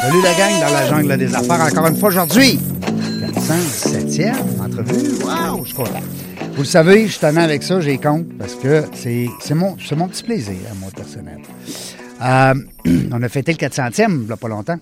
[0.00, 2.60] Salut la gang dans la jungle des affaires encore une fois aujourd'hui.
[3.20, 4.32] 407e
[4.64, 5.24] entrevue.
[5.24, 5.82] Wow, je suis.
[6.52, 10.22] Vous le savez, je suis avec ça, j'ai compte, parce que c'est mon, mon petit
[10.22, 11.40] plaisir, à moi, personnel.
[12.22, 12.54] Euh,
[13.12, 14.78] on a fêté le 400e, il n'y a pas longtemps.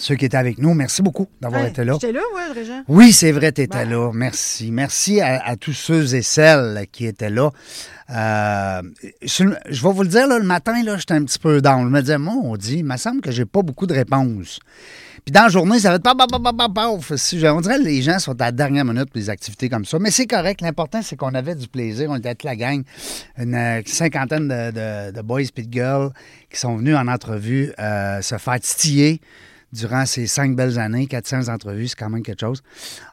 [0.00, 1.92] Ceux qui étaient avec nous, merci beaucoup d'avoir Hey, été là.
[2.00, 2.82] J'étais là, ouais, Régent.
[2.88, 3.90] Oui, c'est vrai, tu étais Ben.
[3.90, 4.10] là.
[4.14, 4.70] Merci.
[4.72, 7.50] Merci à, à tous ceux et celles qui étaient là.
[8.08, 8.82] Euh,
[9.22, 11.84] je vais vous le dire, là, le matin, là, j'étais un petit peu down.
[11.84, 14.58] Je me disais, moi, on dit, il me semble que j'ai pas beaucoup de réponses.
[15.22, 18.00] Puis dans la journée, ça va être paf, paf, paf, paf, On dirait que les
[18.00, 19.98] gens sont à la dernière minute pour des activités comme ça.
[19.98, 20.62] Mais c'est correct.
[20.62, 22.08] L'important, c'est qu'on avait du plaisir.
[22.10, 22.82] On était toute la gang,
[23.36, 26.10] une euh, cinquantaine de, de- de boys et de girls
[26.50, 29.20] qui sont venus en entrevue euh, se faire titiller
[29.72, 32.60] durant ces cinq belles années, 400 entrevues, c'est quand même quelque chose.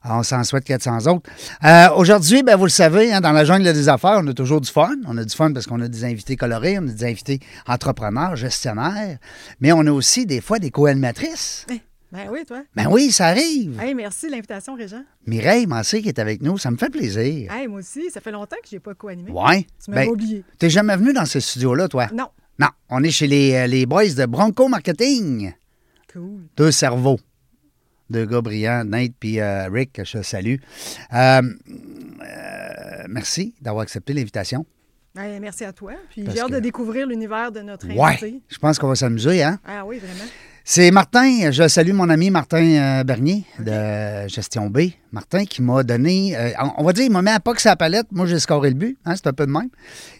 [0.03, 1.29] Alors, on s'en souhaite 400 autres.
[1.63, 4.61] Euh, Aujourd'hui, ben, vous le savez, hein, dans la jungle des affaires, on a toujours
[4.61, 4.95] du fun.
[5.07, 8.35] On a du fun parce qu'on a des invités colorés, on a des invités entrepreneurs,
[8.35, 9.17] gestionnaires,
[9.59, 11.65] mais on a aussi des fois des co-animatrices.
[12.09, 12.63] Ben oui, toi.
[12.73, 13.77] Ben oui, ça arrive.
[13.81, 15.03] Hey, merci de l'invitation, Régent.
[15.25, 17.51] Mireille Massé qui est avec nous, ça me fait plaisir.
[17.51, 19.29] Hey, moi aussi, ça fait longtemps que j'ai pas co-animé.
[19.29, 19.67] Ouais.
[19.83, 20.43] Tu m'avais Ben, oublié.
[20.57, 22.07] t'es jamais venu dans ce studio-là, toi?
[22.13, 22.27] Non.
[22.59, 25.51] Non, on est chez les, euh, les boys de Bronco Marketing.
[26.17, 26.41] Cool.
[26.57, 27.19] Deux cerveaux.
[28.09, 30.55] Deux gars brillants, Nate puis euh, Rick, que je salue.
[31.13, 31.41] Euh,
[32.21, 34.65] euh, merci d'avoir accepté l'invitation.
[35.17, 35.93] Hey, merci à toi.
[36.11, 38.41] Puis j'ai hâte que- de découvrir l'univers de notre Ouais, invité.
[38.47, 39.59] je pense qu'on va s'amuser, hein?
[39.65, 40.29] Ah oui, vraiment.
[40.63, 44.89] C'est Martin, je salue mon ami Martin Bernier de Gestion B.
[45.11, 46.35] Martin qui m'a donné,
[46.77, 48.07] on va dire, il m'a mis à pas que sa palette.
[48.11, 49.69] Moi, j'ai scoré le but, hein, c'est un peu de même.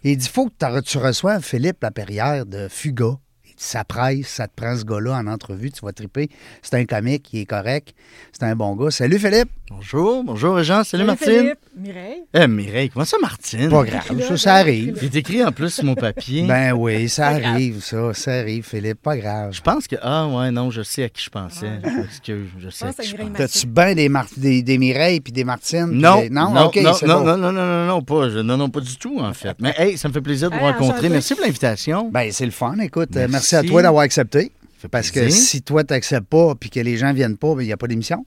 [0.05, 3.17] Et il dit, faut que tu reçoives Philippe Laperrière de Fuga.
[3.59, 6.29] Ça presse, ça te prend ce gars-là en entrevue, tu vas triper.
[6.61, 7.95] C'est un comique, il est correct,
[8.31, 8.91] c'est un bon gars.
[8.91, 9.49] Salut Philippe.
[9.69, 11.27] Bonjour, bonjour Jean, salut, Martine.
[11.27, 12.23] Philippe, Mireille.
[12.33, 13.69] Eh Mireille, comment ça Martine?
[13.69, 14.97] Pas grave, ça, ça arrive.
[15.01, 16.45] Il est écrit en plus sur mon papier.
[16.47, 19.51] Ben oui, ça arrive, ça, ça arrive, Philippe, pas grave.
[19.53, 19.95] je pense que.
[20.03, 21.79] Ah ouais, non, je sais à qui je pensais.
[21.83, 23.47] Je m'excuse, je sais à pense à qui je Mireille pensais.
[23.47, 25.89] T'as-tu bien des, Mar- des, des Mireilles puis des Martines?
[25.89, 28.37] puis Non, des- non, Non, non, c'est non, non, non, non, non, non, pas, je-
[28.39, 29.57] non, non, pas du tout, en fait.
[29.59, 31.09] Mais hey, ça me fait plaisir de vous Hey, rencontrer.
[31.09, 32.09] Merci pour l'invitation.
[32.13, 32.77] Ben, c'est le fun.
[32.79, 33.67] Écoute, euh, merci, Merci.
[33.67, 34.51] à toi d'avoir accepté.
[34.91, 37.65] Parce que si toi, tu n'acceptes pas puis que les gens viennent pas, ben, il
[37.67, 38.25] n'y a pas d'émission.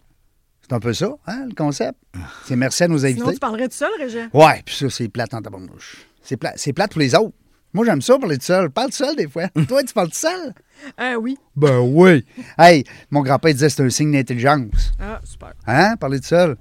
[0.63, 1.99] C'est un peu ça, hein, le concept.
[2.47, 3.33] C'est merci à nos Sinon, invités.
[3.35, 4.29] tu parlerais tout seul, Régent?
[4.33, 5.97] Ouais, puis ça, c'est plate en tabarnouche.
[6.23, 7.35] C'est plat, c'est plate pour les autres.
[7.73, 8.71] Moi, j'aime ça parler tout seul.
[8.71, 9.49] Parle tout seul des fois.
[9.69, 10.53] toi, tu parles tout seul?
[10.97, 11.37] Ah oui.
[11.55, 12.25] Ben oui.
[12.59, 14.93] Hey, mon grand-père disait que c'est un signe d'intelligence.
[14.99, 15.53] Ah, super.
[15.67, 15.95] Hein?
[15.97, 16.57] Parler tout seul.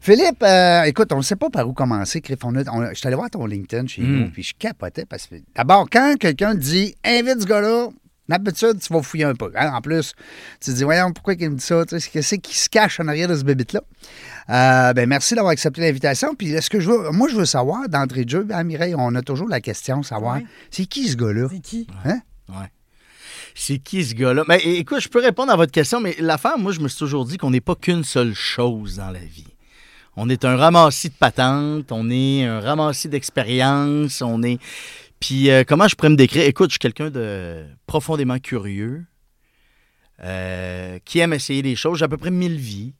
[0.00, 2.38] Philippe, euh, écoute, on ne sait pas par où commencer, Criff.
[2.44, 4.06] On on je suis allé voir ton LinkedIn chez Mm.
[4.20, 7.88] nous, puis je capotais parce que d'abord, quand quelqu'un te dit invite ce gars-là,
[8.28, 9.50] d'habitude, tu vas fouiller un peu.
[9.56, 9.72] hein?
[9.74, 10.12] En plus,
[10.60, 11.84] tu te dis, voyons, pourquoi il me dit ça?
[11.86, 13.80] Tu sais, Qu'est-ce qui se cache en arrière de ce bébite-là?
[14.48, 16.34] Euh, ben, merci d'avoir accepté l'invitation.
[16.34, 19.22] Puis, est-ce que je veux, moi, je veux savoir, d'entrée de jeu, Mireille, on a
[19.22, 20.46] toujours la question, savoir, Ouais.
[20.70, 21.48] c'est qui ce gars-là?
[21.50, 21.86] C'est qui?
[22.04, 22.20] Hein?
[22.48, 22.70] Ouais.
[23.54, 24.44] C'est qui ce gars-là?
[24.46, 27.24] Mais écoute, je peux répondre à votre question, mais l'affaire, moi, je me suis toujours
[27.24, 29.46] dit qu'on n'est pas qu'une seule chose dans la vie.
[30.16, 34.58] On est un ramassis de patentes, on est un ramassis d'expériences, on est.
[35.20, 36.44] Puis, euh, comment je pourrais me décrire?
[36.44, 39.04] Écoute, je suis quelqu'un de profondément curieux,
[40.22, 41.98] euh, qui aime essayer des choses.
[41.98, 42.94] J'ai à peu près mille vies.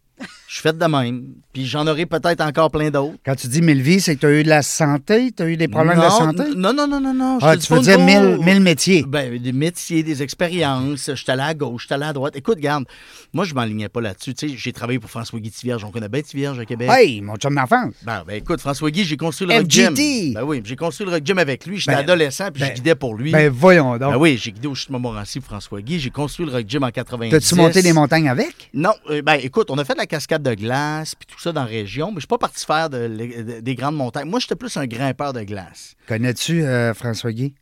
[0.49, 1.25] Je suis fait de même.
[1.53, 3.17] Puis, j'en aurai peut-être encore plein d'autres.
[3.25, 5.33] Quand tu dis mille vies, c'est que tu as eu de la santé?
[5.37, 6.45] Tu as eu des problèmes de santé?
[6.57, 7.39] Non, non, non, non, non.
[7.41, 9.05] je Ah, tu veux dire mille, mille métiers?
[9.07, 11.11] Ben, des métiers, des expériences.
[11.15, 12.37] J'étais allé à gauche, j'étais allé à droite.
[12.37, 12.85] Écoute, garde,
[13.33, 14.35] moi, je m'enlignais pas là-dessus.
[14.35, 15.83] Tu sais, j'ai travaillé pour François Guy Tivierge.
[15.85, 16.91] On connaît bien Tivierge à Québec.
[16.93, 17.95] Hey, mon chum d'enfance!
[18.05, 19.95] Ben, ben, écoute, François Guy, j'ai construit le Rock Gym.
[20.33, 21.79] Ben oui, j'ai construit le Rock Gym avec lui.
[21.79, 23.33] J'étais Ben, adolescent, puis ben, je guidais pour lui.
[23.33, 24.13] Ben voyons donc.
[24.13, 25.99] Ben oui, j'ai guidé au chute Montmorency pour François Guy.
[25.99, 27.31] J'ai construit le Rock Gym en 90.
[27.31, 28.71] T'as-tu monté les montagnes avec?
[28.73, 31.53] Non, euh, ben écoute, on a fait de la cascade de glace, puis tout ça
[31.53, 34.29] dans la région, mais je suis pas parti faire de- de- des grandes montagnes.
[34.29, 35.95] Moi, j'étais plus un grimpeur de glace.
[36.09, 37.55] Connais-tu euh, François Guy?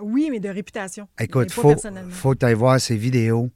[0.00, 1.06] Oui, mais de réputation.
[1.20, 1.74] Écoute, pas faut,
[2.10, 3.50] faut que tu ailles voir ses vidéos.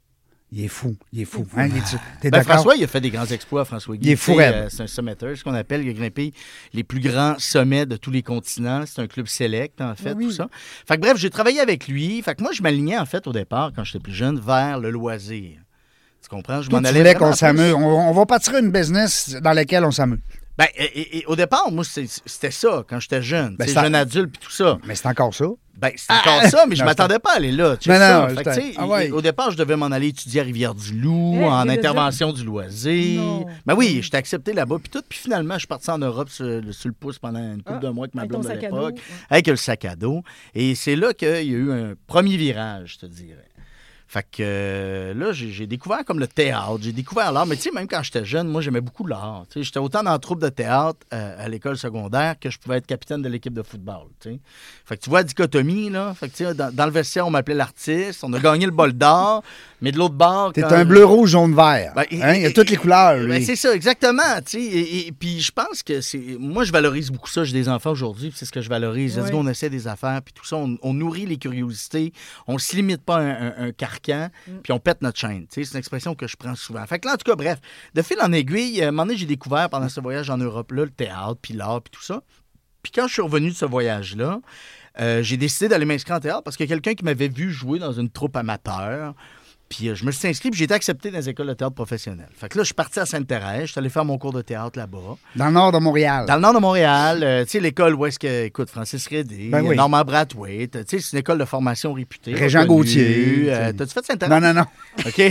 [0.51, 0.97] Il est fou.
[1.13, 1.47] Il est fou.
[1.53, 2.43] Il Hein, il est- T'es Ben?
[2.43, 4.07] François, il a fait des grands exploits, François Guy.
[4.09, 5.83] Il est fou euh, c'est un summiteur, ce qu'on appelle.
[5.85, 6.33] Il a grimpé
[6.73, 8.85] les plus grands sommets de tous les continents.
[8.87, 10.25] C'est un club select, en fait, Oui.
[10.25, 10.49] tout ça.
[10.87, 12.23] Fait que bref, j'ai travaillé avec lui.
[12.23, 14.89] Fait que moi, je m'alignais, en fait, au départ, quand j'étais plus jeune, vers le
[14.91, 15.59] loisir.
[16.23, 16.63] Tu comprends?
[16.63, 17.73] Je m'en allais qu'on s'amuse.
[17.75, 20.19] On, on va partir une business dans laquelle on s'amuse.
[20.59, 23.55] Ben, et- et- et au départ, moi, c'était ça, quand j'étais jeune.
[23.57, 24.77] Ben, jeune adulte, puis tout ça.
[24.89, 25.45] Mais c'est encore ça.
[25.77, 27.77] Ben, c'est encore ça, mais je Non, m'attendais pas à aller là.
[27.77, 28.29] tu Non, sais, non, ça.
[28.31, 29.11] Fait que, c'était- tu sais, ah ouais.
[29.13, 33.23] Au départ, je devais m'en aller étudier à Rivière-du-Loup, Eh, en intervention du loisir.
[33.65, 35.03] Ben oui, j'étais accepté là-bas, puis tout.
[35.09, 37.79] Puis finalement, je suis parti en Europe sur, le- sur le pouce pendant une couple
[37.83, 38.99] Ah, de mois avec ma blonde à l'époque,
[39.31, 40.25] avec le sac à dos.
[40.57, 43.45] Et c'est là qu'il y a eu un premier virage, je te dirais.
[44.11, 47.45] Fait que euh, là, j'ai j'ai découvert comme le théâtre, j'ai découvert l'art.
[47.45, 49.45] Mais tu sais, même quand j'étais jeune, moi, j'aimais beaucoup l'art.
[49.51, 52.59] Tu sais, J'étais autant dans la troupe de théâtre euh, à l'école secondaire que je
[52.59, 54.07] pouvais être capitaine de l'équipe de football.
[54.19, 54.41] tu sais.
[54.87, 56.15] Fait que tu vois la dichotomie, là.
[56.15, 58.25] Fait que tu sais, dans, dans le vestiaire, on m'appelait l'artiste.
[58.25, 59.43] On a gagné le bol d'or,
[59.83, 60.55] mais de l'autre bord.
[60.55, 61.93] T'es un bleu, rouge, jaune, vert.
[61.95, 64.23] ben, Hein, Il y a toutes les couleurs, ben, c'est ça, exactement.
[64.55, 66.37] Et, et- puis je pense que c'est.
[66.39, 67.45] Moi, je valorise beaucoup ça.
[67.45, 69.17] J'ai des enfants aujourd'hui, puis c'est ce que je valorise.
[69.19, 69.31] Let's Ouais.
[69.33, 70.57] go, on essaie des affaires, puis tout ça.
[70.57, 72.15] On, on nourrit les curiosités.
[72.47, 74.31] On ne se limite pas à un, un- un carcan,
[74.63, 75.47] puis on pète notre chaîne.
[75.51, 76.85] C'est une expression que je prends souvent.
[76.87, 77.59] Fait que là, en tout cas, bref,
[77.95, 80.39] de fil en aiguille, euh, à un moment donné, j'ai découvert pendant ce voyage en
[80.39, 82.23] Europe-là le théâtre, puis l'art, puis tout ça.
[82.83, 84.41] Puis quand je suis revenu de ce voyage-là,
[85.01, 87.93] euh, j'ai décidé d'aller m'inscrire en théâtre parce a quelqu'un qui m'avait vu jouer dans
[87.93, 89.15] une troupe amateur.
[89.69, 91.75] Puis euh, je me suis inscrit, puis j'ai été accepté dans les écoles de théâtre
[91.75, 92.31] professionnelles.
[92.35, 94.41] Fait que là, je suis parti à Sainte-Thérèse, je suis allé faire mon cours de
[94.41, 95.17] théâtre là-bas.
[95.37, 96.25] Dans le nord de Montréal.
[96.27, 99.51] Dans le nord de Montréal, euh, tu sais, l'école où est-ce que, écoute, Francis Redé,
[99.51, 99.77] Ben oui.
[99.77, 102.33] Normand Brathwaite, tu sais, c'est une école de formation réputée.
[102.35, 102.65] Régent.
[102.65, 103.73] Gauthier, Euh.
[103.75, 104.41] T'as-tu fait Sainte-Thérèse?
[104.43, 104.67] Non, non, non.
[105.07, 105.23] OK.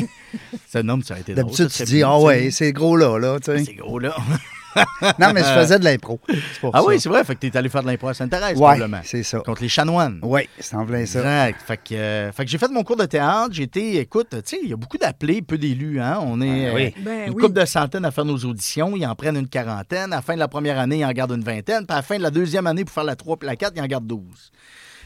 [0.72, 1.34] Ce nom, ça a été.
[1.34, 3.40] D'habitude, tu dis, ah tu ouais, c'est gros là, là.
[3.40, 3.64] tu sais.
[3.66, 4.16] C'est gros, là.
[5.20, 6.20] Non, mais je faisais de l'impro.
[6.30, 6.84] Ah ça.
[6.86, 7.24] oui, c'est vrai.
[7.24, 9.00] Fait que t'es allé faire de l'impro à Sainte-Thérèse, Ouais, probablement.
[9.04, 9.40] c'est ça.
[9.40, 10.20] Contre les chanoines.
[10.24, 11.20] Oui, c'est en plein ça.
[11.48, 11.62] Exact.
[11.66, 13.50] Fait que, euh, fait que j'ai fait mon cours de théâtre.
[13.52, 16.00] J'ai été, écoute, tu sais, il y a beaucoup d'appelés, peu d'élus.
[16.02, 16.20] Hein?
[16.22, 16.86] On est Ah oui.
[16.98, 17.42] euh, Ben une oui.
[17.44, 18.94] couple de centaines à faire nos auditions.
[18.96, 20.14] Ils en prennent une quarantaine.
[20.14, 21.86] À la fin de la première année, ils en gardent une vingtaine.
[21.86, 23.74] Puis à la fin de la deuxième année, pour faire la 3 puis la 4,
[23.76, 24.52] ils en gardent 12.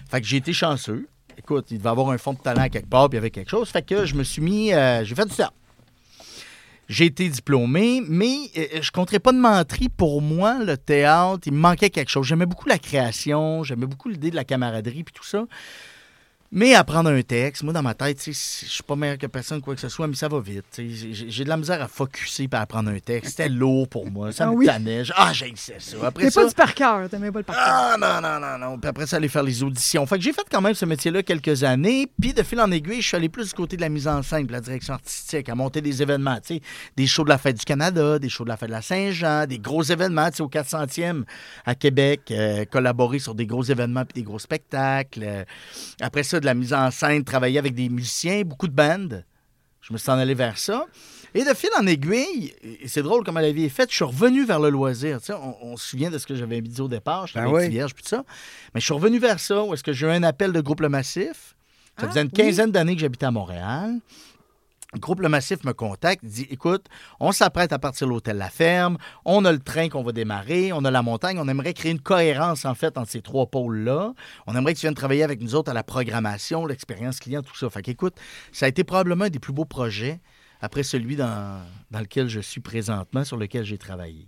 [0.09, 1.07] Fait que j'ai été chanceux.
[1.37, 3.31] Écoute, il devait avoir un fond de talent à quelque part, puis il y avait
[3.31, 3.69] quelque chose.
[3.69, 4.73] Fait que je me suis mis.
[4.73, 5.53] euh, j'ai fait du théâtre.
[6.91, 9.87] J'ai été diplômé, mais euh, je compterais pas de menterie.
[9.87, 12.27] Pour moi, le théâtre, il me manquait quelque chose.
[12.27, 15.45] J'aimais beaucoup la création, j'aimais beaucoup l'idée de la camaraderie puis tout ça.
[16.53, 19.73] Mais apprendre un texte, moi, dans ma tête, je suis pas meilleur que personne, quoi
[19.73, 20.65] que ce soit, mais ça va vite.
[20.77, 23.31] J'ai de la misère à focusser et à apprendre un texte.
[23.37, 24.33] C'était lourd pour moi.
[24.33, 24.65] Ça Ah me oui?
[24.65, 25.03] tannait.
[25.15, 25.73] Ah, j'ai ça.
[26.03, 27.65] Après T'es ça, pas du par cœur, t'aimais pas le par cœur.
[27.65, 28.77] ah non, non, non, non.
[28.77, 30.05] Puis après ça, aller faire les auditions.
[30.05, 32.11] Fait que j'ai fait quand même ce métier-là quelques années.
[32.19, 34.21] Puis de fil en aiguille, je suis allé plus du côté de la mise en
[34.21, 36.37] scène, de la direction artistique, à monter des événements.
[36.97, 39.45] Des shows de la Fête du Canada, des shows de la Fête de la Saint-Jean,
[39.47, 40.27] des gros événements.
[40.39, 41.23] Au 400e
[41.65, 45.23] à Québec, euh, collaborer sur des gros événements puis des gros spectacles.
[45.23, 45.43] Euh,
[46.01, 49.23] après ça, de la mise en scène, travailler avec des musiciens, beaucoup de bandes.
[49.81, 50.85] Je me suis en allé vers ça.
[51.33, 54.03] Et de fil en aiguille, et c'est drôle comment la vie est faite, je suis
[54.03, 55.19] revenu vers le loisir.
[55.19, 57.47] Tu sais, on, on se souvient de ce que j'avais dit au départ, je Ben
[57.47, 57.69] oui.
[57.69, 58.25] vierge, puis tout ça.
[58.75, 60.81] Mais je suis revenu vers ça, où est-ce que j'ai eu un appel de groupe
[60.81, 61.55] Le Massif.
[61.97, 62.33] Ça Ah, faisait une oui.
[62.33, 63.93] quinzaine d'années que j'habitais à Montréal.
[64.93, 66.87] Le groupe Le Massif me contacte, dit Écoute,
[67.21, 70.73] on s'apprête à partir de l'hôtel La Ferme, on a le train qu'on va démarrer,
[70.73, 74.13] on a la montagne, on aimerait créer une cohérence en fait entre ces trois pôles-là.
[74.47, 77.55] On aimerait que tu viennes travailler avec nous autres à la programmation, l'expérience client, tout
[77.55, 77.69] ça.
[77.69, 78.15] Fait qu'écoute,
[78.51, 80.19] ça a été probablement un des plus beaux projets
[80.59, 84.27] après celui dans, dans lequel je suis présentement, sur lequel j'ai travaillé.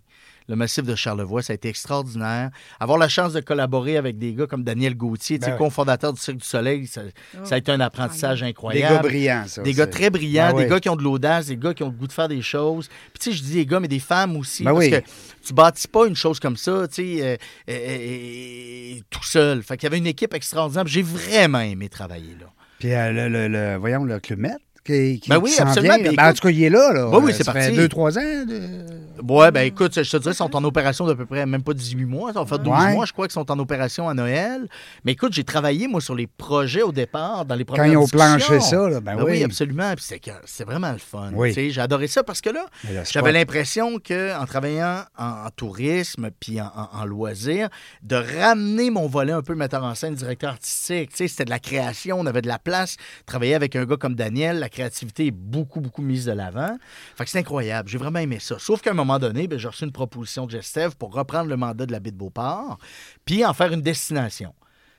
[0.50, 2.50] Le massif de Charlevoix, ça a été extraordinaire.
[2.80, 5.66] Avoir la chance de collaborer avec des gars comme Daniel Gauthier, tu sais, Ben oui.
[5.66, 7.02] cofondateur du Cirque du Soleil, ça,
[7.44, 8.96] ça a été un apprentissage Des incroyable.
[8.96, 9.62] gars brillants, ça.
[9.64, 10.70] Des gars très brillants, Ben des oui.
[10.70, 12.88] gars qui ont de l'audace, des gars qui ont le goût de faire des choses.
[12.88, 14.64] Puis tu sais, je dis des gars, mais des femmes aussi.
[14.64, 14.92] Ben parce oui.
[14.92, 15.02] que
[15.46, 17.38] tu bâtis pas une chose comme ça, tu sais, euh,
[17.70, 19.64] euh, euh, tout seul.
[19.64, 20.86] Fait qu'il y avait une équipe extraordinaire.
[20.88, 22.48] J'ai vraiment aimé travailler là.
[22.80, 25.96] Puis euh, le, le, le- voyons, le Club Med, qui, qui, Ben oui, qui absolument.
[25.98, 26.12] vient.
[26.14, 26.92] Ben, en tout cas, il est là.
[26.94, 27.10] là.
[27.10, 27.76] Ben oui, c'est ça fait parti.
[27.76, 28.22] deux, trois ans.
[28.22, 31.62] de- Ouais, ben écoute, je te dirais, ils sont en opération d'à peu près même
[31.64, 32.34] pas 18 mois.
[32.34, 32.94] Ça va faire 12 Ouais.
[32.94, 34.68] mois, je crois qu'ils sont en opération à Noël.
[35.06, 37.98] Mais écoute, j'ai travaillé, moi, sur les projets au départ, dans les Quand premières ils
[37.98, 39.44] ont planché ça, là, ben Ben oui, oui.
[39.44, 39.94] absolument.
[39.96, 40.06] Puis
[40.46, 41.32] c'est vraiment le fun.
[41.34, 41.50] Oui.
[41.50, 42.66] Tu sais, J'ai adoré ça parce que là,
[43.10, 47.70] j'avais l'impression qu'en travaillant en, en tourisme puis en, en, en loisirs,
[48.02, 51.12] de ramener mon volet un peu metteur en scène, directeur artistique.
[51.12, 52.98] Tu sais, C'était de la création, on avait de la place.
[53.26, 56.76] Travailler avec un gars comme Daniel, la créativité est beaucoup, beaucoup mise de l'avant.
[57.16, 57.88] Fait que c'est incroyable.
[57.90, 58.58] J'ai vraiment aimé ça.
[58.60, 61.56] Sauf qu'à un moment donné, ben, j'ai reçu une proposition de Gestev pour reprendre le
[61.58, 62.78] mandat de la baie de Beauport
[63.26, 64.54] puis en faire une destination.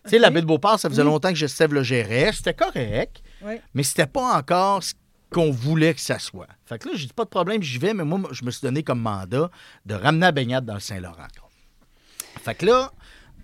[0.04, 0.22] Tu sais, OK.
[0.22, 1.08] la baie de Beauport, ça faisait Oui.
[1.08, 2.30] longtemps que Gestev le gérait.
[2.32, 3.60] C'était correct Ouais.
[3.74, 4.94] mais c'était pas encore ce
[5.30, 6.46] qu'on voulait que ça soit.
[6.64, 8.62] Fait que là, j'ai dit pas de problème, j'y vais, mais moi, je me suis
[8.62, 9.50] donné comme mandat
[9.84, 11.26] de ramener la baignade dans le Saint-Laurent.
[12.42, 12.92] Fait que là,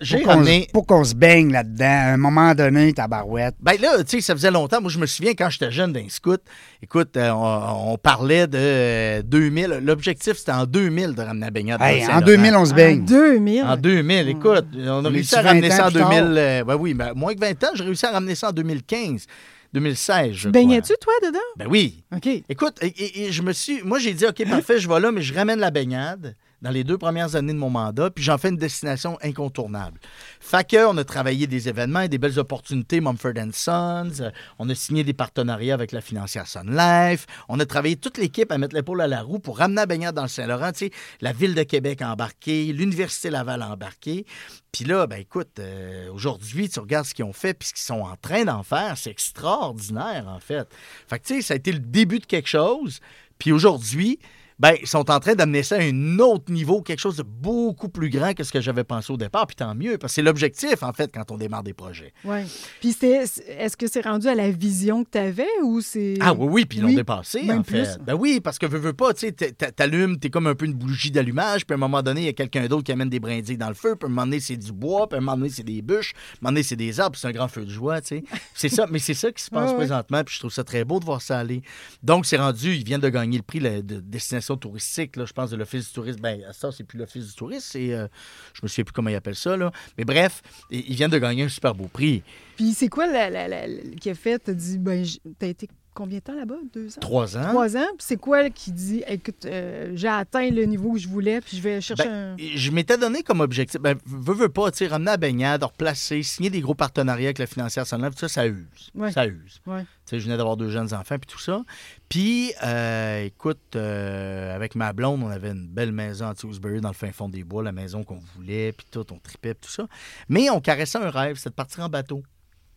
[0.01, 0.63] j'ai Pour qu'on ramené.
[0.67, 3.55] se- pour qu'on se baigne là-dedans, à un moment donné, tabarouette.
[3.61, 4.81] Ben là, tu sais, ça faisait longtemps.
[4.81, 6.41] Moi, je me souviens quand j'étais jeune d'un scout,
[6.83, 9.81] écoute, euh, on, on parlait de euh, 2000.
[9.83, 12.27] L'objectif, c'était en 2000 de ramener la baignade Hey, en Saint-Laurent.
[12.27, 13.05] 2000, on se En baigne.
[13.05, 13.63] 2000.
[13.65, 16.09] En 2000, écoute, on a On réussi à ramener 20 ça en ans plus 2000.
[16.19, 16.27] tard?
[16.37, 19.27] euh, ben oui, ben, moins que 20 ans, j'ai réussi à ramener ça en 2015,
[19.73, 21.15] 2016, je Tu baignais-tu, crois.
[21.21, 21.39] toi, dedans?
[21.57, 22.03] Ben oui.
[22.15, 22.29] OK.
[22.49, 23.83] Écoute, et, et- et je me suis.
[23.85, 26.85] Moi, j'ai dit, OK, parfait, je vais là, mais je ramène la baignade dans les
[26.85, 29.99] deux premières années de mon mandat, puis j'en fais une destination incontournable.
[30.41, 34.69] Fait que, on a travaillé des événements et des belles opportunités, Mumford Sons, euh, on
[34.69, 38.59] a signé des partenariats avec la financière Sun Life, on a travaillé toute l'équipe à
[38.59, 40.91] mettre l'épaule à la roue pour ramener la baignade dans le Saint-Laurent, tu sais,
[41.21, 44.27] la ville de Québec a embarqué, l'Université Laval a embarqué.
[44.73, 47.83] Puis là, ben écoute, euh, aujourd'hui, tu regardes ce qu'ils ont fait puis ce qu'ils
[47.83, 50.69] sont en train d'en faire, c'est extraordinaire, en fait.
[51.09, 53.01] Fait que, tu sais, ça a été le début de quelque chose.
[53.39, 54.19] Puis aujourd'hui,
[54.61, 57.89] ben, ils sont en train d'amener ça à un autre niveau, quelque chose de beaucoup
[57.89, 59.47] plus grand que ce que j'avais pensé au départ.
[59.47, 62.13] Puis tant mieux, parce que c'est l'objectif, en fait, quand on démarre des projets.
[62.27, 62.41] Oui.
[62.81, 63.25] Puis c'était,
[63.59, 66.15] est-ce que c'est rendu à la vision que tu avais ou c'est.
[66.21, 67.99] Ah oui, oui, puis ils l'ont Oui, dépassé, en fait.
[68.05, 70.55] Ben oui, parce que veux, veux pas, tu sais, t'a- t'a- t'allumes, t'es comme un
[70.55, 72.93] peu une bougie d'allumage, puis à un moment donné, il y a quelqu'un d'autre qui
[72.93, 75.17] amène des brindilles dans le feu, puis à un moment donné, c'est du bois, puis
[75.17, 77.21] à un moment donné, c'est des bûches, à un moment donné, c'est des arbres, puis
[77.23, 78.25] c'est un grand feu de joie, tu sais.
[78.55, 80.85] C'est ça, mais c'est ça qui se passe Ouais, présentement, puis je trouve ça très
[80.85, 81.63] beau de voir ça aller.
[82.03, 85.51] Donc, c'est rendu, ils viennent de gagner le prix de destination touristique, là, je pense,
[85.51, 86.21] de l'Office du tourisme.
[86.21, 88.07] Ben, ça, c'est plus l'Office du tourisme, c'est, euh,
[88.55, 89.71] je me souviens plus comment ils appellent ça, là.
[89.99, 92.23] Mais bref, ils viennent de gagner un super beau prix.
[92.57, 93.69] Puis c'est quoi la, la-
[94.01, 94.39] qui a fait?
[94.39, 95.05] T'as dit, ben,
[95.39, 96.57] t'as été combien de temps là-bas?
[96.73, 97.01] Deux ans?
[97.01, 97.49] Trois ans.
[97.51, 97.87] Trois ans.
[97.97, 101.57] Puis c'est quoi qui dit, écoute, euh, j'ai atteint le niveau que je voulais, puis
[101.57, 102.37] je vais chercher Ben, un.
[102.39, 106.23] Je m'étais donné comme objectif, ben, veux, veux pas, tu sais, ramener la baignade, replacer,
[106.23, 108.91] signer des gros partenariats avec la financière Sun Life, tout ça, ça use.
[108.95, 109.13] Ouais.
[109.13, 109.61] Ça use.
[109.67, 109.83] Ouais.
[109.83, 111.63] Tu sais, je venais d'avoir deux jeunes enfants, puis tout ça.
[112.09, 116.89] Puis, euh, écoute, euh, avec ma blonde, on avait une belle maison à Tewksbury, dans
[116.89, 119.73] le fin fond des bois, la maison qu'on voulait, puis tout, on tripait, puis tout
[119.73, 119.87] ça.
[120.29, 122.23] Mais on caressait un rêve, c'était de partir en bateau.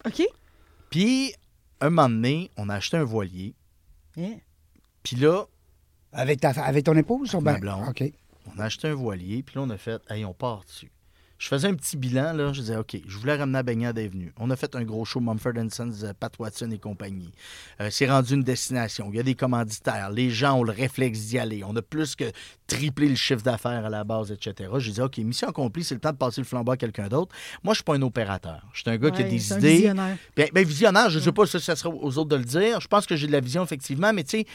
[0.05, 0.23] OK.
[0.89, 1.33] Puis,
[1.87, 3.55] un moment donné, on a acheté un voilier.
[4.15, 4.37] Yeah.
[5.03, 5.45] Puis là,
[6.11, 7.33] Avec, ta, avec ton épouse?
[7.35, 7.87] ou ben- blonde.
[7.89, 8.03] OK.
[8.55, 10.91] On a acheté un voilier, puis là, on a fait, hey, on part dessus.
[11.43, 12.53] Je faisais un petit bilan, là.
[12.53, 14.31] Je disais, OK, je voulais ramener la baignade est venue.
[14.39, 17.33] On a fait un gros show, Mumford Sons, euh, Pat Watson et compagnie.
[17.81, 19.09] Euh, c'est rendu une destination.
[19.11, 20.09] Il y a des commanditaires.
[20.09, 21.61] Les gens ont le réflexe d'y aller.
[21.65, 22.31] On a plus que
[22.65, 24.69] triplé le chiffre d'affaires à la base, etc.
[24.77, 27.35] Je disais, OK, mission accomplie, c'est le temps de passer le flambeau à quelqu'un d'autre.
[27.61, 28.61] Moi, je suis pas un opérateur.
[28.71, 29.75] Je suis un gars qui a des idées.
[29.75, 30.17] visionnaire.
[30.37, 32.79] Bien, ben, visionnaire, je ne sais pas si ça sera aux autres de le dire.
[32.79, 34.45] Je pense que j'ai de la vision, effectivement, mais tu sais,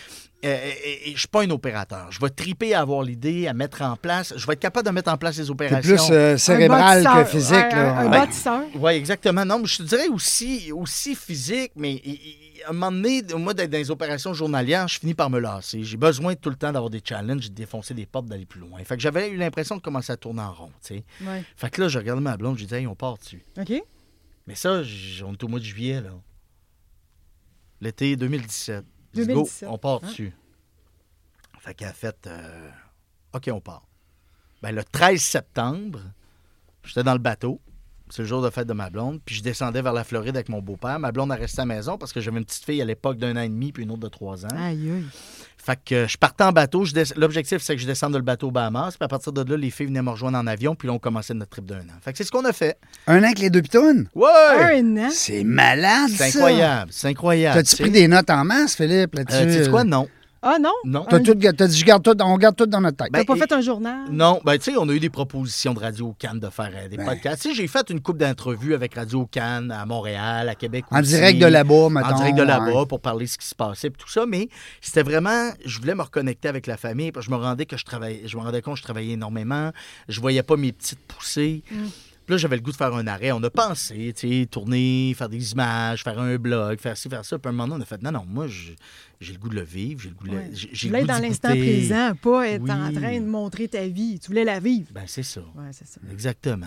[0.44, 0.70] euh, euh,
[1.06, 2.12] je ne suis pas un opérateur.
[2.12, 4.32] Je vais triper à avoir l'idée, à mettre en place.
[4.36, 5.96] Je vais être capable de mettre en place les opérations.
[5.96, 7.54] plus euh, cérébral que physique.
[7.56, 8.00] Un, là.
[8.00, 8.06] un-
[8.46, 8.64] un.
[8.76, 9.44] Oui, exactement.
[9.44, 13.22] Non, mais je te dirais aussi, aussi physique, mais il- il- à un moment donné,
[13.36, 15.82] moi, d'être dans les opérations journalières, je finis par me lasser.
[15.84, 18.82] J'ai besoin tout le temps d'avoir des challenges, de défoncer des portes, d'aller plus loin.
[18.84, 21.04] Fait que j'avais eu l'impression de commencer à tourner en rond, tu sais.
[21.20, 21.42] Ouais.
[21.56, 23.44] Fait que là, je regardais ma blonde, je disais, hey, on part dessus.
[23.60, 23.72] OK.
[24.46, 24.82] Mais ça,
[25.24, 26.10] on est au mois de juillet, là.
[27.80, 28.84] L'été 2017.
[29.18, 30.06] Je dis, 2017, Go, on part hein?
[30.08, 30.32] dessus.
[31.60, 32.70] Fait qu'elle a fait euh,
[33.32, 33.86] OK, on part.
[34.62, 36.00] Ben, le 13 septembre,
[36.82, 37.60] j'étais dans le bateau.
[38.10, 39.20] C'est le jour de fête de ma blonde.
[39.24, 40.98] Puis je descendais vers la Floride avec mon beau-père.
[40.98, 43.18] Ma blonde a resté à la maison parce que j'avais une petite fille à l'époque
[43.18, 44.48] d'un an et demi puis une autre de trois ans.
[44.56, 45.04] Aïe, aïe.
[45.56, 46.84] Fait que je partais en bateau.
[46.84, 48.92] je des- L'objectif, c'est que je descende de le bateau au Bahamas.
[48.96, 50.74] Puis à partir de là, les filles venaient me rejoindre en avion.
[50.74, 51.98] Puis là, on commençait notre trip d'un an.
[52.00, 52.78] Fait que c'est ce qu'on a fait.
[53.06, 54.08] Un an avec les deux pitounes?
[54.14, 54.28] Ouais!
[54.80, 55.08] Un an?
[55.10, 56.90] C'est malade, C'est incroyable.
[56.94, 57.56] C'est incroyable.
[57.56, 59.36] T'as-tu tu pris des notes en masse, Philippe, là-dessus?
[59.38, 59.84] Euh, tu sais quoi?
[59.84, 60.08] Non.
[60.40, 60.72] Ah non?
[60.84, 61.04] Non.
[61.08, 63.08] T'as tout, t'as dit, je garde tout, on garde tout dans notre tête.
[63.12, 64.04] T'as Ben, pas et- fait un journal?
[64.10, 66.86] Non, ben tu sais, on a eu des propositions de Radio Cannes de faire euh,
[66.88, 67.06] des Ben.
[67.06, 67.42] podcasts.
[67.42, 71.00] Tu sais, j'ai fait une coupe d'entrevues avec Radio Cannes à Montréal, à Québec en
[71.00, 71.10] aussi.
[71.10, 72.06] direct de là-bas, mettons.
[72.08, 72.86] En direct de là-bas ouais.
[72.86, 74.48] pour parler de ce qui se passait et tout ça, mais
[74.80, 77.76] c'était vraiment, je voulais me reconnecter avec la famille parce que je me rendais que
[77.76, 79.72] je travaillais, je me rendais compte que je travaillais énormément,
[80.08, 81.62] je voyais pas mes petites poussées.
[82.28, 83.32] Puis là, j'avais le goût de faire un arrêt.
[83.32, 87.24] On a pensé, tu sais, tourner, faire des images, faire un blog, faire ci, faire
[87.24, 87.38] ça.
[87.38, 89.54] Puis à un moment donné, on a fait, non, non, moi, j'ai le goût de
[89.54, 90.50] le vivre, j'ai le goût de le- Ouais.
[90.52, 94.18] j'ai- le goût dans l'instant présent, pas être en train de montrer ta vie.
[94.20, 94.88] Tu voulais la vivre.
[94.92, 95.40] Ben, c'est ça.
[95.40, 96.02] Ouais, c'est ça.
[96.12, 96.66] Exactement.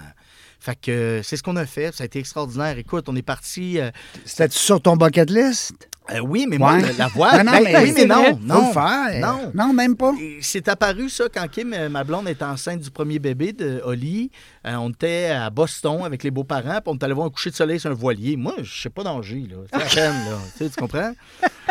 [0.59, 1.93] Fait que euh, c'est ce qu'on a fait.
[1.93, 2.75] Ça a été extraordinaire.
[2.79, 3.79] Écoute, on est parti.
[3.79, 3.91] euh,
[4.25, 5.73] C'était-tu sur ton bucket list?
[6.13, 6.81] Euh, oui, mais moi, Ouais.
[6.97, 7.29] la, voix.
[7.31, 8.39] Ah non, ben, mais- oui, mais non.
[8.41, 8.67] Non.
[8.67, 9.19] le faire.
[9.21, 9.51] Non.
[9.53, 10.11] Non, même pas.
[10.41, 14.31] C'est apparu ça quand Kim, euh, ma blonde, est enceinte du premier bébé de Oli.
[14.67, 17.49] Euh, on était à Boston avec les beaux-parents, puis on est allé voir un coucher
[17.49, 18.35] de soleil sur un voilier.
[18.37, 19.57] Moi, je sais pas nager, là.
[19.71, 20.37] C'est la peine, là.
[20.57, 21.11] Tu, sais, tu comprends?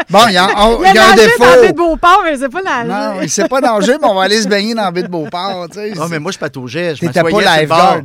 [0.09, 1.75] Bon, il y a, oh, Il y a un nagé dans la baie de défaut.
[1.76, 2.88] Beauport, mais c'est pas nager.
[2.88, 5.09] Non, il sait pas danger, mais on va aller se baigner dans la baie de
[5.09, 5.68] Beauport.
[5.70, 5.92] tu sais.
[6.00, 6.97] Ah, mais moi, je pataugeais.
[6.97, 8.00] Je m'assoyais pas lifeguard.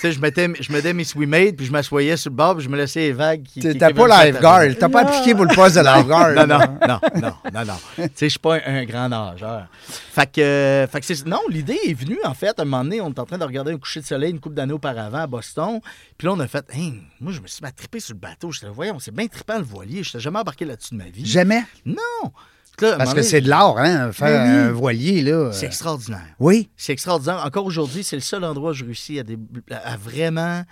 [0.00, 2.68] Sais, je mettais, je mettais mes swimmates, puis je m'assoyais sur le bord, puis je
[2.68, 3.60] me laissais les vagues qui.
[3.60, 4.62] qui pas lifeguard.
[4.78, 6.32] T'as pas appliqué pour le poste de lifeguard.
[6.34, 7.74] Non, non, non, non, non, non.
[7.96, 9.66] tu sais, je suis pas un, un grand nageur.
[9.88, 12.82] Fait que, euh, fait que c'est, non, l'idée est venue, en fait, à un moment
[12.82, 15.18] donné, on est en train de regarder un coucher de soleil une couple d'années auparavant
[15.18, 15.80] à Boston.
[16.18, 18.20] Puis là, on a fait, Hein, moi, je me suis mis à triper sur le
[18.20, 18.50] bateau.
[18.50, 20.02] J'étais, voyons, c'est bien trippant le voilier.
[20.02, 21.24] Je n'étais jamais embarqué là-dessus de ma vie.
[21.24, 21.62] Jamais?
[21.84, 22.32] Non!
[22.80, 24.68] Là, Parce que c'est de l'art, hein, faire Mais oui.
[24.68, 25.50] un voilier, là.
[25.52, 26.34] C'est extraordinaire.
[26.38, 26.68] Oui.
[26.76, 27.42] C'est extraordinaire.
[27.44, 29.38] Encore aujourd'hui, c'est le seul endroit où je réussis à, dé-
[29.70, 30.62] à vraiment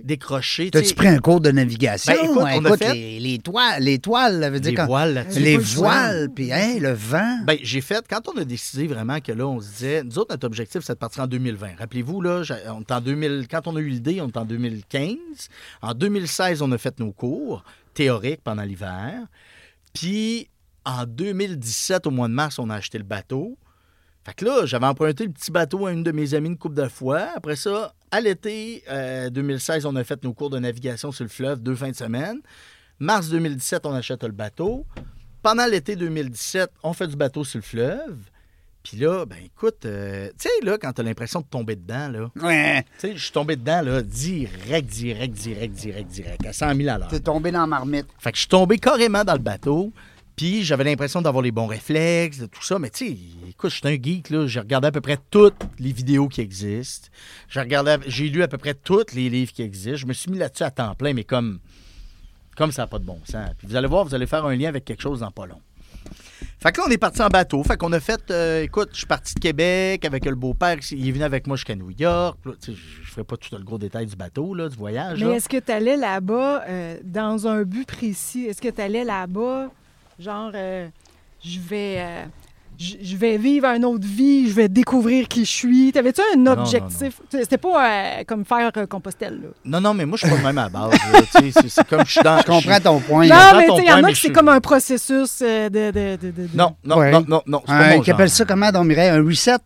[0.00, 0.64] décrocher.
[0.66, 2.12] tu T'as-tu pris un cours de navigation?
[2.14, 4.86] Ben, écoute, on a fait- les, les toiles, les toiles, ça veut dire les quand-
[4.86, 5.40] voiles là-dessus.
[5.40, 7.38] les voiles, puis hein, le vent.
[7.44, 10.32] Ben, j'ai fait, quand on a décidé vraiment que là, on se disait, nous autres,
[10.32, 11.68] notre objectif, c'est de partir en 2020.
[11.78, 14.44] Rappelez-vous, là, j'ai- on est en 2000, quand on a eu l'idée, on est en
[14.44, 15.16] 2015.
[15.82, 19.12] En 2016, on a fait nos cours théoriques pendant l'hiver.
[19.92, 20.48] Puis,
[20.84, 23.56] en 2017, au mois de mars, on a acheté le bateau.
[24.24, 26.74] Fait que là, j'avais emprunté le petit bateau à une de mes amies une couple
[26.76, 27.28] de fois.
[27.36, 31.30] Après ça, à l'été euh, 2016, on a fait nos cours de navigation sur le
[31.30, 32.40] fleuve, deux fins de semaine.
[32.98, 34.84] Mars 2017, on achète le bateau.
[35.42, 38.18] Pendant l'été 2017, on fait du bateau sur le fleuve.
[38.82, 42.30] Puis là, ben écoute, euh, tu sais, là, quand t'as l'impression de tomber dedans, là,
[42.42, 42.82] Ouais.
[42.82, 46.88] tu sais, je suis tombé dedans, là, direct, direct, direct, direct, direct, à 100 000
[46.88, 47.08] à l'heure.
[47.08, 48.06] T'es tombé dans la marmite.
[48.18, 49.92] Fait que je suis tombé carrément dans le bateau.
[50.38, 52.78] Puis j'avais l'impression d'avoir les bons réflexes, de tout ça.
[52.78, 53.16] Mais tu sais,
[53.48, 54.46] écoute, je suis un geek, là.
[54.46, 57.08] J'ai regardé à peu près toutes les vidéos qui existent.
[57.48, 59.96] J'ai regardé, j'ai lu à peu près tous les livres qui existent.
[59.96, 61.58] Je me suis mis là-dessus à temps plein, mais comme,
[62.56, 63.50] comme ça n'a pas de bon sens.
[63.58, 65.60] Puis vous allez voir, vous allez faire un lien avec quelque chose dans pas long.
[66.60, 67.64] Fait que là, on est parti en bateau.
[67.64, 70.76] Fait qu'on a fait, euh, écoute, je suis parti de Québec avec le beau-père.
[70.92, 72.38] Il est venu avec moi jusqu'à New York.
[72.44, 75.22] Je ne ferai pas tout le gros détail du bateau, là, du voyage.
[75.22, 78.44] Mais est-ce que tu allais là-bas euh, dans un but précis?
[78.46, 79.70] Est-ce que tu allais là-bas,
[80.18, 80.88] genre, euh,
[81.44, 81.96] je vais.
[81.98, 82.24] euh,
[82.80, 85.90] je vais vivre une autre vie, je vais découvrir qui je suis.
[85.90, 87.20] T'avais-tu un non, objectif?
[87.28, 89.48] C'était pas euh, comme faire euh, Compostelle, là.
[89.64, 90.92] Non, non, mais moi, je suis pas le même à la base.
[91.32, 92.38] c'est, comme je suis dans.
[92.38, 93.26] Je comprends ton point.
[93.26, 95.68] non, mais ton tu sais, il y en a je c'est comme un processus de.
[95.68, 97.10] de, de, de- de- Non, non, Ouais.
[97.10, 97.62] non, non, non.
[97.66, 98.14] C'est pas Un, mon qui genre.
[98.14, 99.08] appelle ça comment, donc, Mireille?
[99.10, 99.56] Un reset?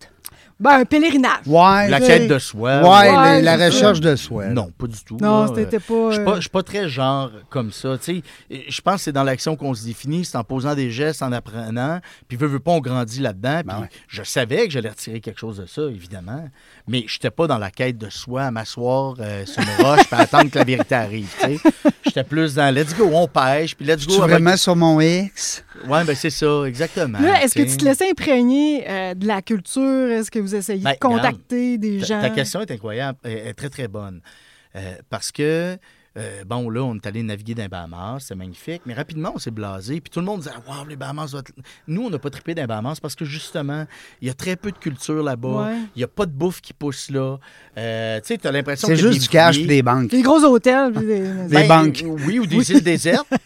[0.62, 1.40] Ben, un pélerinage.
[1.46, 1.88] Ouais.
[1.88, 2.80] La quête de soi.
[2.82, 3.66] Ouais, Ouais, les- la ça.
[3.66, 4.46] recherche de soi.
[4.46, 5.16] Non, pas du tout.
[5.20, 6.10] Non, c'était pas.
[6.10, 7.98] Je suis euh, pas, je suis pas très genre comme ça.
[7.98, 8.64] tu sais.
[8.68, 11.32] Je pense que c'est dans l'action qu'on se définit, c'est en posant des gestes, en
[11.32, 11.98] apprenant.
[12.28, 13.58] Puis, veux, veux pas, on grandit là-dedans.
[13.58, 13.88] Puis, Ben ouais.
[14.08, 16.48] je savais que j'allais retirer quelque chose de ça, évidemment.
[16.86, 20.06] Mais je n'étais pas dans la quête de soi, à m'asseoir euh, sur une roche
[20.10, 21.28] puis attendre que la vérité arrive.
[21.40, 21.70] tu sais.
[22.04, 24.22] J'étais plus dans let's go, on pêche, puis let's Tu go.
[24.22, 25.64] avec- vraiment sur mon X?
[25.88, 27.18] Ouais, ben c'est ça, exactement.
[27.18, 30.10] Là, est-ce que tu te laissais imprégner euh, de la culture?
[30.10, 32.20] Est-ce que vous essayez Ben, de contacter des Ta, gens?
[32.20, 34.20] ta question est incroyable, elle est très, très bonne.
[34.74, 35.76] Euh, parce que,
[36.16, 39.38] euh, bon, là, on est allé naviguer dans les Bahamas, c'est magnifique, mais rapidement, on
[39.38, 40.00] s'est blasé.
[40.00, 41.42] Puis tout le monde disait, waouh, les Bahamas, doivent
[41.86, 43.86] nous, on n'a pas trippé dans les Bahamas parce que justement,
[44.22, 45.48] il y a très peu de culture là-bas.
[45.66, 45.76] Ouais.
[45.94, 47.36] Il n'y a pas de bouffe qui pousse là.
[47.76, 49.82] Euh, tu sais, tu as l'impression C'est que juste des du cash fruits- et des
[49.82, 50.10] banques.
[50.10, 50.92] Des gros hôtels.
[50.92, 52.02] puis des- Des Ben, banques.
[52.02, 53.26] euh, Oui, ou des îles désertes.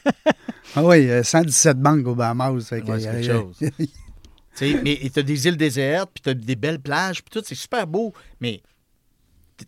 [0.78, 2.50] Ah oui, euh, 117 banques aux Bahamas.
[2.52, 3.56] Ouais, c'est quelque chose.
[4.56, 7.30] Tu sais, mais tu as des îles désertes, puis tu as des belles plages, puis
[7.30, 8.62] tout, c'est super beau, mais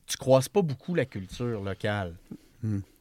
[0.07, 2.14] tu croises pas beaucoup la culture locale.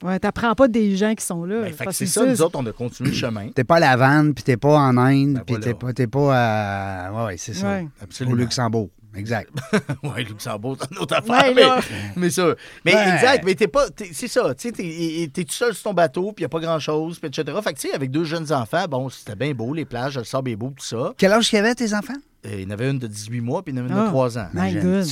[0.04, 1.62] Ouais, t'apprends pas des gens qui sont là.
[1.62, 3.50] Ben, fait que c'est ça, nous autres, on a continué le chemin.
[3.56, 5.66] T'es pas à La Vanne, puis t'es pas en Inde, Ben puis voilà.
[5.66, 7.12] t'es pas, t'es pas à...
[7.12, 7.68] Ouais, ouais, c'est ça.
[7.68, 7.88] Ouais.
[8.28, 8.36] Au.
[8.36, 8.90] Luxembourg.
[9.18, 9.50] Exact.
[10.04, 11.54] oui, Luxembourg, c'est une autre affaire.
[11.54, 11.82] Ouais,
[12.16, 12.54] mais, ça.
[12.86, 13.14] Mais Ouais.
[13.16, 13.90] exact, mais t'es pas.
[13.90, 14.54] t'es- c'est ça.
[14.56, 17.20] Tu sais, t'es, t'es tout seul sur ton bateau, puis il n'y a pas grand-chose,
[17.20, 17.58] puis etc.
[17.64, 20.24] Fait que, tu sais, avec deux jeunes enfants, bon, c'était bien beau, les plages, le
[20.24, 21.14] sable est beau, tout ça.
[21.18, 22.14] Quel âge qu'il y avait, tes enfants?
[22.46, 24.00] Euh, il y en avait une de 18 mois, puis il y en avait une
[24.00, 24.04] Ah.
[24.06, 24.48] de 3 ans.
[24.54, 25.06] My God.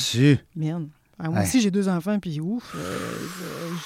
[0.55, 0.87] Merde.
[1.17, 1.45] Ah, moi Ouais.
[1.45, 2.73] aussi, j'ai deux enfants, puis ouf.
[2.75, 2.97] euh,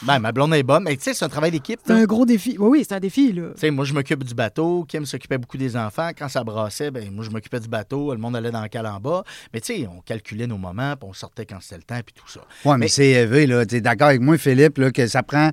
[0.01, 1.79] je- Ben, ma blonde est bonne, mais tu sais, c'est un travail d'équipe.
[1.85, 2.55] c'est un gros défi.
[2.57, 3.49] Oui, oui, c'est un défi, là.
[3.53, 4.83] Tu sais, moi, je m'occupe du bateau.
[4.87, 6.09] Kim s'occupait beaucoup des enfants.
[6.17, 8.11] Quand ça brassait, ben, moi, je m'occupais du bateau.
[8.13, 9.23] Le monde allait dans le cale en bas.
[9.53, 12.15] Mais tu sais, on calculait nos moments, puis on sortait quand c'était le temps, puis
[12.15, 12.39] tout ça.
[12.65, 13.63] Ouais, mais, Mais- c'est élevé, là.
[13.65, 15.51] T'es d'accord avec moi, Philippe, là, que ça prend.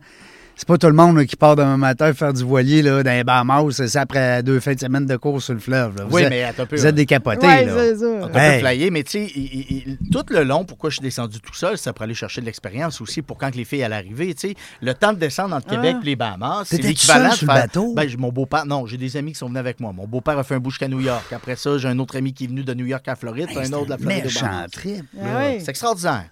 [0.59, 3.11] C'est pas tout le monde là, qui part demain matin faire du voilier là, dans
[3.11, 5.97] les Bahamas, c'est ça après deux fins de semaine de course sur le fleuve.
[5.99, 6.05] là.
[6.09, 6.75] Vous oui, êtes, mais peu.
[6.77, 7.73] vous êtes décapotés, Ouais, là.
[7.77, 8.07] c'est ça.
[8.23, 8.63] On t'a Hey.
[8.63, 11.93] peu flyé, mais tu sais, tout le long, pourquoi je suis descendu tout seul, c'est
[11.93, 14.33] pour aller chercher de l'expérience aussi pour quand les filles allaient arriver.
[14.35, 16.03] Tu sais, le temps de descendre entre Québec Ah.
[16.03, 17.93] et les Bahamas, c'est l'équivalent sur le faire- bateau?
[17.95, 19.93] Ben, mon beau-père, non, j'ai des amis qui sont venus avec moi.
[19.93, 21.31] Mon beau-père a fait un bout jusqu'à New York.
[21.35, 23.73] Après ça, j'ai un autre ami qui est venu de New York à Floride, un
[23.75, 24.71] autre de la c'est Floride.
[24.73, 25.05] trip.
[25.23, 25.59] Ah ouais.
[25.61, 26.25] C'est extraordinaire.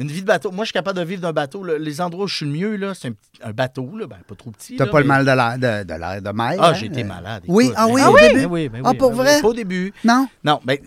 [0.00, 0.50] Une vie de bateau.
[0.50, 1.62] Moi, je suis capable de vivre d'un bateau.
[1.62, 1.76] là.
[1.78, 4.16] Les endroits où je suis le mieux, là, c'est un, petit- un bateau, là, ben,
[4.26, 4.76] pas trop petit.
[4.76, 6.54] T'as là, pas le mal de l'air de, de, l'air de mer.
[6.58, 6.72] Ah, hein?
[6.74, 7.42] j'ai été malade.
[7.46, 8.44] Oui, ah oui, Ben au ben début?
[8.46, 9.22] oui, ben Ah, oui, pour ben oui.
[9.24, 9.40] vrai?
[9.42, 9.92] Pas au début.
[10.02, 10.26] Non?
[10.42, 10.78] Non, ben,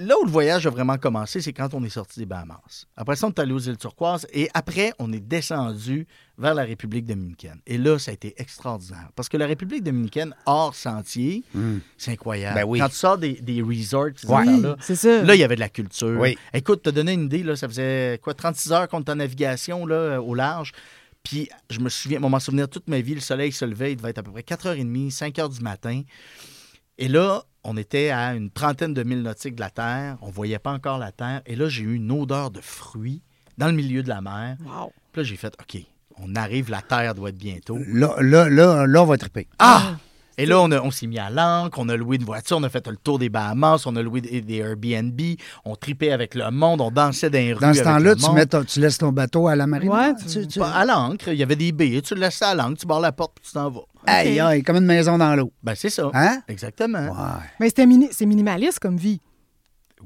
[0.00, 2.84] là où le voyage a vraiment commencé, c'est quand on est sorti des Bahamas.
[2.96, 6.06] Après ça, on est allé aux îles Turquoises et après, on est descendu
[6.42, 7.60] vers la République dominicaine.
[7.66, 9.08] Et là, ça a été extraordinaire.
[9.14, 11.44] Parce que la République dominicaine, hors sentier,
[11.96, 12.56] c'est incroyable.
[12.56, 12.80] Ben oui.
[12.80, 14.44] Quand tu sors des, des resorts, Ouais.
[14.46, 14.62] Oui,
[14.96, 15.22] ça.
[15.22, 16.18] Là, il y avait de la culture.
[16.20, 16.36] Oui.
[16.52, 19.86] Écoute, te donner une idée, là, ça faisait quoi, 36 heures qu'on était en navigation
[19.86, 20.72] là, euh, au large.
[21.22, 23.96] Puis je me souviens, moi, m'en souvenir toute ma vie, le soleil se levait, il
[23.96, 26.02] devait être à peu près 4h30, 5h du matin.
[26.98, 30.18] Et là, on était à une trentaine de milles nautiques de la Terre.
[30.20, 31.42] On voyait pas encore la Terre.
[31.46, 33.22] Et là, j'ai eu une odeur de fruits
[33.58, 34.56] dans le milieu de la mer.
[34.64, 34.92] Wow.
[35.12, 35.82] Puis là, j'ai fait, OK,
[36.22, 37.78] on arrive, la Terre doit être bientôt.
[37.86, 39.46] Là, là, là, là, on va triper.
[39.58, 39.96] Ah!
[40.38, 42.62] Et là, on, a- on s'est mis à l'ancre, on a loué une voiture, on
[42.62, 45.20] a fait le tour des Bahamas, on a loué des, des Airbnb,
[45.66, 47.60] on tripait avec le monde, on dansait dans les rues.
[47.60, 48.34] Dans ce temps-là, le tu, monde.
[48.36, 49.90] mets ton- tu laisses ton bateau à la marine?
[49.90, 52.78] Ouais, tu, tu- à l'ancre, il y avait des baies, tu le laisses à l'ancre,
[52.80, 53.82] tu barres la porte puis tu t'en vas.
[54.06, 55.52] Aïe, aïe, comme une maison dans l'eau.
[55.62, 56.10] Ben, c'est ça.
[56.14, 56.40] Hein?
[56.48, 56.98] Exactement.
[57.10, 57.70] Ouais.
[57.76, 59.20] Mais mini- c'est minimaliste comme vie.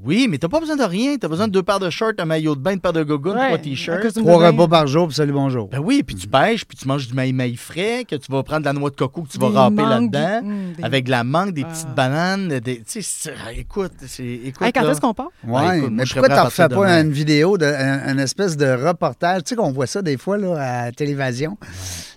[0.03, 1.17] Oui, mais t'as pas besoin de rien.
[1.17, 3.31] T'as besoin de deux paires de shorts, un maillot de bain, une paire de gogoons,
[3.35, 4.13] Ouais, trois un t-shirts.
[4.13, 5.67] Trois repas par jour, puis salut, bonjour.
[5.69, 8.61] Ben oui, puis tu pêches, puis tu manges du maï-maï frais, que tu vas prendre
[8.61, 10.41] de la noix de coco que tu vas Des râper là-dedans,
[10.77, 11.71] des- avec de la mangue, des Ah.
[11.73, 12.59] petites bananes.
[12.59, 15.29] Des, tu sais, écoute, c'est, écoute Hey, quand est-ce qu'on part?
[15.43, 17.01] Ouais, Ah, mais pourquoi t'en refais pas demain.
[17.03, 19.43] une vidéo, de, un, une espèce de reportage?
[19.43, 21.57] Tu sais qu'on voit ça des fois là, à Télévision.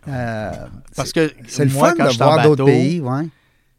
[0.09, 0.51] Euh,
[0.97, 3.01] parce que c'est le fun quand de je voir d'autres pays.
[3.01, 3.27] Ouais.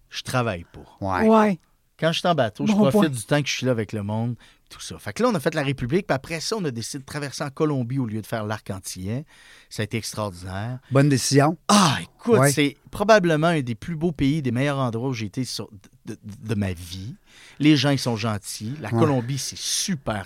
[0.10, 1.22] je travaille pas.
[1.22, 1.28] Ouais.
[1.28, 1.60] Ouais.
[2.02, 3.10] Quand je suis en bateau, je profite point.
[3.10, 4.36] du temps que je suis là avec le monde,
[4.70, 4.98] tout ça.
[5.00, 7.06] Fait que là, on a fait la République, puis après ça, on a décidé de
[7.06, 9.24] traverser en Colombie au lieu de faire l'arc antillais.
[9.70, 10.80] Ça a été extraordinaire.
[10.92, 11.58] Bonne décision.
[11.68, 12.52] Ah, écoute, Ouais.
[12.52, 15.70] c'est probablement un des plus beaux pays, des meilleurs endroits où j'ai été sur-
[16.06, 17.16] de, de- de ma vie.
[17.60, 18.74] Les gens, ils sont gentils.
[18.82, 19.00] La Ouais.
[19.00, 20.26] Colombie, c'est super.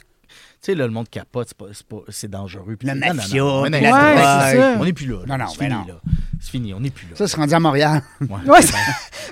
[0.61, 2.75] Tu sais, là, le monde capote, c'est, pas- c'est, pas- c'est dangereux.
[2.75, 4.75] Puis Le non, non, non, mafia, non, non, Ouais, ça.
[4.79, 5.19] On n'est plus là.
[5.19, 5.37] là.
[5.37, 5.85] Non, non, ben fini, non.
[5.87, 6.01] là.
[6.45, 7.15] C'est fini, on n'est plus là.
[7.15, 8.03] Ça, c'est rendu à Montréal.
[8.21, 8.27] Ouais.
[8.47, 8.75] Ouais, c'est-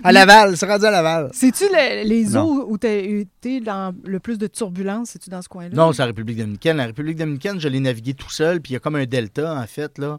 [0.03, 1.29] À Laval, c'est rendu à Laval.
[1.31, 2.43] C'est-tu le- les Non.
[2.43, 5.11] eaux où tu as été dans le plus de turbulences?
[5.11, 5.69] C'est-tu dans ce coin-là?
[5.75, 6.77] Non, c'est la République dominicaine.
[6.77, 9.53] La République dominicaine, je l'ai navigué tout seul, puis il y a comme un delta,
[9.55, 10.17] en fait, là.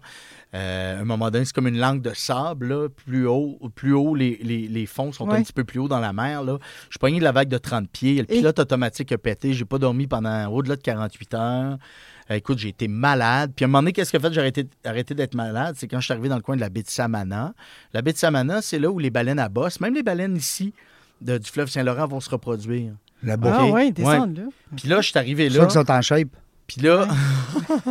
[0.54, 2.88] Euh, à un moment donné, c'est comme une langue de sable, là.
[2.88, 5.38] Plus haut, plus haut les, les- les fonds sont Ouais.
[5.38, 6.58] un petit peu plus haut dans la mer, là.
[6.84, 8.14] Je suis pogné de la vague de 30 pieds.
[8.14, 9.52] Le Et- pilote automatique a pété.
[9.52, 11.76] J'ai pas dormi pendant au-delà de 48 heures.
[12.30, 13.52] Euh, écoute, j'ai été malade.
[13.54, 14.28] Puis à un moment donné, qu'est-ce qui a fait?
[14.28, 15.74] Que j'ai arrêté, arrêté d'être malade?
[15.78, 17.52] C'est quand je suis arrivé dans le coin de la baie de Samana.
[17.92, 20.72] La baie de Samana, c'est là où les baleines à bosse, même les baleines ici
[21.20, 22.92] de- du fleuve Saint-Laurent vont se reproduire.
[23.22, 23.56] Là-bas.
[23.58, 23.74] Ah Ok.
[23.74, 24.46] ouais, descendre là.
[24.76, 25.68] Puis là, je suis arrivé C'est là.
[25.68, 26.28] sûr qu'ils sont en shape.
[26.66, 27.06] Puis là,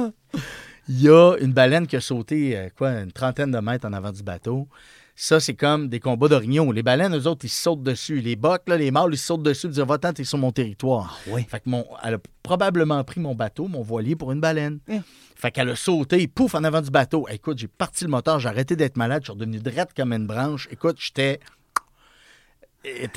[0.89, 3.93] il y a une baleine qui a sauté, euh, quoi, une trentaine de mètres en
[3.93, 4.67] avant du bateau.
[5.15, 6.71] Ça, c'est comme des combats d'orignaux.
[6.71, 8.19] Les baleines, eux autres, ils sautent dessus.
[8.19, 9.67] Les bocs, là, les mâles, ils sautent dessus.
[9.67, 11.19] Ils disent Va-t'en, t'es sur mon territoire.
[11.28, 11.45] oui.
[11.47, 14.80] Fait que mon, elle a probablement pris mon bateau, mon voilier, pour une baleine.
[14.88, 14.99] Eh.
[15.36, 17.28] Fait qu'elle a sauté, pouf, en avant du bateau.
[17.30, 20.26] Écoute, j'ai parti le moteur, j'ai arrêté d'être malade, je suis redevenu drette comme une
[20.26, 20.67] branche.
[20.71, 21.39] Écoute, j'étais.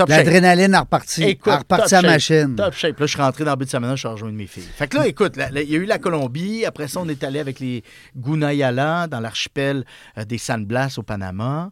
[0.08, 1.22] L'adrénaline a reparti.
[1.24, 2.56] Écoute, a reparti top à shape, machine.
[2.56, 3.00] Top shape.
[3.00, 4.62] Là, je suis rentré dans le but de Samana, je suis rejoint mes filles.
[4.76, 6.64] Fait que là, écoute, là, là, il y a eu la Colombie.
[6.64, 7.82] Après ça, on est allé avec les
[8.16, 9.84] Gunayala dans l'archipel
[10.18, 11.70] euh, des San Blas au Panama.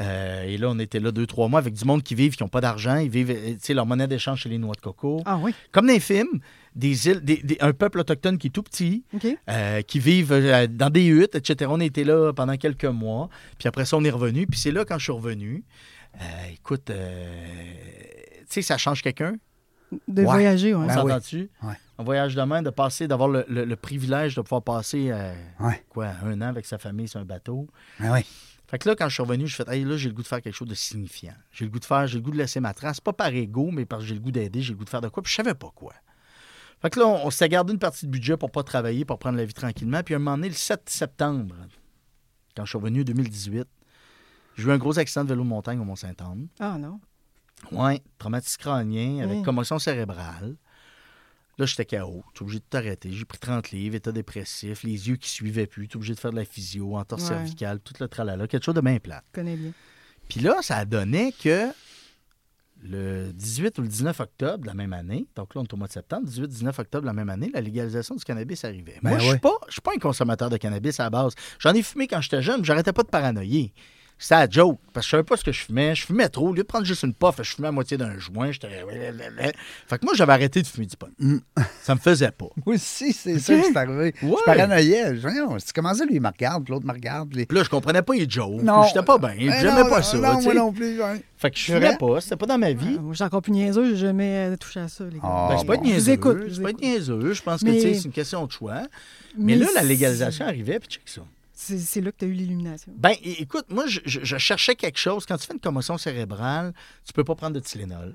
[0.00, 2.42] Euh, et là, on était là deux, trois mois avec du monde qui vivent, qui
[2.42, 2.96] n'ont pas d'argent.
[2.96, 5.20] Ils vivent, euh, tu sais, leur monnaie d'échange, c'est les noix de coco.
[5.26, 6.40] Ah oui, Comme dans les films,
[6.74, 9.04] des îles, des- des- un peuple autochtone qui est tout petit,
[9.50, 11.70] euh, qui vivent euh, dans des huttes, etc.
[11.74, 13.28] On était là pendant quelques mois.
[13.58, 14.46] Puis après ça, on est revenu.
[14.46, 15.64] Puis c'est là, quand je suis revenu,
[16.52, 17.44] écoute, euh,
[18.40, 19.36] tu sais, ça change quelqu'un?
[20.06, 20.24] De Ouais.
[20.24, 20.84] voyager, ouais.
[20.84, 21.48] On Ben oui.
[21.62, 21.74] Ouais.
[21.98, 25.34] Un voyage de main, de passer, d'avoir le, le- le privilège de pouvoir passer euh,
[25.88, 27.66] quoi, un an avec sa famille sur un bateau.
[27.98, 28.20] Oui.
[28.68, 30.28] Fait que là, quand je suis revenu, je fais hey, là, j'ai le goût de
[30.28, 31.34] faire quelque chose de signifiant.
[31.50, 33.70] J'ai le goût de faire, j'ai le goût de laisser ma trace, pas par ego,
[33.72, 35.30] mais parce que j'ai le goût d'aider, j'ai le goût de faire de quoi, puis
[35.32, 35.92] je savais pas quoi.
[36.80, 39.18] Fait que là, on, on s'est gardé une partie de budget pour pas travailler, pour
[39.18, 40.02] prendre la vie tranquillement.
[40.04, 41.56] Puis à un moment donné, le 7 septembre,
[42.56, 43.66] quand je suis revenu en 2018,
[44.60, 46.48] j'ai eu un gros accident de vélo de montagne au Mont-Saint-Anne.
[46.58, 47.00] Ah non.
[47.72, 49.44] Ouais, traumatisme crânien avec Mm.
[49.44, 50.56] commotion cérébrale.
[51.58, 52.24] Là, j'étais KO.
[52.32, 53.12] J'étais obligé de t'arrêter.
[53.12, 55.82] J'ai pris 30 livres, état dépressif, les yeux qui suivaient plus.
[55.82, 57.28] J'étais obligé de faire de la physio, entorse Ouais.
[57.28, 58.46] cervicale, tout le tralala.
[58.48, 59.24] Quelque chose de bien plate.
[59.34, 59.72] Je connais bien.
[60.28, 61.68] Puis là, ça a donné que
[62.82, 65.76] le 18 ou le 19 octobre de la même année, donc là, on est au
[65.76, 68.98] mois de septembre, 18-19 octobre de la même année, la légalisation du cannabis arrivait.
[69.02, 69.30] Ben Moi, je ouais.
[69.32, 71.34] suis pas, je suis pas un consommateur de cannabis à la base.
[71.58, 73.74] J'en ai fumé quand j'étais jeune, mais j'arrêtais pas de paranoïer.
[74.22, 75.94] C'était la joke, parce que je savais pas ce que je fumais.
[75.94, 76.48] Je fumais trop.
[76.50, 78.52] Au lieu de prendre juste une puff, je fumais à moitié d'un joint.
[78.52, 78.68] J'étais...
[79.88, 81.08] Fait que moi, j'avais arrêté de fumer du pot.
[81.18, 81.38] Mm.
[81.82, 82.44] Ça me faisait pas.
[82.66, 84.14] Oui, si, c'est ça qui s'est arrivé.
[84.22, 84.34] Ouais.
[84.38, 85.16] Je paranoïais.
[85.16, 87.30] Je comment ça, lui, il me regarde, puis l'autre me regarde.
[87.30, 88.62] puis- là, je comprenais pas les jokes.
[88.62, 88.82] Non.
[88.84, 89.32] J'étais pas bien.
[89.38, 90.18] Eh J'aimais pas ça.
[90.18, 91.00] Non, moi non plus.
[91.00, 91.24] ouais.
[91.38, 92.20] Fait que je fumais pas.
[92.20, 92.96] C'était pas dans ma vie.
[92.98, 95.20] Ah, moi, je suis encore plus niaiseux, j'ai jamais euh, touché à ça, les gars.
[95.22, 95.82] Ah, Ben, c'est pas bon.
[95.82, 95.98] niaiseux.
[95.98, 97.32] Je vous écoute, je C'est pas niaiseux.
[97.32, 98.82] Je pense que Mais- tu sais, c'est une question de choix.
[99.38, 101.22] Mais, là, la légalisation arrivait, puis check ça.
[101.62, 102.92] C'est là que tu as eu l'illumination.
[102.96, 105.26] Ben, écoute, moi, je, je- je cherchais quelque chose.
[105.26, 106.72] Quand tu fais une commotion cérébrale,
[107.04, 108.14] tu peux pas prendre de Tylenol.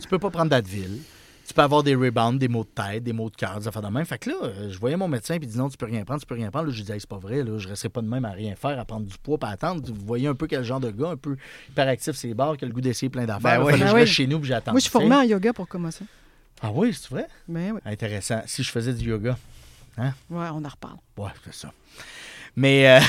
[0.00, 1.00] Tu peux pas prendre d'Advil.
[1.46, 3.82] Tu peux avoir des rebounds, des maux de tête, des maux de cœur, des affaires
[3.82, 4.04] de même.
[4.04, 6.04] Fait que là, euh, je voyais mon médecin puis il dit non, tu peux rien
[6.04, 6.66] prendre, tu peux rien prendre.
[6.66, 8.30] Là, je lui disais, Hey, c'est pas vrai, là, je resterai pas de même à
[8.30, 9.82] rien faire, à prendre du poids, pas attendre.
[9.86, 11.36] Vous voyez un peu quel genre de gars, un peu
[11.70, 13.60] hyperactif, c'est bars, qui a le goût d'essayer plein d'affaires.
[13.64, 14.00] Ben que Ben je oui.
[14.00, 14.70] reste chez nous puis j'attends.
[14.72, 16.06] Moi, je suis formé en yoga pour commotion.
[16.60, 17.26] Ah oui, c'est vrai?
[17.48, 17.80] Ben oui.
[17.86, 18.42] Intéressant.
[18.46, 19.36] Si je faisais du yoga.
[19.98, 20.96] Ouais, on en reparle.
[21.18, 21.72] Ouais, c'est ça.
[22.56, 23.00] Mais, euh,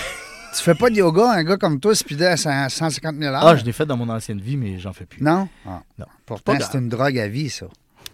[0.56, 3.56] Tu fais pas de yoga, un gars comme toi, speedé à 100 150 000 ah,
[3.56, 5.21] je l'ai fait dans mon ancienne vie, mais j'en fais plus.
[5.21, 5.47] Non?
[5.65, 5.82] Ah.
[5.97, 6.06] Non.
[6.25, 7.65] Pourtant, c'est une drogue à vie, ça.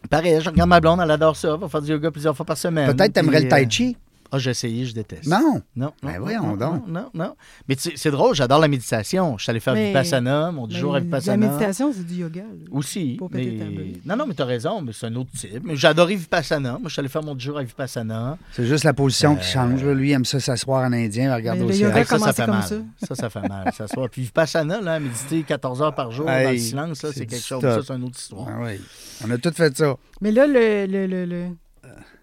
[0.09, 2.45] Pareil, je regarde ma blonde, elle adore ça, elle va faire du yoga plusieurs fois
[2.45, 2.95] par semaine.
[2.95, 3.97] Peut-être t'aimerais le euh, tai chi.
[4.31, 5.25] Ah, j'ai essayé, je déteste.
[5.27, 5.61] Non?
[5.75, 5.91] Non.
[6.03, 6.87] Ben non, voyons non, donc.
[6.87, 7.35] Non, non, non.
[7.67, 9.37] Mais tu sais, c'est drôle, j'adore la méditation.
[9.37, 11.45] Je suis allé faire Mais- Vipassana, mon 10 jours à Ben, Vipassana.
[11.47, 12.41] La méditation, c'est du yoga.
[12.41, 12.65] là.
[12.71, 13.17] Aussi.
[13.19, 13.43] Pas mais...
[13.45, 13.93] péter ta bulle.
[14.05, 15.61] Non, non, mais t'as raison, mais c'est un autre type.
[15.63, 16.73] Mais j'ai adoré Vipassana.
[16.73, 18.37] Moi, je suis allé faire mon 10 jours à Vipassana.
[18.51, 19.83] C'est juste la position qui Euh, change.
[19.83, 19.93] là.
[19.93, 21.91] Lui, il aime ça s'asseoir en indien, regarder au le ciel.
[22.05, 22.63] ça, ça fait comme mal.
[23.07, 23.71] Ça, ça fait mal.
[23.75, 24.09] Ça soit.
[24.09, 27.61] Puis Vipassana, là, méditer 14 heures par jour dans le silence, là, c'est quelque chose.
[27.61, 28.47] Ça, c'est une autre histoire.
[28.49, 28.79] Ah oui.
[29.25, 29.95] On a tout fait ça.
[30.21, 31.47] Mais là, le, le, le, le-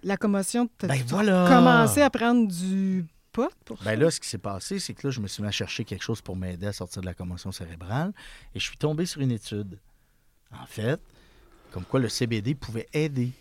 [0.07, 1.47] la commotion, t'as Ben voilà.
[1.49, 5.11] commencé à prendre du pot pour Ben là, ce qui s'est passé, c'est que là,
[5.11, 7.53] je me suis mis à chercher quelque chose pour m'aider à sortir de la commotion
[7.53, 8.13] cérébrale
[8.55, 9.79] et je suis tombé sur une étude.
[10.59, 11.01] En fait,
[11.73, 13.33] comme quoi le CBD pouvait aider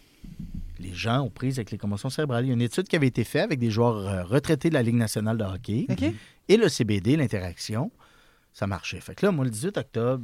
[0.79, 2.45] les gens aux prises avec les commotions cérébrales.
[2.45, 4.73] Il y a une étude qui avait été faite avec des joueurs euh, retraités de
[4.73, 5.87] la Ligue nationale de hockey
[6.49, 7.91] et le CBD, l'interaction,
[8.51, 8.99] ça marchait.
[8.99, 10.23] Fait que là, moi, le 18 octobre,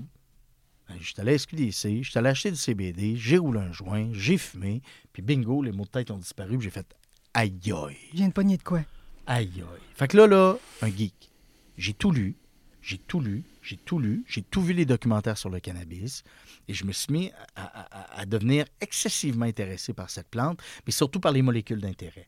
[0.94, 3.72] ben, je suis allé à SQDC, je suis allé acheter du CBD, j'ai roulé un
[3.72, 4.82] joint, j'ai fumé,
[5.14, 6.88] puis bingo, les mots de tête ont disparu, puis j'ai fait
[7.34, 7.98] aïe aïe.
[8.12, 8.82] Je viens de pogner de quoi?
[9.28, 9.82] Aïe, aïe.
[9.96, 11.32] Fait que là, là, un geek.
[11.78, 12.36] J'ai tout lu,
[12.82, 16.24] j'ai tout lu, j'ai tout lu, j'ai tout vu les documentaires sur le cannabis
[16.68, 20.60] et je me suis mis à, à- à- à devenir excessivement intéressé par cette plante,
[20.86, 22.28] mais surtout par les molécules d'intérêt.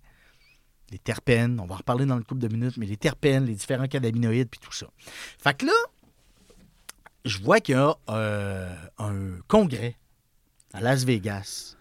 [0.92, 3.56] Les terpènes, on va en reparler dans le couple de minutes, mais les terpènes, les
[3.56, 4.88] différents cannabinoïdes, puis tout ça.
[5.40, 5.72] Fait que là,
[7.26, 9.96] je vois qu'il y a euh, un congrès
[10.74, 11.76] à Las Vegas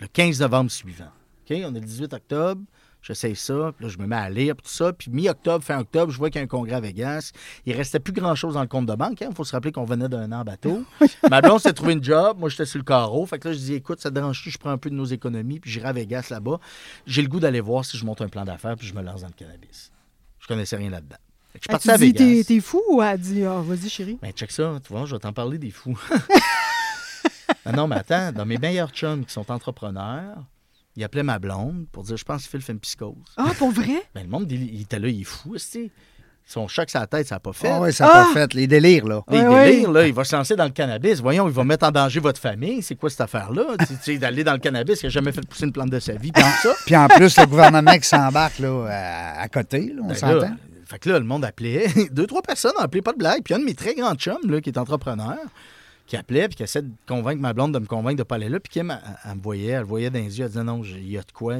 [0.00, 1.10] le 15 novembre suivant.
[1.50, 2.62] On est le 18 octobre.
[3.02, 4.92] J'essaye ça, puis là, je me mets à lire, puis tout ça.
[4.92, 7.32] Puis mi-octobre, fin octobre, je vois qu'il y a un congrès à Vegas.
[7.66, 9.20] Il restait plus grand-chose dans le compte de banque.
[9.20, 10.84] Il faut se rappeler qu'on venait d'un an en bateau.
[11.28, 12.38] Ma blonde s'est trouvé une job.
[12.38, 13.26] Moi, j'étais sur le carreau.
[13.26, 15.04] Fait que là, je dis, écoute, ça te dérange je prends un peu de nos
[15.04, 16.60] économies, puis j'irai à Vegas là-bas.
[17.04, 19.22] J'ai le goût d'aller voir si je monte un plan d'affaires, puis je me lance
[19.22, 19.90] dans le cannabis.
[20.38, 21.18] Je connaissais rien là-dedans.
[21.54, 22.44] Je suis parti à Vegas.
[22.46, 24.18] t'es fou ou elle a dit, ah, vas-y, chérie?
[24.22, 25.98] Ben, check ça, tu vois, je vais t'en parler des fous.
[27.66, 30.38] non, non, mais attends, dans mes meilleurs chums qui sont entrepreneurs,
[30.96, 33.14] ils appelaient ma blonde pour dire Je pense que Phil fait une psychose.
[33.36, 34.02] Ah, pour vrai?
[34.14, 35.90] Ben, le monde, il, il était là, il est fou, tu
[36.44, 37.68] Son choc sur la tête, ça n'a pas fait.
[37.70, 38.24] Ah oui, ça n'a Ah!
[38.24, 38.54] pas fait.
[38.54, 39.22] Les délires, là.
[39.30, 41.20] Les délires, là, il va se lancer dans le cannabis.
[41.20, 42.82] Voyons, il va mettre en danger votre famille.
[42.82, 43.76] C'est quoi cette affaire-là?
[43.86, 46.14] Tu sais, d'aller dans le cannabis, il n'a jamais fait pousser une plante de sa
[46.14, 46.32] vie.
[46.32, 46.72] Puis ça.
[46.84, 50.56] Puis en plus, le gouvernement qui s'embarque là, à, à côté, là, on Ben s'entend.
[50.92, 51.86] Fait que là, le monde appelait.
[52.10, 53.42] Deux, trois personnes appelé, pas de blague.
[53.42, 55.38] Puis un de mes très grands chums, là, qui est entrepreneur,
[56.06, 58.34] qui appelait, puis qui essaie de convaincre ma blonde de me convaincre de ne pas
[58.34, 58.60] aller là.
[58.60, 61.10] Puis Kim, elle, me voyait, elle le voyait dans les yeux, elle disait non, il
[61.10, 61.56] y a de quoi.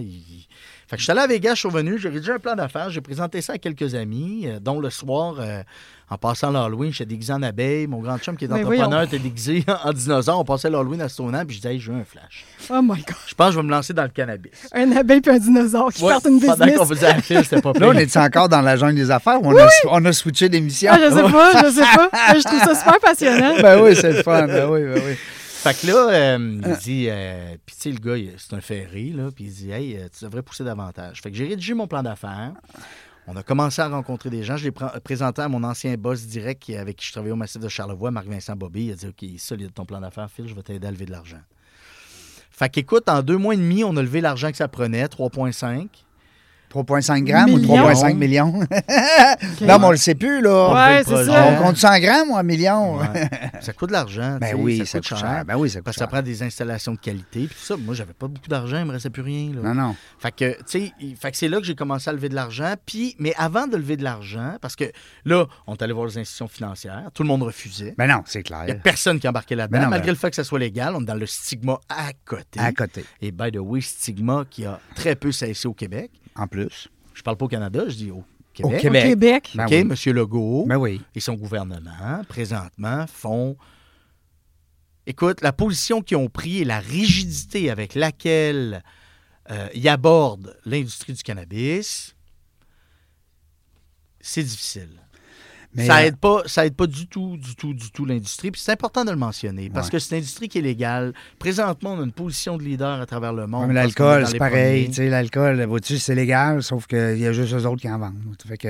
[0.93, 2.91] Fait que je suis allé à Vegas, je suis revenu, j'ai rédigé un plan d'affaires,
[2.91, 5.63] j'ai présenté ça à quelques amis, euh, dont le soir, euh,
[6.11, 7.87] en passant l'Halloween, j'étais déguisé en abeille.
[7.87, 10.41] Mon grand chum qui est entrepreneur était déguisé en dinosaure.
[10.41, 12.45] On passait l'Halloween à Stoneham, puis je disais, hey, j'ai un flash.
[12.69, 13.17] Oh my God.
[13.27, 14.53] Je pense que je vais me lancer dans le cannabis.
[14.75, 16.77] Un abeille puis un dinosaure qui Ouais, partent une pendant business.
[16.77, 19.41] qu'on faisait la file, c'était pas Là, on est encore dans la jungle des affaires
[19.41, 20.91] ou on, a, on a switché d'émission?
[20.93, 22.11] Ah, je sais pas, je sais pas.
[22.37, 23.55] Je trouve ça super passionnant.
[23.63, 24.47] ben oui, c'est le fun.
[24.47, 25.15] Ben oui, ben oui.
[25.63, 29.11] Fait que là, euh, il dit, euh, puis tu sais, le gars, c'est un ferré,
[29.15, 31.21] là, puis il dit, hey, euh, tu devrais pousser davantage.
[31.23, 32.53] Fait que j'ai rédigé mon plan d'affaires.
[33.29, 34.57] On a commencé à rencontrer des gens.
[34.57, 37.37] Je l'ai pr- présenté à mon ancien boss direct qui- avec qui je travaillais au
[37.37, 38.87] Massif de Charlevoix, Marc-Vincent Bobby.
[38.87, 41.13] Il a dit, OK, solide ton plan d'affaires, Phil, je vais t'aider à lever de
[41.13, 41.41] l'argent.
[42.51, 45.89] Fait qu'écoute, en deux mois et demi, on a levé l'argent que ça prenait, 3,5.
[46.73, 47.75] 3,5 grammes Millions.
[47.85, 48.53] ou 3,5 millions?
[49.61, 50.73] Non, mais on le sait plus, là.
[50.73, 51.49] Ouais, c'est ça.
[51.53, 52.99] On compte 100 grammes ou un million?
[52.99, 53.29] Ouais.
[53.61, 54.39] ça coûte de l'argent.
[54.41, 55.45] Ben oui, ça, coûte cher.
[55.47, 57.47] Ben oui, ça coûte Parce que ça prend des installations de qualité.
[57.47, 59.51] Puis tout ça, moi, j'avais pas beaucoup d'argent, il me restait plus rien.
[59.55, 59.61] Là.
[59.63, 59.97] Non, non.
[60.19, 62.35] Fait que, tu sais, il- fait que c'est là que j'ai commencé à lever de
[62.35, 62.75] l'argent.
[62.87, 64.85] Puis, mais avant de lever de l'argent, parce que
[65.25, 67.95] là, on est allé voir les institutions financières, tout le monde refusait.
[67.99, 68.81] Ben non, c'est Il n'y a clair.
[68.83, 69.79] personne qui embarquait là-dedans.
[69.79, 71.79] Ben non, Malgré ben- le fait que ça soit légal, on est dans le stigma
[71.89, 72.59] à côté.
[72.59, 73.05] À côté.
[73.21, 76.11] Et by the way, stigma qui a très peu cessé au Québec.
[76.37, 76.89] En plus.
[77.15, 78.73] Je parle pas au Canada, je dis au Au Québec.
[78.75, 79.05] Au Québec.
[79.05, 79.53] Québec.
[79.55, 79.79] Ben OK, oui.
[80.11, 80.15] M.
[80.15, 81.01] Legault Ben oui.
[81.15, 83.57] et son gouvernement, présentement, font.
[85.07, 88.83] Écoute, la position qu'ils ont prise et la rigidité avec laquelle
[89.51, 92.15] euh, ils abordent l'industrie du cannabis,
[94.21, 95.02] c'est difficile.
[95.75, 98.51] Mais, ça euh, aide pas, ça aide pas du tout, du tout, du tout l'industrie.
[98.51, 99.93] Puis c'est important de le mentionner parce Ouais.
[99.93, 101.15] que c'est une industrie qui est légale.
[101.39, 103.71] Présentement, on a une position de leader à travers le monde.
[103.73, 104.89] L'alcool, c'est pareil.
[104.99, 108.19] l'alcool, vois-tu, c'est légal, sauf qu'il y a juste eux autres qui en vendent.
[108.43, 108.69] Ça fait que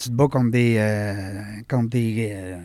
[0.00, 2.56] tu te bats contre des, euh, contre des, euh,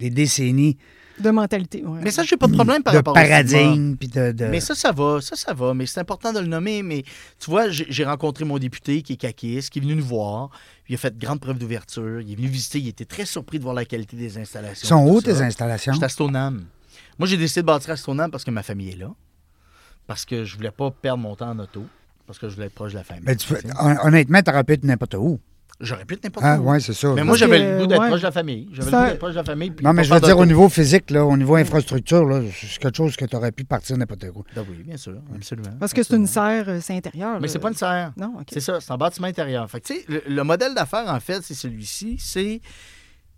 [0.00, 0.76] des décennies
[1.20, 1.82] De mentalité.
[2.02, 3.96] Mais ça, j'ai pas de problème par de rapport paradigme.
[3.96, 5.72] Puis de, de- Mais ça, ça va, ça, ça va.
[5.72, 6.82] Mais c'est important de le nommer.
[6.82, 7.04] Mais
[7.38, 10.50] tu vois, j'ai rencontré mon député qui est caquiste, qui est venu nous voir.
[10.88, 12.20] Il a fait grande preuve d'ouverture.
[12.20, 12.80] Il est venu visiter.
[12.80, 14.86] Il était très surpris de voir la qualité des installations.
[14.86, 15.26] Ils sont où ça.
[15.32, 15.92] tes installations?
[15.92, 16.64] J'étais à Stoneham.
[17.18, 19.10] Moi, j'ai décidé de bâtir à Stoneham parce que ma famille est là.
[20.06, 21.84] Parce que je voulais pas perdre mon temps en auto.
[22.26, 23.24] Parce que je voulais être proche de la famille.
[23.24, 23.60] Ben, tu peux-
[24.02, 25.38] honnêtement, tu aurais pu être n'importe où.
[25.80, 26.70] J'aurais pu être n'importe Ah, où.
[26.70, 27.12] ouais, c'est ça.
[27.14, 28.06] Mais moi, j'avais le goût d'être ouais.
[28.08, 28.68] proche de la famille.
[28.72, 29.70] J'avais le Ça- goût d'être proche de la famille.
[29.72, 32.78] puis Non, mais je veux dire, au niveau physique, là, au niveau infrastructure, là, c'est
[32.78, 34.44] quelque chose que tu aurais pu partir n'importe où.
[34.56, 35.74] Ah oui, bien sûr, absolument.
[35.80, 37.40] Parce que c'est une serre, euh, c'est intérieur.
[37.40, 38.12] Mais c'est pas une serre.
[38.16, 38.46] Non, OK.
[38.52, 39.68] C'est ça, c'est un bâtiment intérieur.
[39.68, 42.60] Fait que, tu sais, le, le modèle d'affaires, en fait, c'est celui-ci, c'est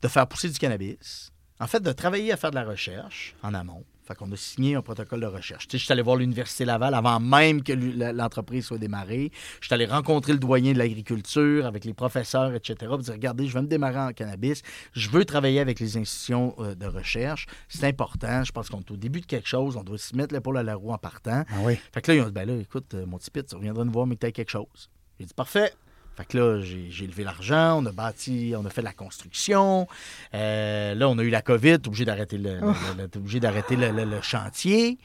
[0.02, 1.32] de faire pousser du cannabis.
[1.58, 3.82] En fait, de travailler à faire de la recherche en amont.
[4.06, 5.66] Fait qu'on a signé un protocole de recherche.
[5.66, 9.32] Tu sais, je suis allé voir l'Université Laval avant même que l'entreprise soit démarrée.
[9.60, 12.76] Je suis allé rencontrer le doyen de l'agriculture avec les professeurs, etc.
[12.86, 14.62] Pour dire, regardez, je vais me démarrer en cannabis.
[14.92, 17.46] Je veux travailler avec les institutions euh, de recherche.
[17.68, 18.44] C'est important.
[18.44, 19.76] Je pense qu'on est au début de quelque chose.
[19.76, 21.44] On doit s'y mettre l'épaule à la roue en partant.
[21.48, 21.76] Ah oui.
[21.92, 23.84] Fait que là, ils ont dit, ben là, écoute, euh, mon petit Pete, tu reviendras
[23.84, 24.88] nous voir, mais que t'as quelque chose.
[25.18, 25.72] J'ai dit, parfait.
[26.16, 29.86] Fait que là, j'ai levé l'argent, on a bâti, on a fait de la construction.
[30.32, 33.38] Euh, là, on a eu la COVID, obligé d'arrêter le, le- le- le- t'es obligé
[33.38, 34.98] d'arrêter le, le- le chantier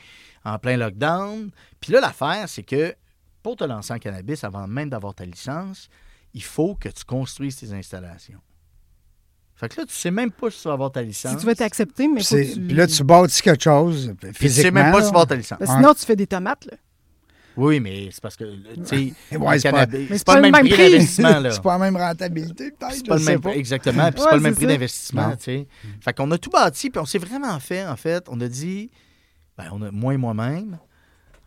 [0.45, 1.51] en plein lockdown.
[1.81, 2.95] Puis là, l'affaire, c'est que
[3.43, 5.89] pour te lancer en cannabis, avant même d'avoir ta licence,
[6.33, 8.39] il faut que tu construises tes installations.
[9.55, 11.33] Fait que là, tu sais même pas si tu vas avoir ta licence.
[11.33, 12.35] Si tu veux t'accepter, mais tu...
[12.35, 14.79] Puis là, tu bâtis quelque chose Puis tu physiquement.
[14.79, 15.59] sais même pas si tu vas avoir ta licence.
[15.59, 16.77] Ben, sinon, tu fais des tomates, là.
[17.61, 21.51] Oui, mais c'est parce que, Ouais, c'est pas- pas, le même prix d'investissement, là.
[21.51, 22.93] c'est pas la même rentabilité, peut-être.
[22.95, 25.31] C'est pas le même exactement, puis c'est pas le même prix d'investissement.
[25.37, 28.89] Fait qu'on a tout bâti, puis on s'est vraiment fait, en fait, on a dit,
[29.57, 30.79] ben, on a, moi et moi-même,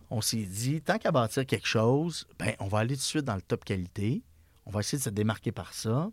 [0.08, 3.24] on s'est dit, tant qu'à bâtir quelque chose, ben, on va aller tout de suite
[3.24, 4.22] dans le top qualité,
[4.66, 6.10] on va essayer de se démarquer par ça,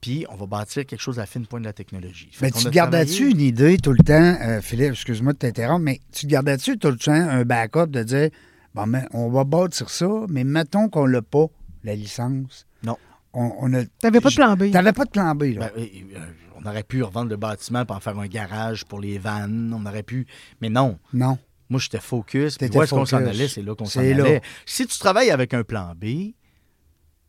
[0.00, 2.30] puis on va bâtir quelque chose à la fine pointe de la technologie.
[2.32, 5.82] Fait Mais tu te gardais-tu une idée tout le temps, euh, Philippe, excuse-moi de t'interrompre,
[5.84, 8.30] mais tu te gardais-tu tout le temps un backup de dire,
[8.76, 11.46] bon, mais on va bâtir ça, mais mettons qu'on l'a pas,
[11.82, 12.66] la licence.
[12.82, 12.96] Non.
[13.32, 13.84] On, on a...
[14.00, 14.70] T'avais pas de plan B.
[14.70, 15.70] T'avais pas de plan B, là.
[15.74, 16.26] Ben, euh,
[16.62, 19.84] on aurait pu revendre le bâtiment pour en faire un garage pour les vannes, on
[19.86, 20.26] aurait pu,
[20.60, 20.98] mais non.
[21.12, 21.38] non.
[21.68, 22.58] Moi, j'étais focus.
[22.58, 23.34] Puis où est-ce qu'on s'en focus.
[23.34, 23.48] allait?
[23.48, 24.40] C'est là qu'on s'en allait.
[24.64, 26.32] Si tu travailles avec un plan B,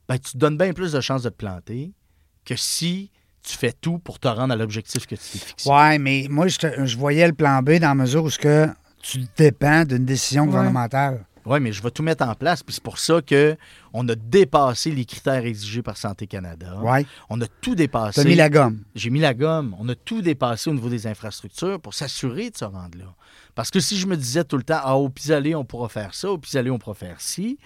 [0.07, 1.91] ben, tu te donnes bien plus de chances de te planter
[2.45, 3.11] que si
[3.43, 5.69] tu fais tout pour te rendre à l'objectif que tu t'es fixé.
[5.69, 8.39] Ouais, mais moi, je, te- je voyais le plan B dans la mesure où ce
[8.39, 8.67] que
[9.01, 10.47] tu dépends d'une décision Ouais.
[10.49, 11.25] gouvernementale.
[11.47, 12.61] Oui, mais je vais tout mettre en place.
[12.61, 13.55] Puis c'est pour ça que
[13.93, 16.77] on a dépassé les critères exigés par Santé Canada.
[16.81, 17.05] Ouais.
[17.29, 18.25] On a tout dépassé.
[18.25, 18.83] Mis la gomme.
[18.95, 19.75] J'ai mis la gomme.
[19.79, 23.15] On a tout dépassé au niveau des infrastructures pour s'assurer de se rendre là.
[23.55, 26.13] Parce que si je me disais tout le temps, ah, au pis-aller, on pourra faire
[26.13, 27.57] ça, au pis-aller, on pourra faire ci,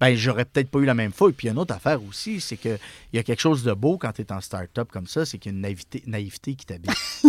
[0.00, 1.30] ben j'aurais peut-être pas eu la même fois.
[1.30, 2.78] Et puis, il y a une autre affaire aussi, c'est qu'il
[3.14, 5.52] y a quelque chose de beau quand tu es en start-up comme ça, c'est qu'il
[5.52, 6.90] y a une naïveté, naïveté qui t'habite.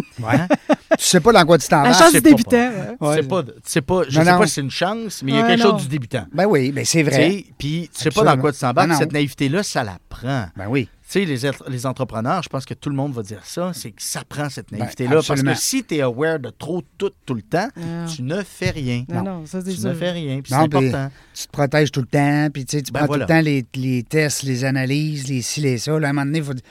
[0.97, 1.97] Tu sais pas dans quoi tu t'en La vas.
[1.97, 2.71] chance c'est du pas débutant.
[3.01, 3.15] ouais.
[3.17, 4.39] Tu sais pas, tu sais pas, je Non, sais non.
[4.39, 5.71] pas si c'est une chance, mais il y a Ouais, quelque non.
[5.71, 6.25] chose du débutant.
[6.33, 7.45] Ben oui, ben c'est vrai.
[7.57, 8.93] Puis, tu sais pas dans quoi tu t'embarques.
[8.95, 10.47] Cette naïveté-là, ça la prend.
[10.55, 10.89] Ben oui.
[11.09, 11.39] Tu sais, les,
[11.69, 14.49] les entrepreneurs, je pense que tout le monde va dire ça, c'est que ça prend
[14.49, 15.21] cette Ben, naïveté-là.
[15.25, 18.05] parce que si tu es aware de trop tout, tout le temps, Non.
[18.13, 19.05] tu ne fais rien.
[19.07, 19.89] Non, non, ça, c'est Tu sûr.
[19.89, 20.41] ne fais rien.
[20.41, 21.09] Puis c'est important.
[21.33, 23.25] Tu te protèges tout le temps, puis tu Ben prends voilà.
[23.25, 25.97] tout le temps les, les tests, les analyses, les ci, les ça.
[25.97, 26.63] Là, à un moment donné, il faut dire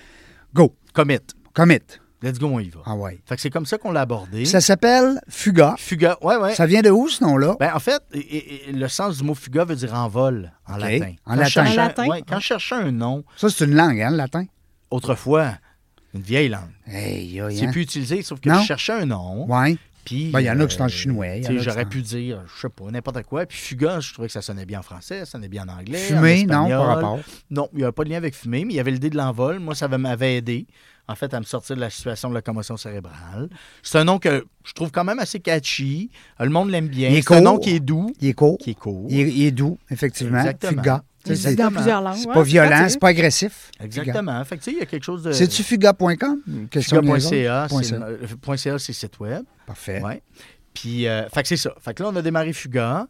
[0.52, 1.18] go, Commit.
[1.54, 1.78] commit.
[2.22, 2.80] Let's go, on y va.
[2.86, 3.18] Ah ouais.
[3.26, 4.46] Fait que c'est comme ça qu'on l'a abordé.
[4.46, 5.74] Ça s'appelle fuga.
[5.78, 6.16] Fuga.
[6.22, 6.54] Ouais, ouais.
[6.54, 7.56] Ça vient de où, ce nom-là?
[7.60, 10.50] Ben, en fait, et- et- et le sens du mot fuga veut dire en vol,
[10.66, 11.12] en latin.
[11.26, 11.48] En Quand latin.
[11.50, 12.06] cherchais- En latin?
[12.06, 14.46] ouais, quand je cherchais un nom, Ça, c'est une langue, hein, le latin?
[14.90, 15.52] autrefois,
[16.14, 16.70] une vieille langue.
[16.86, 17.70] Hey, C'est hein?
[17.70, 18.60] plus utilisé, sauf que Non?
[18.60, 19.46] je cherchais un nom.
[19.46, 19.76] Ouais.
[20.06, 22.00] Puis, Ben, il y en a euh, qui sont en chinois, a qui J'aurais pu
[22.00, 23.44] dire, je sais pas, n'importe quoi.
[23.44, 25.98] Puis fuga, je trouvais que ça sonnait bien en français, ça sonnait bien en anglais.
[26.12, 27.18] en Fumé, non, par rapport.
[27.50, 29.16] Non, il n'y avait pas de lien avec fumer, mais il y avait l'idée de
[29.16, 29.58] l'envol.
[29.58, 30.66] Moi, ça m'avait aidé,
[31.08, 33.48] en fait, à me sortir de la situation de la commotion cérébrale.
[33.82, 36.10] C'est un nom que je trouve quand même assez catchy.
[36.40, 37.10] Le monde l'aime bien.
[37.14, 38.58] C'est un nom qui est doux, Il est court.
[38.58, 39.06] qui est court.
[39.08, 40.38] Il est, il est doux, effectivement.
[40.38, 40.82] Exactement.
[40.82, 41.04] Fuga.
[41.28, 42.16] Il C'est- dans plusieurs langues.
[42.18, 43.70] C'est ouais, pas violent, c'est pas agressif.
[43.80, 43.84] Fuga.
[43.84, 44.44] Exactement.
[44.44, 45.32] Fait que, tu sais, il y a quelque chose de...
[45.32, 46.40] C'est-tu fuga.com?
[46.72, 47.34] Fuga.ca, Point c'est
[47.90, 48.02] ca.
[48.04, 49.42] euh, point .ca, c'est le site web.
[49.66, 50.00] Parfait.
[50.02, 50.22] Ouais.
[50.72, 51.72] Puis, euh, fait que c'est ça.
[51.80, 53.06] Fait que là, on a démarré Fuga.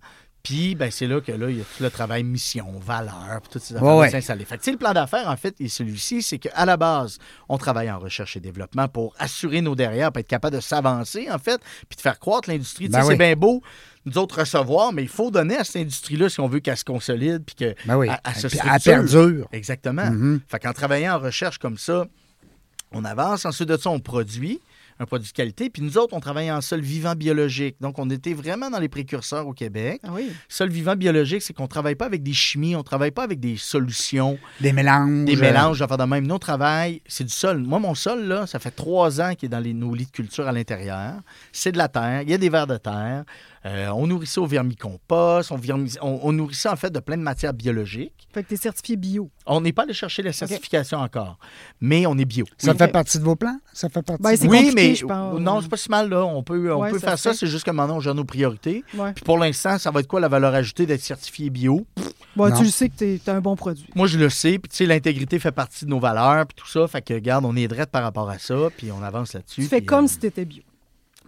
[0.46, 3.50] Puis, ben, c'est là que là, il y a tout le travail mission, valeur, puis
[3.50, 4.10] toutes ces affaires ouais.
[4.10, 4.44] s'installer.
[4.44, 7.90] Fait que, le plan d'affaires, en fait, et celui-ci, c'est qu'à la base, on travaille
[7.90, 11.60] en recherche et développement pour assurer nos derrière, pour être capable de s'avancer, en fait,
[11.88, 12.88] puis de faire croître l'industrie.
[12.88, 13.06] Ben oui.
[13.08, 13.60] c'est bien beau,
[14.04, 16.84] nous autres, recevoir, mais il faut donner à cette industrie-là si on veut qu'elle se
[16.84, 18.06] consolide, puis qu'elle Ben oui.
[18.36, 19.48] se perdure.
[19.50, 20.08] Exactement.
[20.08, 20.42] Mhm.
[20.46, 22.06] Fait qu'en travaillant en recherche comme ça,
[22.92, 23.44] on avance.
[23.46, 24.60] Ensuite de ça, on produit
[24.98, 25.70] un produit de qualité.
[25.70, 27.76] Puis nous autres, on travaille en sol vivant biologique.
[27.80, 30.00] Donc, on était vraiment dans les précurseurs au Québec.
[30.04, 30.30] Ah oui.
[30.48, 33.22] Sol vivant biologique, c'est qu'on ne travaille pas avec des chimies, on ne travaille pas
[33.22, 35.24] avec des solutions, Des mélanges.
[35.24, 36.26] des mélanges, d'affaires de même.
[36.26, 37.58] Nous, on travaille, c'est du sol.
[37.58, 40.10] Moi, mon sol, là, ça fait trois ans qu'il est dans les, nos lits de
[40.10, 41.14] culture à l'intérieur.
[41.52, 43.24] C'est de la terre, il y a des vers de terre.
[43.66, 47.00] Euh, on nourrit ça au vermicompost, on, vermi- on, on nourrit ça en fait de
[47.00, 48.28] plein de matières biologiques.
[48.32, 49.28] Fait que t'es certifié bio.
[49.44, 51.38] On n'est pas allé chercher la certification encore,
[51.80, 52.44] mais on est bio.
[52.58, 52.78] Ça Oui.
[52.78, 53.58] fait partie de vos plans?
[53.72, 55.40] Ça fait partie Ben, de c'est oui, mais je pense.
[55.40, 56.24] non, c'est pas si mal là.
[56.24, 58.24] On peut, on Ouais, peut ça faire ça, c'est juste que maintenant on gère nos
[58.24, 58.84] priorités.
[58.94, 59.12] Ouais.
[59.14, 61.86] Puis pour l'instant, ça va être quoi la valeur ajoutée d'être certifié bio?
[62.36, 63.86] Bon, tu le sais que t'es t'as un bon produit.
[63.94, 66.68] Moi, je le sais, puis tu sais, l'intégrité fait partie de nos valeurs, puis tout
[66.68, 66.86] ça.
[66.86, 69.62] Fait que, regarde, on est drette par rapport à ça, puis on avance là-dessus.
[69.62, 70.62] Tu fais comme euh, si t'étais bio.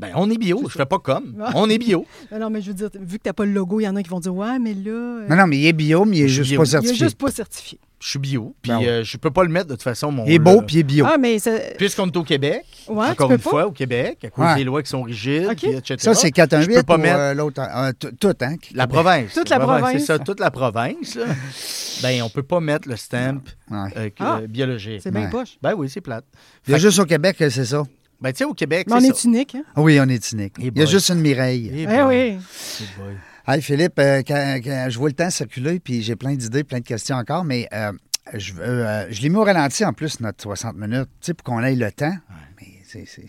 [0.00, 0.62] Ben, on est bio.
[0.68, 1.34] Je fais pas comme.
[1.44, 1.50] Ah.
[1.54, 2.06] On est bio.
[2.32, 3.96] Non, non, mais je veux dire, vu que t'as pas le logo, il y en
[3.96, 4.90] a qui vont dire Ouais, mais là.
[4.90, 6.60] euh, Non, non, mais il est bio, mais il est juste bio.
[6.60, 6.96] pas il est certifié.
[7.06, 7.78] juste pas certifié.
[8.00, 8.54] Je suis bio.
[8.62, 8.88] Puis Ben ouais.
[8.88, 10.24] euh, je peux pas le mettre de toute façon, mon.
[10.24, 11.04] Il est beau, le- puis il est bio.
[11.08, 11.50] Ah, mais ça.
[11.78, 13.50] Puisqu'on est au Québec, Ouais, encore une pas?
[13.50, 14.54] fois, au Québec, à cause Ouais.
[14.54, 15.96] des lois qui sont rigides, etc.
[15.98, 17.60] Ça, c'est Je 418 peux pas ou mettre- euh, l'autre?
[17.60, 17.90] euh,
[18.20, 18.54] tout, hein?
[18.74, 19.32] La province.
[19.34, 19.92] Toute la province.
[19.92, 21.18] C'est ça, toute la province.
[22.02, 23.78] ben, on peut pas mettre le stamp Ouais.
[23.96, 24.38] euh, Ah.
[24.42, 25.00] euh, biologique.
[25.02, 25.30] C'est bien Ouais.
[25.30, 25.58] poche.
[25.60, 26.24] Ben oui, c'est plate.
[26.68, 27.82] Il y a Fait- juste au Québec que c'est ça.
[28.20, 29.62] Ben, tu sais, au Québec, Mais on est unique, hein?
[29.76, 30.54] Oui, on est unique.
[30.58, 31.70] Il y a juste une Mireille.
[31.72, 32.36] Eh boy.
[32.36, 32.38] oui.
[33.46, 36.80] Hey Philippe, euh, quand, quand je vois le temps circuler, puis j'ai plein d'idées, plein
[36.80, 37.92] de questions encore, mais euh,
[38.34, 41.34] je, veux, euh, je l'ai mis au ralenti en plus, notre 60 minutes, tu sais,
[41.34, 42.14] pour qu'on ait le temps.
[42.60, 43.24] Mais c'est, c'est-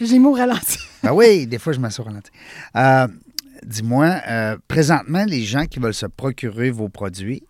[0.00, 0.78] Je l'ai mis au ralenti.
[1.02, 2.30] Ben oui, des fois, je m'assois au ralenti.
[2.76, 3.08] Euh,
[3.66, 7.42] dis-moi, euh, présentement, les gens qui veulent se procurer vos produits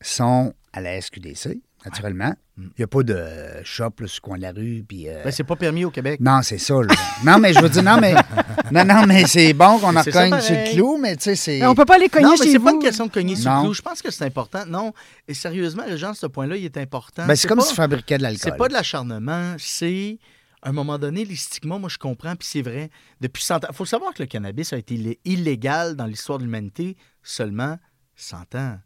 [0.00, 2.34] sont à la SQDC, naturellement.
[2.56, 3.24] Il n'y a pas de
[3.62, 5.08] shop là, sur le coin de la rue, puis...
[5.08, 6.18] euh, Ben, c'est pas permis au Québec.
[6.20, 6.74] non, c'est ça.
[6.74, 6.92] Là.
[7.24, 8.14] non, mais je veux dire, non, mais,
[8.72, 11.36] non, non, mais c'est bon qu'on en C'est recogne sur le clou, mais tu sais,
[11.36, 11.60] c'est.
[11.60, 12.64] Mais on peut pas les cogner Non, mais chez c'est vous.
[12.64, 13.74] pas une question de cogner sur le clou.
[13.74, 14.64] Je pense que c'est important.
[14.66, 14.92] Non,
[15.28, 17.26] et sérieusement, Régent, ce point-là, il est important.
[17.26, 18.40] Ben, c'est comme pas- si tu fabriquais de l'alcool.
[18.52, 20.18] C'est pas de l'acharnement, c'est
[20.62, 22.90] à un moment donné, les stigmas, moi je comprends, puis c'est vrai.
[23.20, 26.38] Depuis 100 ans, il faut savoir que le cannabis a été illé- illégal dans l'histoire
[26.38, 27.76] de l'humanité seulement
[28.16, 28.78] 100 ans.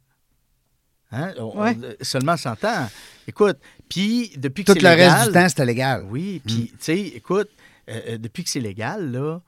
[1.13, 1.33] Hein?
[1.39, 1.77] On- Ouais.
[2.01, 2.89] on- seulement 100 ans.
[3.29, 3.59] Écoute,
[3.89, 5.11] puis depuis que Tout c'est le légal...
[5.19, 6.05] reste du temps, c'était légal.
[6.11, 7.49] Oui, puis tu sais, écoute,
[7.91, 9.41] euh, euh, depuis que c'est légal, là,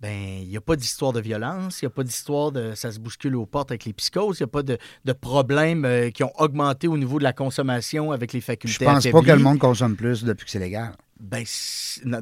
[0.00, 2.90] ben, il n'y a pas d'histoire de violence, il n'y a pas d'histoire de ça
[2.90, 6.10] se bouscule aux portes avec les psychoses, il n'y a pas de, de problèmes euh,
[6.10, 9.30] qui ont augmenté au niveau de la consommation avec les facultés Je pense pas que
[9.30, 10.92] le monde consomme plus depuis que c'est légal.
[11.20, 11.44] Ben,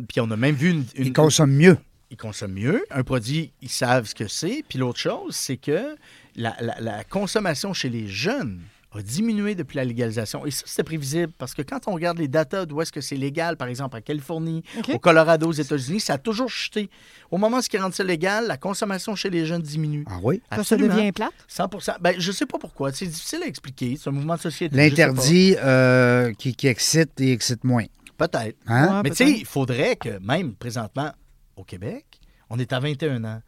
[0.09, 0.85] puis on a même vu une.
[0.95, 1.79] une- Ils consomment mieux.
[2.11, 2.85] ils consomment mieux.
[2.91, 4.63] Un produit, ils savent ce que c'est.
[4.69, 5.97] Puis l'autre chose, c'est que
[6.37, 8.61] la, la- la consommation chez les jeunes
[8.93, 10.45] a diminué depuis la légalisation.
[10.47, 13.17] Et ça, c'était prévisible parce que quand on regarde les datas d'où est-ce que c'est
[13.17, 16.91] légal, par exemple en Californie, au Colorado, aux États-Unis, ça a toujours chuté.
[17.31, 20.05] Au moment où ils rendent ça légal, la consommation chez les jeunes diminue.
[20.09, 20.43] Ah oui?
[20.51, 20.97] Ça, ça Absolument.
[20.97, 21.33] devient plate.
[21.49, 22.93] 100% Ben, je sais pas pourquoi.
[22.93, 23.97] C'est difficile à expliquer.
[23.97, 24.77] C'est un mouvement de société.
[24.77, 27.85] L'interdit euh, qui, qui excite et excite moins.
[28.19, 28.57] Peut-être.
[28.67, 28.97] Hein?
[28.97, 31.13] Ouais, Mais tu sais, il faudrait que, même présentement,
[31.57, 32.05] au Québec,
[32.51, 33.41] on est à 21 ans.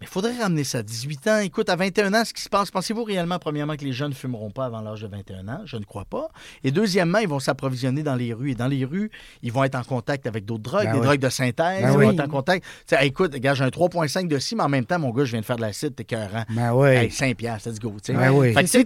[0.00, 1.38] Mais il faudrait ramener ça à 18 ans.
[1.40, 4.14] Écoute, à 21 ans, ce qui se passe, pensez-vous réellement, premièrement, que les jeunes ne
[4.14, 5.60] fumeront pas avant l'âge de 21 ans?
[5.66, 6.28] Je ne crois pas.
[6.64, 8.52] Et deuxièmement, ils vont s'approvisionner dans les rues.
[8.52, 9.10] Et dans les rues,
[9.42, 11.04] ils vont être en contact avec d'autres drogues, Ben des oui.
[11.04, 11.82] drogues de synthèse.
[11.82, 12.04] Ben ils oui.
[12.06, 12.64] vont être en contact.
[12.90, 15.32] Hey, écoute, gars, j'ai un 3,5 de ci, mais en même temps, mon gars, je
[15.32, 16.44] viens de faire de l'acide, t'es cœurant.
[16.48, 16.88] Ben oui.
[16.88, 17.90] Hey, 5 piastres, let's go.
[18.02, 18.18] tu sais.
[18.18, 18.54] Ben oui.
[18.54, 18.84] Fait que, C'est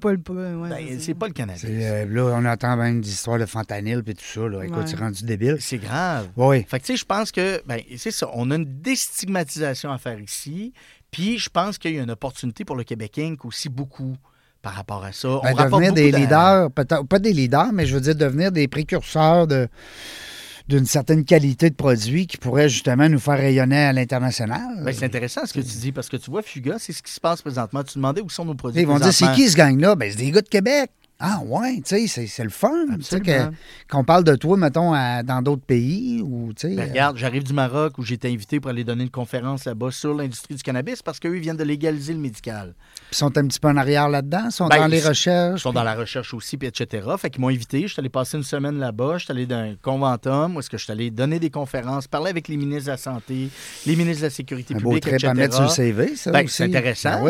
[0.00, 0.18] pas le.
[0.56, 1.62] ouais, ben, c'est- c'est pas le cannabis.
[1.68, 4.40] Euh, là, on entend même des histoires de fentanyl et tout ça.
[4.48, 4.64] Là.
[4.64, 4.84] Écoute, Ouais.
[4.86, 5.58] c'est rendu débile.
[5.60, 6.28] C'est grave.
[6.38, 6.64] Oui.
[6.66, 9.98] Fait que, tu sais, je pense que, ben, c'est ça, on a une déstigmatisation à
[9.98, 10.37] faire ici.
[11.10, 13.44] Puis, je pense qu'il y a une opportunité pour le Québec Inc.
[13.44, 14.16] aussi beaucoup
[14.62, 15.40] par rapport à ça.
[15.42, 18.68] Ben, on devenir des leaders, peut-être pas des leaders, mais je veux dire devenir des
[18.68, 19.68] précurseurs de
[20.68, 24.84] d'une certaine qualité de produit qui pourrait justement nous faire rayonner à l'international.
[24.84, 27.10] Ben, c'est intéressant ce que tu dis parce que tu vois, Fuga, c'est ce qui
[27.10, 27.82] se passe présentement.
[27.82, 28.82] Tu demandais où sont nos produits.
[28.82, 29.94] Ils vont dire, c'est qui ce gang-là?
[29.94, 30.90] Ben, c'est des gars de Québec.
[31.20, 32.70] Ah ouais, tu sais, c'est- c'est le fun.
[33.90, 36.74] Qu'on parle de toi, mettons, à- dans d'autres pays ou, tu sais...
[36.76, 39.64] Ben, euh, regarde, j'arrive du Maroc où j'ai été invité pour aller donner une conférence
[39.64, 42.74] là-bas sur l'industrie du cannabis parce qu'eux, ils viennent de légaliser le médical.
[43.10, 45.08] Ils sont un petit peu en arrière là-dedans, ils sont Ben, dans les ils- Ils
[45.08, 45.62] recherches.
[45.62, 47.04] sont dans la recherche aussi, puis etc.
[47.18, 47.82] Fait qu'ils m'ont invité.
[47.82, 49.18] Je suis allé passer une semaine là-bas.
[49.18, 52.30] Je suis allé d'un conventum où est-ce que je suis allé donner des conférences, parler
[52.30, 53.48] avec les ministres de la Santé,
[53.86, 55.28] les ministres de la Sécurité un beau publique, trip etc.
[55.30, 57.24] à mettre sur le CV, ça Ben, c'est intéressant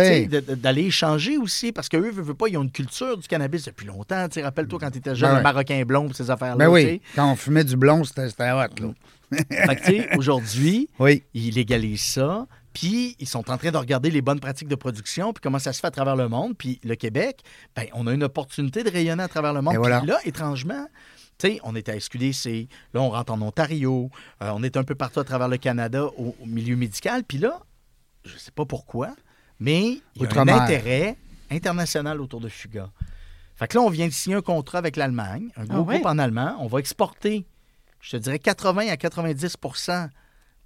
[0.56, 3.77] d'aller échanger aussi parce qu'eux, veulent, veulent pas, ils ont une culture du cannabis depuis
[3.86, 4.28] longtemps.
[4.28, 5.42] Tu sais, Rappelle-toi quand tu étais jeune, Ben le ouais.
[5.42, 6.64] Marocain blond, ces affaires-là.
[6.66, 8.92] Ben oui, quand on fumait du blond, c'était hot, là.
[9.30, 11.22] Fait que, tu sais, aujourd'hui, Oui.
[11.34, 12.46] ils légalisent ça.
[12.72, 15.72] Puis, ils sont en train de regarder les bonnes pratiques de production, puis comment ça
[15.72, 16.56] se fait à travers le monde.
[16.56, 17.40] Puis, le Québec,
[17.74, 19.74] ben, on a une opportunité de rayonner à travers le monde.
[19.74, 20.02] Et Puis voilà.
[20.04, 20.86] là, étrangement,
[21.38, 24.10] tu sais, on est à SQDC, là, on rentre en Ontario,
[24.42, 27.24] euh, on est un peu partout à travers le Canada au, au milieu médical.
[27.24, 27.60] Puis là,
[28.24, 29.10] je sais pas pourquoi,
[29.58, 31.16] mais il y a un intérêt
[31.50, 32.90] international autour de Fuga.
[33.58, 35.94] Fait que là, on vient de signer un contrat avec l'Allemagne, un gros Ah ouais?
[35.96, 36.56] groupe en allemand.
[36.60, 37.44] On va exporter,
[38.00, 40.08] je te dirais, 80 à 90%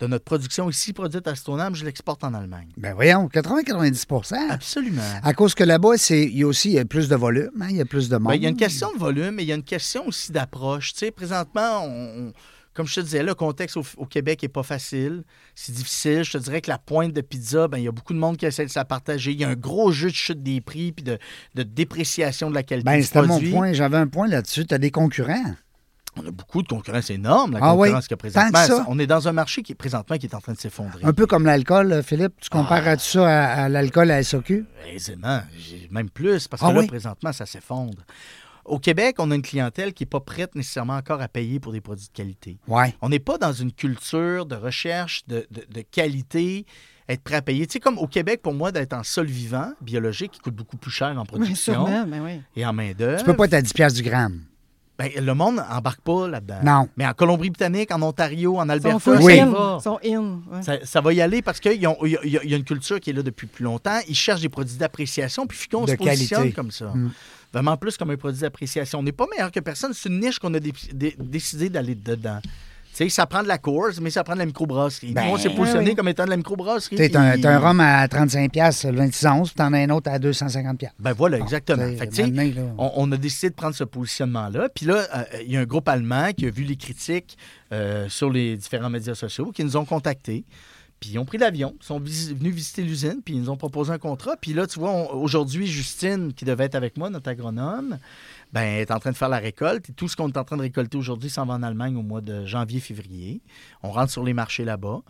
[0.00, 2.68] de notre production ici produite à Stoneham, je l'exporte en Allemagne.
[2.76, 5.00] Ben voyons, 80-90% Absolument.
[5.22, 7.68] À cause que là-bas, il y a aussi il y a plus de volume, hein,
[7.70, 8.28] il y a plus de monde.
[8.28, 10.32] Ben, il y a une question de volume, mais il y a une question aussi
[10.32, 10.92] d'approche.
[10.92, 12.32] Tu sais, présentement, on-
[12.74, 15.24] Comme je te disais, le contexte au, au Québec n'est pas facile.
[15.54, 16.24] C'est difficile.
[16.24, 18.36] Je te dirais que la pointe de pizza, ben, il y a beaucoup de monde
[18.38, 19.32] qui essaie de la partager.
[19.32, 21.18] Il y a un gros jeu de chute des prix puis de,
[21.54, 23.72] de dépréciation de la qualité Ben, c'était mon point.
[23.74, 24.66] J'avais un point là-dessus.
[24.66, 25.54] Tu as des concurrents.
[26.14, 27.88] On a beaucoup de concurrence énorme, la Ah oui?
[27.88, 28.60] concurrence qu'il y a présentement.
[28.60, 28.84] Que ça?
[28.88, 31.02] On est dans un marché qui est présentement qui est en train de s'effondrer.
[31.04, 32.34] Un peu comme l'alcool, Philippe.
[32.38, 32.98] Tu compares Ah.
[32.98, 34.66] ça à, à l'alcool à SOQ?
[34.92, 35.40] Aisément,
[35.90, 36.86] même plus, parce que Ah là, oui?
[36.86, 38.02] présentement, ça s'effondre.
[38.64, 41.72] Au Québec, on a une clientèle qui n'est pas prête nécessairement encore à payer pour
[41.72, 42.58] des produits de qualité.
[42.68, 42.94] Ouais.
[43.02, 46.64] On n'est pas dans une culture de recherche de, de- de qualité,
[47.08, 47.66] être prêt à payer.
[47.66, 50.76] Tu sais, comme au Québec, pour moi, d'être en sol vivant, biologique, qui coûte beaucoup
[50.76, 52.40] plus cher en production sûrement, ben oui.
[52.54, 54.42] et en main-d'œuvre, Tu peux pas être à 10 piastres du gramme.
[54.96, 56.60] ben, le monde n'embarque pas là-dedans.
[56.62, 56.88] Non.
[56.96, 59.36] Mais en Colombie-Britannique, en Ontario, en Ils sont Alberta, full Oui.
[59.38, 59.50] ça in.
[59.50, 59.76] va.
[59.80, 60.40] Ils sont in.
[60.56, 60.62] ouais.
[60.62, 63.12] Ça, ça va y aller parce qu'il y, a- y y une culture qui est
[63.12, 63.98] là depuis plus longtemps.
[64.08, 66.92] Ils cherchent des produits d'appréciation, puis qu'on De se positionne comme ça.
[66.94, 67.10] Mm.
[67.52, 69.00] Vraiment plus comme un produit d'appréciation.
[69.00, 69.92] On n'est pas meilleur que personne.
[69.94, 72.38] C'est une niche qu'on a dé- dé- décidé d'aller dedans.
[72.42, 75.12] Tu sais, ça prend de la course, mais ça prend de la microbrasserie.
[75.14, 75.94] Ben, on s'est positionné oui.
[75.96, 76.96] comme étant de la microbrasserie.
[76.96, 79.88] Tu as, puis- un rhum à 35 piastres, le 26 onces, puis t'en as un
[79.88, 80.96] autre à 250 piastres.
[81.00, 81.86] Ben voilà, exactement.
[81.96, 84.68] Fait que, on, on a décidé de prendre ce positionnement-là.
[84.74, 87.38] Puis là, euh, il y a un groupe allemand qui a vu les critiques
[87.72, 90.44] euh, sur les différents médias sociaux, qui nous ont contactés.
[91.02, 93.56] Puis ils ont pris l'avion, ils sont vis- venus visiter l'usine, puis ils nous ont
[93.56, 94.36] proposé un contrat.
[94.40, 97.98] Puis là, tu vois, aujourd'hui, Justine, qui devait être avec moi, notre agronome,
[98.52, 99.90] ben, est en train de faire la récolte.
[99.90, 102.02] Et tout ce qu'on est en train de récolter aujourd'hui s'en va en Allemagne au
[102.02, 103.40] mois de janvier-février.
[103.82, 105.00] On rentre sur les marchés là-bas.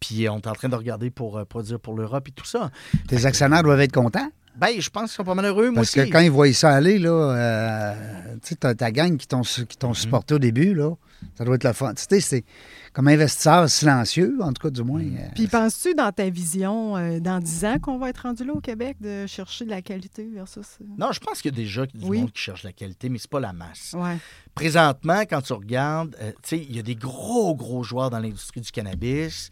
[0.00, 2.70] Puis on est en train de regarder pour euh, produire pour l'Europe et tout ça.
[3.08, 4.30] tes actionnaires doivent être contents?
[4.60, 6.06] Ben, je pense qu'ils sont pas mal heureux, moi Parce aussi.
[6.08, 7.94] que quand ils voient ça aller, là, euh,
[8.42, 9.66] tu sais, t'as ta gang qui t'ont qui Mhm.
[9.78, 10.94] t'ont supporté au début, là,
[11.36, 11.94] ça doit être le fun.
[11.94, 12.44] Tu sais, c'est
[12.92, 15.00] comme investisseur silencieux, en tout cas, du moins.
[15.02, 15.16] Mhm.
[15.20, 18.52] euh, Puis penses-tu dans ta vision, euh, dans 10 ans, qu'on va être rendu là
[18.54, 20.66] au Québec, de chercher de la qualité versus.
[20.98, 22.20] Non, je pense qu'il y a déjà du Oui.
[22.20, 23.94] monde qui cherche la qualité, mais c'est pas la masse.
[23.96, 24.16] Ouais.
[24.54, 28.18] Présentement, quand tu regardes, euh, tu sais, il y a des gros, gros joueurs dans
[28.18, 29.50] l'industrie du cannabis.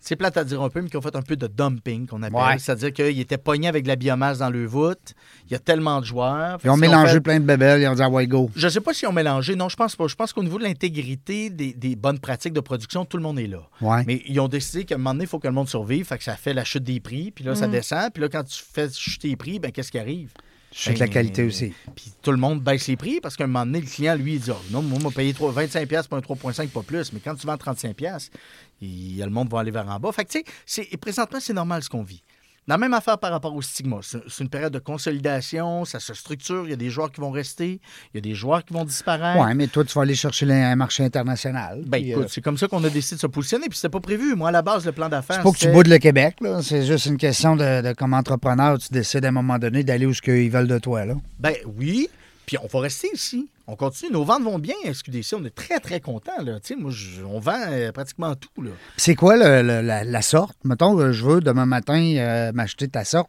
[0.00, 2.22] C'est plate à dire un peu, mais qui ont fait un peu de dumping, qu'on
[2.22, 2.38] appelle.
[2.38, 2.58] Ouais.
[2.58, 5.14] C'est-à-dire qu'ils étaient pognés avec de la biomasse dans le voûte.
[5.46, 6.58] Il y a tellement de joueurs.
[6.64, 8.48] Ils ont mélangé fait- plein de bébelles, ils ont dit ah ouais, go.
[8.54, 9.56] Je ne sais pas s'ils ont mélangé.
[9.56, 10.06] Non, je pense pas.
[10.06, 13.38] Je pense qu'au niveau de l'intégrité des, des bonnes pratiques de production, tout le monde
[13.40, 13.68] est là.
[13.80, 14.04] Ouais.
[14.06, 16.06] Mais ils ont décidé qu'à un moment donné, il faut que le monde survive.
[16.06, 17.30] Fait que ça fait la chute des prix.
[17.32, 17.70] Puis là, ça Mm.
[17.72, 18.12] descend.
[18.12, 20.30] Puis là, quand tu fais chuter les prix, ben qu'est-ce qui arrive?
[20.70, 21.72] Que la Ben, qualité aussi.
[21.96, 24.34] Puis tout le monde baisse les prix parce qu'à un moment donné, le client, lui,
[24.34, 26.82] il dit oh, Non, moi, on m'a payé 3 25$ piastres pour un 3,5$, pas
[26.82, 27.12] plus.
[27.12, 28.36] Mais quand tu vends 35$, piastres,
[28.80, 30.12] il, le monde va aller vers en bas.
[30.12, 32.22] Fait que, tu sais, présentement, c'est normal ce qu'on vit.
[32.68, 34.00] La même affaire par rapport au stigma.
[34.02, 36.64] C'est une période de consolidation, ça se structure.
[36.66, 37.80] Il y a des joueurs qui vont rester,
[38.12, 39.42] il y a des joueurs qui vont disparaître.
[39.42, 41.82] Ouais, mais toi, tu vas aller chercher un marché international.
[41.86, 44.00] Ben écoute, euh, c'est comme ça qu'on a décidé de se positionner, puis c'était pas
[44.00, 44.34] prévu.
[44.36, 45.36] Moi, à la base, le plan d'affaires.
[45.36, 46.60] c'est pas que tu boudes le Québec, là.
[46.62, 50.04] C'est juste une question de, de comme entrepreneur, tu décides à un moment donné d'aller
[50.04, 51.14] où ce qu'ils veulent de toi, là.
[51.40, 52.10] Ben oui,
[52.48, 53.50] puis on va rester ici.
[53.66, 54.10] On continue.
[54.10, 55.34] Nos ventes vont bien à SQDC.
[55.34, 56.42] On est très, très contents.
[56.42, 56.58] Là.
[56.78, 58.48] Moi, je- on vend euh, pratiquement tout.
[58.96, 59.60] C'est quoi le-
[60.02, 60.56] la sorte?
[60.64, 63.28] Mettons, euh, je veux demain matin euh, m'acheter ta sorte.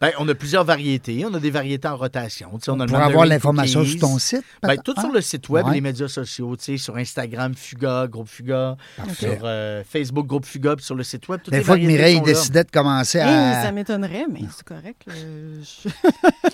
[0.00, 1.24] Ben, on a plusieurs variétés.
[1.28, 2.50] On a des variétés en rotation.
[2.54, 4.42] Tu sais, on a le Pour avoir l'information sur ton site?
[4.62, 4.82] Ben, peut-être?
[4.84, 5.74] tout Ah, sur le site web Ouais.
[5.74, 9.12] les médias sociaux, tu sais, sur Instagram, Fuga, Groupe Fuga, Parfait.
[9.36, 11.40] sur euh, Facebook, Groupe Fuga, puis sur le site web.
[11.42, 13.62] Toutes Des les fois que Mireille décidait de commencer Hey, à.
[13.64, 15.02] ça m'étonnerait, mais c'est correct.
[15.06, 15.14] là.
[15.14, 15.88] Je-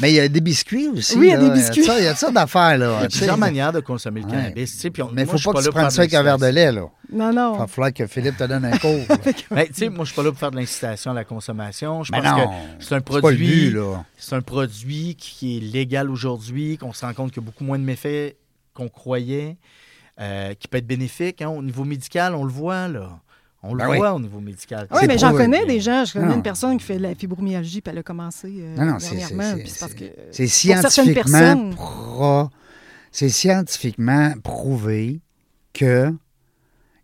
[0.00, 1.16] Mais il y a des biscuits aussi.
[1.16, 1.86] Oui, il y a des biscuits.
[1.98, 2.96] Il y a ça d'affaires, là.
[2.98, 4.32] Il y a plusieurs manières de consommer le Ouais.
[4.32, 4.72] cannabis.
[4.72, 6.14] tu sais, puis on- Mais il moi, faut pas que là tu prennes ça avec
[6.14, 6.82] un verre de lait, là.
[7.12, 7.56] Non, Il non.
[7.58, 9.00] va falloir que Philippe te donne un cours.
[9.50, 12.02] Ben, tu sais, moi, je suis pas là pour faire de l'incitation à la consommation.
[12.02, 12.26] Je pense que
[12.80, 13.46] c'est un C'est pas le produit.
[13.70, 14.04] but, là.
[14.16, 17.64] C'est un produit qui est légal aujourd'hui, qu'on se rend compte qu'il y a beaucoup
[17.64, 18.36] moins de méfaits
[18.74, 19.56] qu'on croyait,
[20.20, 21.42] euh, qui peut être bénéfique.
[21.42, 21.48] hein.
[21.48, 23.18] Au niveau médical, on le voit, là.
[23.62, 23.96] On le Ben oui.
[23.96, 24.86] voit au niveau médical.
[24.92, 26.04] Oui, C'est mais j'en connais des gens.
[26.04, 26.34] Je connais Non.
[26.36, 29.42] une personne qui fait de la fibromyalgie, puis elle a commencé euh, Non, non, dernièrement.
[29.66, 32.48] scientifiquement personnes- pro-
[33.10, 35.20] c'est scientifiquement prouvé
[35.72, 36.12] que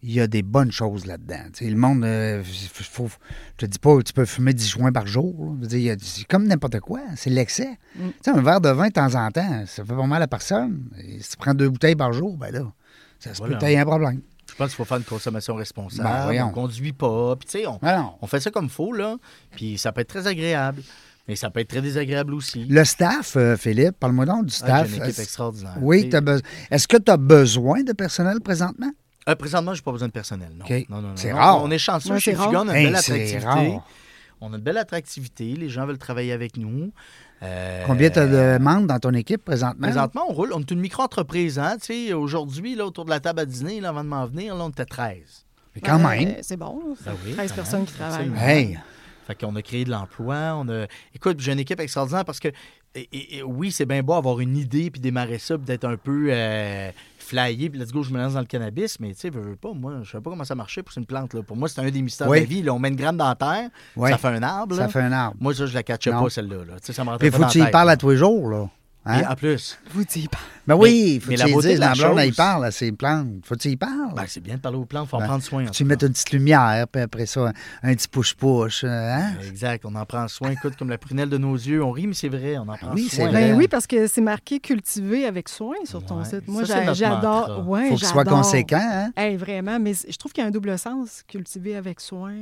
[0.03, 1.44] il y a des bonnes choses là-dedans.
[1.61, 3.09] Le monde, euh, faut,
[3.53, 5.57] je te dis pas, tu peux fumer 10 joints par jour.
[5.70, 7.78] il C'est comme n'importe quoi, c'est l'excès.
[7.96, 8.09] Mm.
[8.26, 10.88] Un verre de vin de temps en temps, ça fait pas mal à personne.
[10.98, 12.72] Et si tu prends deux bouteilles par jour, ben là,
[13.20, 13.55] ça se Voilà.
[13.57, 14.20] peut t'aies un problème.
[14.50, 16.34] Je pense qu'il faut faire une consommation responsable.
[16.34, 17.36] Ben, on conduit pas.
[17.36, 18.12] Puis, on, Ah non.
[18.20, 19.16] on fait ça comme faut, là.
[19.57, 20.82] Puis, ça peut être très agréable.
[21.28, 22.64] Mais ça peut être très désagréable aussi.
[22.64, 24.90] Le staff, euh, Philippe, parle-moi donc du Ah, staff.
[24.90, 25.78] J'ai une équipe extraordinaire.
[25.80, 26.11] oui.
[26.70, 28.90] Est-ce que tu as besoin de personnel présentement?
[29.28, 30.50] Euh, présentement, je n'ai pas besoin de personnel.
[30.58, 30.64] Non.
[30.88, 31.36] Non, non, non, C'est non.
[31.38, 31.62] rare.
[31.62, 32.34] On est chanceux chez.
[32.34, 32.62] Fuga.
[32.62, 33.46] On a une Hey, belle c'est attractivité.
[33.46, 33.86] rare.
[34.40, 35.44] On a une belle attractivité.
[35.54, 36.90] Les gens veulent travailler avec nous.
[37.44, 39.86] Euh, Combien tu as de membres dans ton équipe présentement?
[39.88, 40.52] Présentement, on roule.
[40.52, 41.58] On est une micro-entreprise.
[41.58, 41.76] Hein?
[41.80, 44.54] Tu sais, Aujourd'hui, là, autour de la table à dîner, là, avant de m'en venir,
[44.56, 45.16] là, on était 13.
[45.74, 46.34] Mais quand même.
[46.42, 46.80] C'est bon.
[47.04, 48.32] Ben oui, 13 quand personnes même, qui travaillent.
[48.38, 48.78] Hey,
[49.26, 50.54] Fait qu'on a créé de l'emploi.
[50.56, 50.86] On a...
[51.14, 52.48] Écoute, j'ai une équipe extraordinaire parce que,
[52.94, 55.84] et- et- et oui, c'est bien beau avoir une idée puis démarrer ça, puis d'être
[55.84, 56.90] un peu euh,
[57.33, 58.99] flyer, puis let's go, je me lance dans le cannabis.
[59.01, 61.07] Mais tu sais, veux, veux pas, moi, je sais pas comment ça marchait pour une
[61.07, 61.35] plante.
[61.35, 61.43] Là.
[61.43, 62.39] Pour moi, c'est un des mystères Oui.
[62.41, 62.62] de la vie.
[62.62, 64.11] Là, on met une graine dans la terre, Oui.
[64.11, 64.76] ça fait un arbre.
[64.76, 65.37] Ça fait un arbre.
[65.41, 66.22] Moi, ça, je la catchais Non.
[66.22, 66.57] pas, celle-là.
[66.64, 66.74] Là.
[66.80, 68.11] Tu sais, ça me Puis pas faut dans que tu la y parles à tous
[68.11, 68.68] les jours, là.
[69.05, 69.20] Hein?
[69.20, 70.39] Et en plus, Vous dites pas.
[70.66, 72.92] Ben oui, faut mais que la tu y dises, blonde, y chose- parle à ses
[72.92, 73.28] plantes.
[73.44, 74.14] Faut que tu y parles.
[74.14, 75.64] ben, c'est bien de parler aux plantes, il faut en Ben, prendre soin.
[75.66, 77.52] tu mets une petite lumière, puis après ça, un,
[77.90, 78.84] un petit push-push.
[78.84, 79.32] euh, Hein?
[79.48, 80.50] Exact, on en prend soin.
[80.50, 82.92] Écoute, comme la prunelle de nos yeux, on rit, mais c'est vrai, on en prend
[82.94, 83.30] Oui, c'est soin.
[83.30, 83.48] vrai.
[83.50, 86.24] Ben oui, parce que c'est marqué cultivé avec soin sur ton Ouais.
[86.26, 86.46] site.
[86.46, 87.68] Moi, j'adore.
[87.68, 88.78] Ouais, faut que ce soit conséquent.
[88.80, 89.10] Hein?
[89.16, 92.32] Hey, vraiment, mais je trouve qu'il y a un double sens, cultivé avec soin.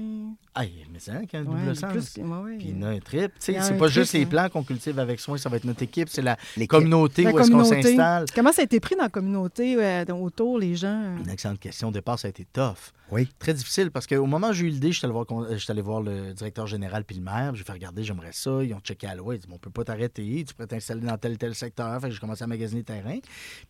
[0.55, 1.93] Aïe, mais c'est un qui a un Ouais, double sens.
[1.93, 2.57] plus que- ouais, ouais.
[2.59, 3.33] Puis il y en a un trip.
[3.49, 4.27] Il y c'est pas trip, juste les hein.
[4.29, 6.37] plants qu'on cultive avec soin, ça va être notre équipe, c'est la
[6.69, 7.97] communauté où est-ce qu'on communauté.
[8.35, 11.17] Comment ça a été pris dans la communauté, euh, autour, les gens?
[11.25, 11.89] Une excellente question.
[11.89, 12.93] Au départ, ça a été tough.
[13.11, 13.29] Oui.
[13.41, 15.73] Très difficile parce qu'au moment où j'ai eu l'idée, j'étais allé, voir, con- euh, j'étais
[15.73, 17.55] allé voir le directeur général puis le maire.
[17.57, 18.63] J'ai fait regarder, j'aimerais ça.
[18.63, 19.43] Ils ont checké à l'ouest.
[19.45, 20.45] Ils dit On peut pas t'arrêter.
[20.47, 22.01] Tu pourrais t'installer dans tel tel secteur.
[22.01, 23.19] Fait que j'ai commencé à magasiner terrain.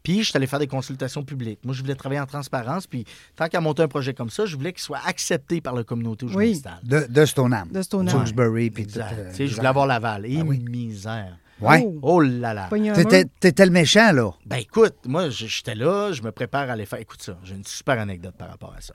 [0.02, 1.60] Puis, je suis allé faire des consultations publiques.
[1.64, 2.86] Moi, je voulais travailler en transparence.
[2.86, 5.84] Puis, tant qu'à monter un projet comme ça, je voulais qu'il soit accepté par la
[5.84, 6.50] communauté où je Oui.
[6.50, 6.80] m'installe.
[6.82, 7.68] De, de Stoneham.
[7.70, 8.18] De Stoneham.
[8.18, 8.98] Tewksbury, puis tout.
[8.98, 10.26] Euh, Tu sais, je voulais avoir Laval.
[10.26, 10.58] Et Ah oui.
[10.58, 11.38] misère.
[11.60, 11.82] Ouais.
[11.84, 12.68] Oh, Oh là là.
[12.94, 14.30] T'étais, t'étais le méchant, là.
[14.46, 16.98] Ben écoute, moi, j'étais là, je me prépare à aller faire.
[17.00, 18.94] Écoute ça, j'ai une super anecdote par rapport à ça.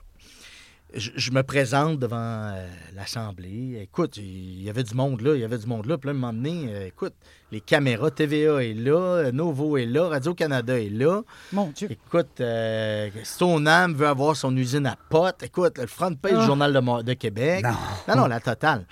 [0.94, 2.16] Je, je me présente devant
[2.54, 3.80] euh, l'Assemblée.
[3.82, 5.98] Écoute, il y avait du monde là, il y avait du monde là.
[5.98, 7.12] Puis là, à un moment donné, euh, écoute,
[7.50, 11.22] les caméras, TVA est là, Novo est là, Radio-Canada est là.
[11.52, 11.88] Mon Dieu.
[11.90, 15.42] Écoute, euh, Stoneham veut avoir son usine à potes.
[15.42, 16.46] Écoute, le front page du Ah.
[16.46, 17.64] Journal de, de Québec.
[17.64, 17.70] Non.
[18.14, 18.86] non, non, la totale.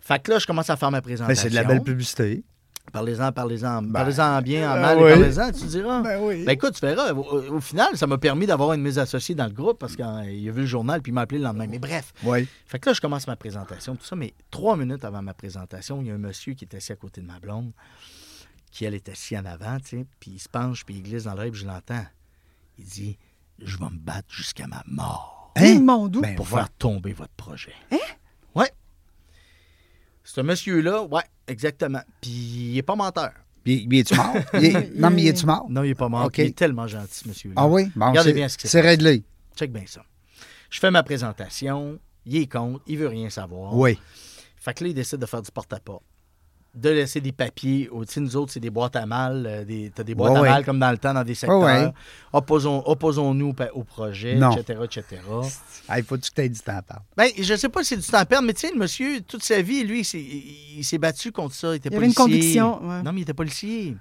[0.00, 1.26] fait que là, je commence à faire ma présentation.
[1.26, 2.44] Ben, c'est de la belle publicité.
[2.92, 5.04] Parlez-en, parlez-en, Ben, parlez-en bien, en euh, mal, oui.
[5.04, 6.02] et parlez-en, tu diras.
[6.02, 6.44] Ben oui.
[6.44, 7.12] Ben écoute, tu verras.
[7.12, 9.96] Au, au final, ça m'a permis d'avoir une de mes associés dans le groupe parce
[9.96, 11.66] qu'il a vu le journal puis il m'a appelé le lendemain.
[11.68, 12.12] Mais bref.
[12.22, 12.46] Oui.
[12.66, 14.16] Fait que là, je commence ma présentation, tout ça.
[14.16, 16.96] Mais trois minutes avant ma présentation, il y a un monsieur qui est assis à
[16.96, 17.72] côté de ma blonde,
[18.70, 21.24] qui, elle, est assis en avant, tu sais, puis il se penche, puis il glisse
[21.24, 22.04] dans l'oreille, puis je l'entends.
[22.78, 23.18] Il dit
[23.58, 25.80] Je vais me battre jusqu'à ma mort Hein?
[25.80, 26.20] Mon doux.
[26.20, 26.66] Ben, pour voilà.
[26.66, 27.72] faire tomber votre projet.
[27.90, 27.96] Hein?
[28.54, 28.70] Ouais.
[30.26, 32.00] Ce monsieur-là, ouais, exactement.
[32.20, 33.30] Puis il est pas menteur.
[33.64, 34.34] Il, il est-tu mort?
[34.54, 35.66] Il est- non, mais il est-tu mort?
[35.68, 36.30] Non, il est pas mort.
[36.30, 37.54] Puis Il est tellement gentil, ce monsieur-là.
[37.56, 37.90] Ah oui?
[37.94, 39.24] Bon, Regardez bien ce qui s'est C'est réglé.
[39.56, 40.02] Check bien ça.
[40.68, 43.74] Je fais ma présentation, il est contre, il veut rien savoir.
[43.74, 43.98] Oui.
[44.56, 46.02] Fait que là, il décide de faire du porte-à-porte.
[46.76, 47.88] De laisser des papiers.
[47.90, 49.46] au- Tu sais, nous autres, c'est des boîtes à mal.
[49.46, 50.48] euh, des, t'as des boîtes Ouais, à ouais.
[50.50, 51.58] mal comme dans le temps dans des secteurs.
[51.58, 51.92] Ouais, ouais.
[52.34, 54.50] Opposons, opposons-nous au projet, Non.
[54.56, 55.04] etc., etc.
[55.88, 57.02] Ah, il faut que tu t'aies du temps à parler.
[57.16, 59.20] Ben, je sais pas si c'est du temps à perdre, mais tu sais, le monsieur,
[59.22, 61.72] toute sa vie, lui, il s'est- il, il s'est battu contre ça.
[61.72, 62.60] Il était Il y avait une policier.
[62.60, 63.02] conviction, ouais.
[63.02, 63.96] Non, mais il était policier.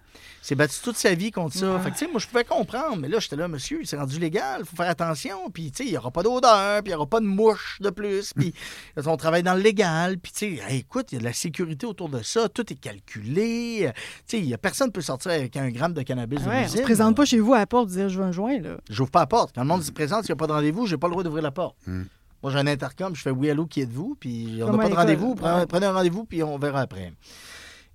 [0.45, 1.73] Il s'est battu toute sa vie contre ça.
[1.73, 1.79] Ouais.
[1.79, 3.97] Fait que, tu sais, moi, je pouvais comprendre, mais là, j'étais là, monsieur, il s'est
[3.97, 5.49] rendu légal, il faut faire attention.
[5.49, 7.79] Puis, tu sais, il n'y aura pas d'odeur, puis il n'y aura pas de mouche
[7.81, 8.31] de plus.
[8.31, 8.53] Puis,
[9.07, 10.19] on travaille dans le légal.
[10.19, 12.47] Puis, tu sais, hey, écoute, il y a de la sécurité autour de ça.
[12.47, 13.91] Tout est calculé.
[14.27, 16.67] Tu sais, a personne ne peut sortir avec un gramme de cannabis de Ouais, on
[16.67, 17.15] se présente là.
[17.15, 18.77] pas chez vous à la porte dire je veux un joint, là.
[18.87, 19.55] J'ouvre pas la porte.
[19.55, 21.23] Quand le monde se présente, s'il n'y a pas de rendez-vous, j'ai pas le droit
[21.23, 21.75] d'ouvrir la porte.
[21.87, 22.03] Hmm.
[22.43, 24.15] Moi, j'ai un intercom, je fais oui, allô, qui êtes-vous?
[24.19, 27.11] Puis on n'a pas de rendez-vous, prenez un rendez-vous, puis on verra après.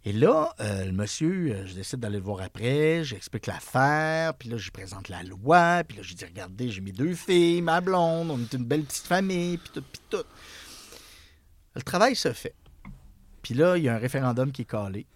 [0.06, 4.48] Et là, euh, le monsieur, euh, je décide d'aller le voir après, j'explique l'affaire, puis
[4.48, 7.82] là, je présente la loi, puis là, je dis, regardez, j'ai mes deux filles, ma
[7.82, 10.24] blonde, on est une belle petite famille, puis tout, puis tout.
[11.74, 12.54] Le travail se fait.
[13.42, 15.06] Puis là, il y a un référendum qui est calé.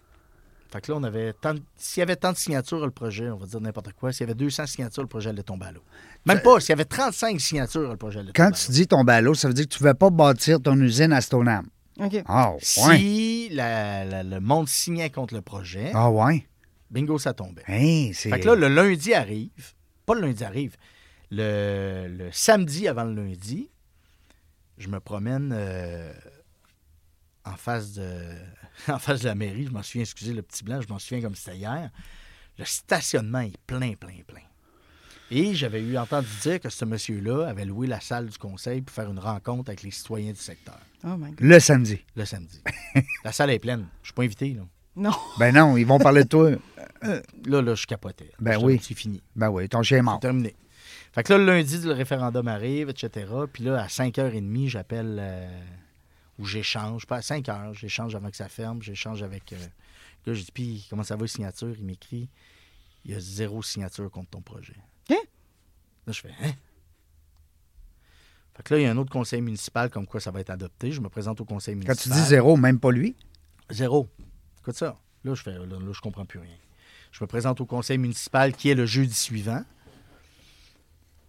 [0.71, 3.29] Fait que là, on avait tant de- s'il y avait tant de signatures, le projet,
[3.29, 5.71] on va dire n'importe quoi, s'il y avait 200 signatures, le projet allait tomber à
[5.71, 5.83] l'eau.
[6.25, 8.73] Même pas, s'il y avait 35 signatures, le projet allait Quand tomber à tu l'eau.
[8.73, 11.13] dis tomber à l'eau, ça veut dire que tu ne vas pas bâtir ton usine
[11.13, 11.65] à Stoneham.
[11.99, 12.23] OK.
[12.25, 12.59] Ah, ouais.
[12.61, 16.45] Si la- la- le monde signait contre le projet, Ah, ouais.
[16.91, 17.63] bingo, ça tombait.
[17.67, 18.29] Hein, c'est...
[18.29, 19.73] Fait que là, le lundi arrive,
[20.05, 20.75] pas le lundi arrive,
[21.31, 23.69] le, le samedi avant le lundi,
[24.77, 26.13] je me promène euh,
[27.45, 28.11] en, face de,
[28.89, 29.65] en face de la mairie.
[29.65, 31.89] Je m'en souviens, excusez le petit blanc, je m'en souviens comme c'était hier.
[32.57, 34.41] Le stationnement est plein, plein, plein.
[35.31, 38.93] Et j'avais eu entendu dire que ce monsieur-là avait loué la salle du conseil pour
[38.95, 41.39] faire une rencontre avec les citoyens du secteur Oh my God.
[41.39, 41.99] Le samedi.
[42.15, 42.61] le samedi.
[43.23, 43.87] la salle est pleine.
[44.01, 44.61] Je suis pas invité, là.
[44.95, 45.11] Non.
[45.39, 46.51] Ben non, ils vont parler de toi.
[47.01, 48.31] Là, là, je capotais.
[48.39, 48.79] Ben oui.
[48.81, 49.21] C'est fini.
[49.35, 50.19] Ben oui, ton chien est mort.
[50.19, 50.55] terminé.
[51.11, 53.25] Fait que là, le lundi, le référendum arrive, etc.
[53.51, 55.59] Puis là, à 5h30, j'appelle euh,
[56.39, 57.05] ou j'échange.
[57.07, 58.81] Pas à 5h, j'échange avant que ça ferme.
[58.81, 59.51] J'échange avec.
[59.53, 59.57] euh,
[60.25, 61.75] là, je dis, puis comment ça va, les signatures?
[61.77, 62.29] Il m'écrit,
[63.03, 64.75] il y a zéro signature contre ton projet.
[65.09, 65.15] Hein?
[66.07, 66.51] Là, je fais, hein?
[68.55, 70.49] Fait que là, il y a un autre conseil municipal comme quoi ça va être
[70.49, 70.91] adopté.
[70.91, 72.15] Je me présente au conseil Quand municipal.
[72.15, 73.15] tu dis zéro, même pas lui?
[73.69, 74.07] Zéro.
[74.61, 74.97] Écoute ça.
[75.23, 76.55] Là, je fais, là, là, je comprends plus rien.
[77.11, 79.63] Je me présente au conseil municipal qui est le jeudi suivant.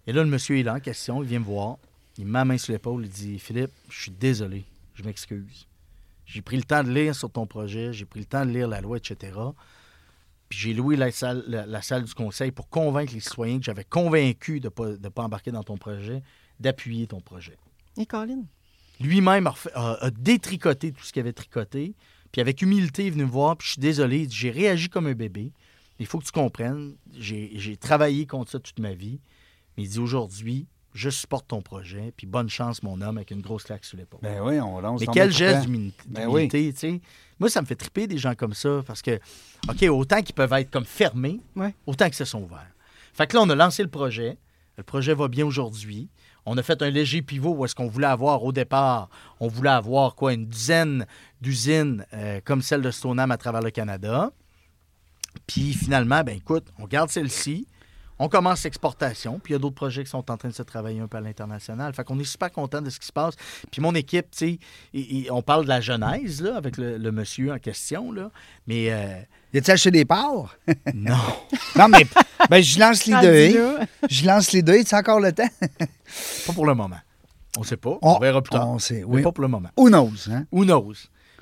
[0.07, 1.79] Et là, le monsieur est là en question, il vient me voir.
[2.19, 4.65] Il la main sur l'épaule, il dit Philippe, je suis désolé,
[4.95, 5.67] je m'excuse.
[6.25, 8.69] J'ai pris le temps de lire sur ton projet, j'ai pris le temps de lire
[8.69, 9.33] la loi, etc.
[10.49, 13.65] Puis j'ai loué la salle, la, la salle du conseil pour convaincre les citoyens que
[13.65, 16.23] j'avais convaincu de ne pas, de pas embarquer dans ton projet,
[16.61, 17.57] d'appuyer ton projet.
[17.97, 18.45] Et Colin?
[19.01, 21.95] Lui-même a, refait- a- a détricoté tout ce qu'il avait tricoté.
[22.33, 23.57] Puis avec humilité, il est venu me voir.
[23.57, 25.53] Puis je suis désolé, il dit, j'ai réagi comme un bébé.
[25.99, 26.95] Il faut que tu comprennes.
[27.17, 29.19] J'ai j'ai travaillé contre ça toute ma vie.
[29.77, 30.67] Mais il dit aujourd'hui,
[30.97, 32.13] je supporte ton projet.
[32.17, 34.21] Puis bonne chance, mon homme, avec une grosse claque sur l'épaule.
[34.23, 35.01] Ben oui, on lance.
[35.01, 36.49] Mais quel geste d'humilité, Ben oui.
[36.49, 37.01] d'humilité, tu sais.
[37.39, 39.19] Moi, ça me fait triper des gens comme ça parce que,
[39.69, 41.75] OK, autant qu'ils peuvent être comme fermés, Ouais.
[41.87, 42.67] autant qu'ils se sont ouverts.
[43.13, 44.39] Fait que là, on a lancé le projet.
[44.79, 46.09] Le projet va bien aujourd'hui.
[46.47, 49.09] On a fait un léger pivot où est-ce qu'on voulait avoir au départ,
[49.41, 51.07] on voulait avoir quoi, une dizaine
[51.41, 54.31] d'usines euh, comme celle de Stoneham à travers le Canada.
[55.47, 57.67] Puis finalement, ben écoute, on garde celle-ci.
[58.19, 60.63] On commence l'exportation, puis il y a d'autres projets qui sont en train de se
[60.63, 61.93] travailler un peu à l'international.
[61.93, 63.35] Fait qu'on est super content de ce qui se passe.
[63.71, 64.59] Puis mon équipe, tu sais,
[64.95, 68.31] il- il- on parle de la genèse, là, avec le, le monsieur en question, là.
[68.67, 69.21] Mais euh,
[69.53, 70.57] Y a-tu acheté des parts?
[70.95, 71.15] non.
[71.77, 72.07] non, mais
[72.49, 73.59] ben, je lance les Rendu deux.
[73.79, 73.87] là.
[74.09, 74.83] Je lance les deux.
[74.83, 75.49] Tu encore le temps?
[76.47, 76.97] Pas pour le moment.
[77.59, 77.99] On sait pas.
[78.03, 78.69] On, On- verra plus tard.
[78.69, 79.23] on sait, Mais oui.
[79.23, 79.71] pas pour le moment.
[79.79, 80.45] Who knows, hein?
[80.53, 80.95] Who knows?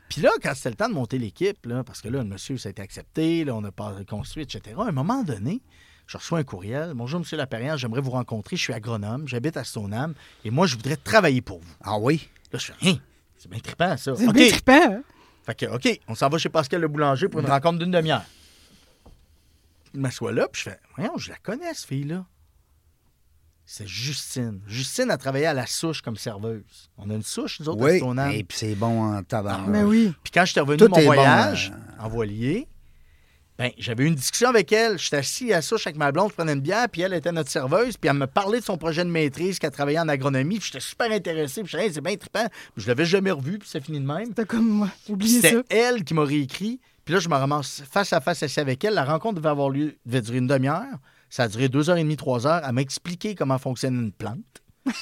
[0.08, 2.56] Puis là, quand c'était le temps de monter l'équipe, là, parce que là, le monsieur,
[2.56, 4.76] ça a été accepté, là, on a pas construit, etc.
[4.78, 5.60] À un moment donné,
[6.06, 6.92] je reçois un courriel.
[6.94, 8.56] Bonjour, monsieur Laperrière, j'aimerais vous rencontrer.
[8.56, 11.74] Je suis agronome, j'habite à Stoneham et moi, je voudrais travailler pour vous.
[11.82, 12.28] Ah oui?
[12.52, 12.98] Là, je fais, hein,
[13.36, 14.14] c'est bien trippant, ça.
[14.16, 15.02] C'est bien trippant, hein?
[15.44, 18.24] Fait que, OK, on s'en va chez Pascal le boulanger pour une rencontre d'une demi-heure.
[19.92, 22.24] Je m'assois là, puis je fais, voyons, je la connais, cette fille-là.
[23.66, 24.60] C'est Justine.
[24.66, 26.90] Justine a travaillé à la souche comme serveuse.
[26.98, 27.96] On a une souche, nous autres, à.
[27.96, 28.30] Stoneham.
[28.30, 29.68] Et puis c'est bon en tabarnak.
[29.68, 30.12] Mais oui.
[30.22, 32.02] Puis quand j'étais revenu Tout de mon bon, voyage euh.
[32.02, 32.68] en voilier,
[33.56, 34.98] ben, j'avais une discussion avec elle.
[34.98, 37.50] J'étais assis à souche avec ma blonde, je prenais une bière, puis elle était notre
[37.50, 40.66] serveuse, puis elle me parlait de son projet de maîtrise qu'elle travaillait en agronomie, puis
[40.72, 42.46] j'étais super intéressé, puis je disais, Hey, c'est bien trippant.
[42.74, 44.34] Puis je l'avais jamais revu, puis c'est fini de même.
[44.34, 44.88] T'as comme moi.
[45.08, 45.50] Oubliez ça.
[45.50, 46.80] C'était elle qui m'a réécrit.
[47.04, 48.94] Puis là, je me ramasse face à face assis avec elle.
[48.94, 50.98] La rencontre devait avoir lieu, devait durer une demi-heure.
[51.28, 52.62] Ça a duré deux heures et demie, trois heures.
[52.66, 54.62] Elle m'a expliqué comment fonctionne une plante.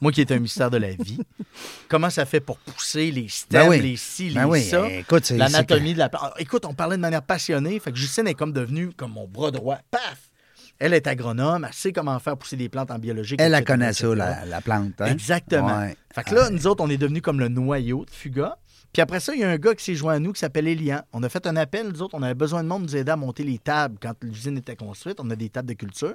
[0.00, 1.18] Moi qui est un mystère de la vie.
[1.88, 3.80] Comment ça fait pour pousser les stems, Ben oui.
[3.80, 4.86] les ci, les Ben oui, ça?
[4.90, 6.22] écoute, c'est- L'anatomie de la plante.
[6.24, 7.78] Ah, Écoute, on parlait de manière passionnée.
[7.80, 9.78] Fait que Justine est comme devenue comme mon bras droit.
[9.90, 10.18] Paf!
[10.78, 11.64] Elle est agronome.
[11.66, 13.40] Elle sait comment faire pousser des plantes en biologique.
[13.40, 15.00] Elle, etc., connaît ça, la, la plante.
[15.00, 15.06] Hein?
[15.06, 15.78] Exactement.
[15.80, 15.96] Ouais.
[16.14, 18.58] Fait que là, nous autres, on est devenus comme le noyau de Fuga.
[18.96, 20.66] Puis après ça, il y a un gars qui s'est joint à nous qui s'appelle
[20.66, 21.02] Elian.
[21.12, 23.16] On a fait un appel, nous autres, on avait besoin de monde nous aider à
[23.16, 25.20] monter les tables quand l'usine était construite.
[25.20, 26.14] On a des tables de culture.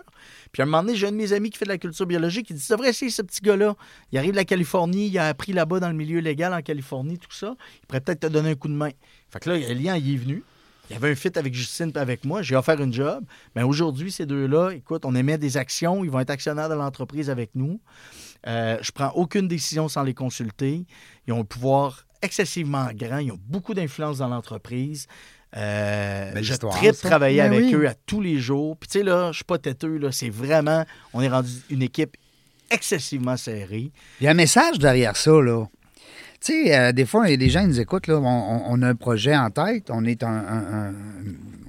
[0.51, 2.07] Puis à un moment donné, j'ai un de mes amis qui fait de la culture
[2.07, 3.75] biologique qui dit Tu devrais essayer ce petit gars-là.
[4.11, 7.19] Il arrive de la Californie, il a appris là-bas dans le milieu légal en Californie,
[7.19, 7.55] tout ça.
[7.83, 8.89] Il pourrait peut-être te donner un coup de main.
[9.29, 10.43] Fait que là, Elian, il est venu.
[10.89, 12.41] Il y avait un fit avec Justine et avec moi.
[12.41, 13.23] J'ai offert une job.
[13.55, 16.03] Mais aujourd'hui, ces deux-là, écoute, on émet des actions.
[16.03, 17.79] Ils vont être actionnaires de l'entreprise avec nous.
[18.47, 20.87] Euh, je prends aucune décision sans les consulter.
[21.27, 23.17] Ils ont un pouvoir excessivement grand.
[23.17, 25.07] Ils ont beaucoup d'influence dans l'entreprise.
[25.57, 27.73] Euh, je tripe travailler Ben avec oui.
[27.75, 28.77] eux à tous les jours.
[28.77, 29.97] Puis tu sais, là, je suis pas têteux.
[29.97, 30.85] Là, c'est vraiment...
[31.13, 32.15] On est rendu une équipe
[32.69, 33.91] excessivement serrée.
[34.19, 35.65] Il y a un message derrière ça, là.
[36.43, 38.81] Tu sais, euh, des fois, il y a des gens qui nous écoutent, là, on,
[38.81, 40.93] a un projet en tête, on est un, un- un-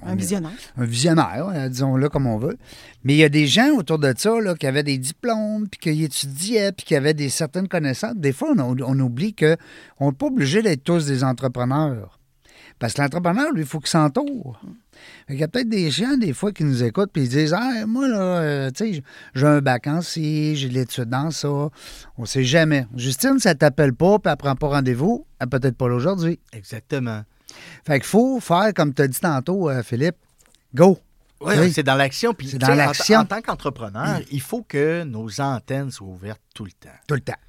[0.01, 0.51] on Un est- visionnaire.
[0.77, 2.57] un visionnaire, euh, disons-le comme on veut.
[3.03, 5.79] Mais il y a des gens autour de ça là, qui avaient des diplômes, puis
[5.79, 8.15] qui étudiaient, puis qui avaient des certaines connaissances.
[8.15, 12.19] Des fois, on, on oublie qu'on n'est pas obligé d'être tous des entrepreneurs.
[12.83, 14.59] Parce que l'entrepreneur, lui, il faut qu'il s'entoure.
[15.27, 17.85] Qu'il y a peut-être des gens, des fois, qui nous écoutent puis ils disent Ah,
[17.87, 19.03] moi, là, euh, tu sais,
[19.33, 21.69] j'ai un bac en ci, j'ai de l'étude dans ça.
[22.17, 22.85] On sait jamais.
[22.97, 26.41] Justine, ça t'appelle pas, puis elle prend pas rendez-vous, elle peut être pas là aujourd'hui.
[26.51, 27.21] Exactement.
[27.87, 30.17] Fait qu'il faut faire, comme tu as dit tantôt, euh, Philippe,
[30.75, 30.99] go.
[31.39, 31.71] Oui.
[31.71, 32.33] c'est dans l'action.
[32.33, 33.19] Puis, dans en- l'action.
[33.19, 36.89] En, tant qu'entrepreneur, il faut que nos antennes soient ouvertes tout le temps.
[37.07, 37.39] Tout le temps.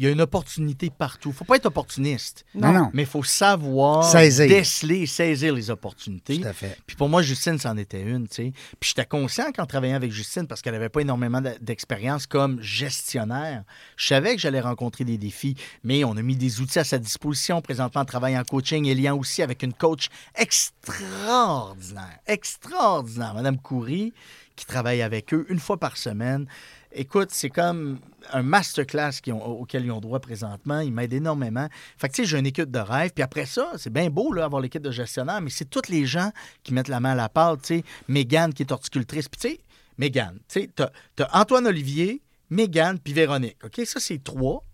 [0.00, 1.28] Il y a une opportunité partout.
[1.28, 2.46] Il ne faut pas être opportuniste.
[2.54, 2.90] Non, non.
[2.94, 4.48] Mais il faut savoir Saisir.
[4.48, 6.40] déceler, saisir les opportunités.
[6.40, 6.78] Tout à fait.
[6.86, 8.52] Puis pour moi, Justine, c'en était une, tu sais.
[8.80, 12.62] Puis j'étais conscient qu'en travaillant avec Justine, parce qu'elle n'avait pas énormément de- d'expérience comme
[12.62, 13.62] gestionnaire,
[13.98, 16.98] je savais que j'allais rencontrer des défis, mais on a mis des outils à sa
[16.98, 17.60] disposition.
[17.60, 24.12] Présentement, elle travaille en coaching et lien aussi avec une coach extraordinaire, extraordinaire, Madame Coury,
[24.56, 26.46] qui travaille avec eux une fois par semaine.
[26.92, 28.00] Écoute, c'est comme
[28.32, 30.80] un masterclass auquel ils ont droit présentement.
[30.80, 31.68] Ils m'aident énormément.
[31.96, 33.12] Fait que, tu sais, j'ai une équipe de rêve.
[33.14, 36.04] Puis après ça, c'est bien beau, là, avoir l'équipe de gestionnaire, mais c'est tous les
[36.04, 36.32] gens
[36.64, 37.62] qui mettent la main à la pâte.
[37.62, 39.28] Tu sais, Mégane, qui est horticultrice.
[39.28, 39.60] Puis, tu sais,
[39.98, 40.90] Mégane, tu sais, t'as,
[41.32, 43.58] Antoine Olivier, Mégane, puis Véronique.
[43.64, 43.80] OK?
[43.86, 44.64] Ça, c'est trois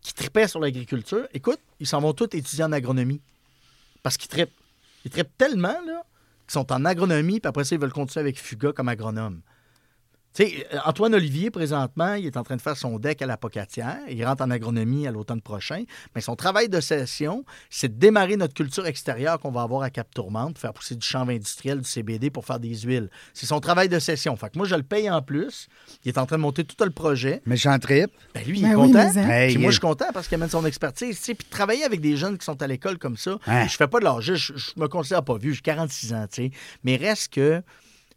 [0.00, 1.26] qui tripaient sur l'agriculture.
[1.34, 3.20] Écoute, ils s'en vont tous étudier en agronomie.
[4.02, 4.56] Parce qu'ils trippent.
[5.04, 6.02] Ils trippent tellement, là,
[6.46, 9.42] qu'ils sont en agronomie, puis après ça, ils veulent continuer avec Fuga comme agronome.
[10.38, 13.36] Sais, euh, Antoine Olivier, présentement, il est en train de faire son deck à la
[13.36, 13.98] Pocatière.
[14.08, 15.82] Il rentre en agronomie à l'automne prochain.
[16.14, 19.90] Mais son travail de session, c'est de démarrer notre culture extérieure qu'on va avoir à
[19.90, 23.10] Cap Tourmente, pour faire pousser du chanvre industriel, du CBD pour faire des huiles.
[23.34, 24.36] C'est son travail de session.
[24.36, 25.66] Fait que moi, je le paye en plus.
[26.04, 27.42] Il est en train de monter tout le projet.
[27.44, 28.10] Méchant trip.
[28.32, 29.10] Ben lui, il Ben est oui, content.
[29.16, 29.28] mais hein.
[29.30, 31.16] Hey, Puis moi, je suis content parce qu'il amène son expertise.
[31.18, 31.34] tu sais.
[31.34, 33.66] Puis travailler avec des jeunes qui sont à l'école comme ça, Hein?
[33.66, 34.32] je fais pas de l'âge.
[34.32, 35.52] Je, je me considère pas vieux.
[35.52, 36.50] J'ai 46 ans, tu sais.
[36.84, 37.60] Mais reste que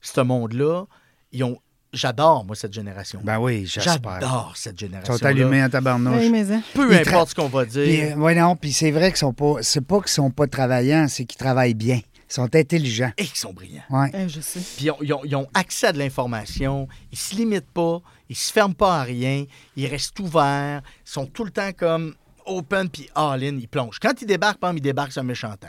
[0.01, 0.85] ce monde-là,
[1.31, 1.57] ils ont.
[1.93, 3.19] J'adore, moi, cette génération.
[3.23, 3.99] Ben oui, j'espère.
[4.21, 5.17] J'adore cette Ils génération.
[5.17, 6.19] sont allumés en tabarnouche.
[6.21, 6.61] Oui, mais hein.
[6.73, 8.15] Peu Ils importe ce qu'on va dire.
[8.15, 9.55] euh, ouais, non, puis c'est vrai qu'ils sont pas.
[9.61, 11.97] C'est pas qu'ils sont pas travaillants, c'est qu'ils travaillent bien.
[11.97, 13.11] Ils sont intelligents.
[13.17, 13.83] Et ils sont brillants.
[13.89, 14.09] Ouais.
[14.13, 14.61] Eh, je sais.
[14.77, 16.87] Puis ils ont, ils ont- ils ont accès à de l'information.
[17.11, 17.99] Ils se limitent pas.
[18.29, 19.43] Ils se ferment pas à rien.
[19.75, 20.81] Ils restent ouverts.
[21.05, 22.15] Ils sont tout le temps comme
[22.45, 23.57] open puis all-in.
[23.57, 23.99] Ils plongent.
[24.01, 25.67] Quand ils débarquent, par exemple, ils débarquent sur un méchant temps.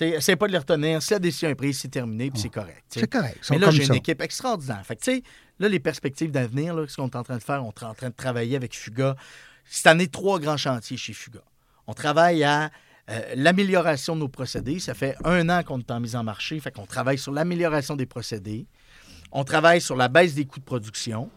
[0.00, 1.02] Essaye pas de les retenir.
[1.02, 2.84] Si la décision est prise, c'est terminé puis c'est correct.
[2.88, 3.38] C'est correct.
[3.50, 4.84] Mais là, j'ai une équipe extraordinaire.
[4.84, 5.22] Fait que, tu sais,
[5.58, 8.10] là, les perspectives d'avenir, ce qu'on est en train de faire, on est en train
[8.10, 9.16] de travailler avec Fuga.
[9.64, 11.40] Cette année, trois grands chantiers chez Fuga.
[11.86, 12.70] On travaille à
[13.08, 14.80] euh, l'amélioration de nos procédés.
[14.80, 16.58] Ça fait un an qu'on est en mise en marché.
[16.60, 18.66] Fait qu'on travaille sur l'amélioration des procédés.
[19.32, 21.30] On travaille sur la baisse des coûts de production.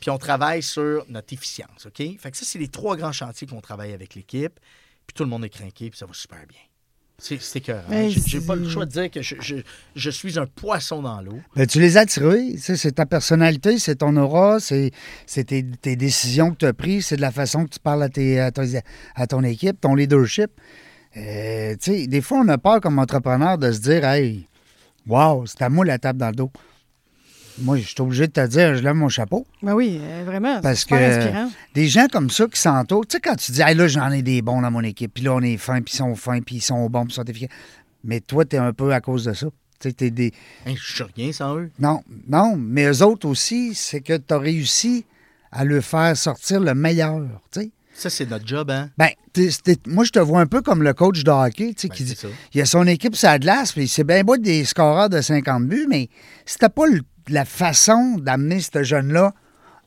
[0.00, 1.86] Puis on travaille sur notre efficience.
[1.86, 2.02] OK?
[2.18, 4.60] Fait que ça, c'est les trois grands chantiers qu'on travaille avec l'équipe.
[5.06, 6.60] Puis tout le monde est craqué, puis ça va super bien.
[7.16, 7.90] C'est écœurant.
[7.92, 9.56] Hey, J'ai pas le choix de dire que je, je-
[9.94, 11.38] je suis un poisson dans l'eau.
[11.54, 12.56] Ben, tu les as tirés.
[12.58, 14.90] C'est ta personnalité, c'est ton aura, c'est
[15.46, 18.08] tes, tes décisions que tu as prises, c'est de la façon que tu parles à,
[18.08, 18.64] tes, à, ton,
[19.14, 20.50] à ton équipe, ton leadership.
[21.16, 24.48] Euh, des fois, on a peur comme entrepreneur de se dire Hey,
[25.06, 26.50] wow, c'est à moi la table dans le dos.
[27.58, 29.46] Moi, je suis obligé de te dire, je lève mon chapeau.
[29.62, 30.60] Ben oui, euh, vraiment.
[30.60, 31.50] Parce que- inspirant.
[31.74, 34.22] Des gens comme ça qui s'entourent, tu sais, quand tu dis, hey, là, j'en ai
[34.22, 36.56] des bons dans mon équipe, puis là, on est fins, puis ils sont fins, puis
[36.56, 37.56] ils sont bons, puis ils sont efficaces.
[38.02, 39.46] Mais toi, tu es un peu à cause de ça.
[39.80, 40.32] Tu sais, t'es des.
[40.66, 41.70] Hein, je suis rien sans eux.
[41.78, 45.04] Non, non, mais eux autres aussi, c'est que tu as réussi
[45.52, 47.20] à le faire sortir le meilleur,
[47.52, 47.70] tu sais.
[47.96, 48.90] Ça, c'est notre job, hein?
[48.98, 51.82] Ben, t'es- t'es- moi, je te vois un peu comme le coach de hockey, tu
[51.82, 52.32] sais, Ben, qui dit, c'est ça.
[52.52, 55.68] il a son équipe sur la glace, puis c'est bien beau des scoreurs de 50
[55.68, 56.08] buts, mais
[56.44, 59.32] c'était pas le- la façon d'amener ce jeune-là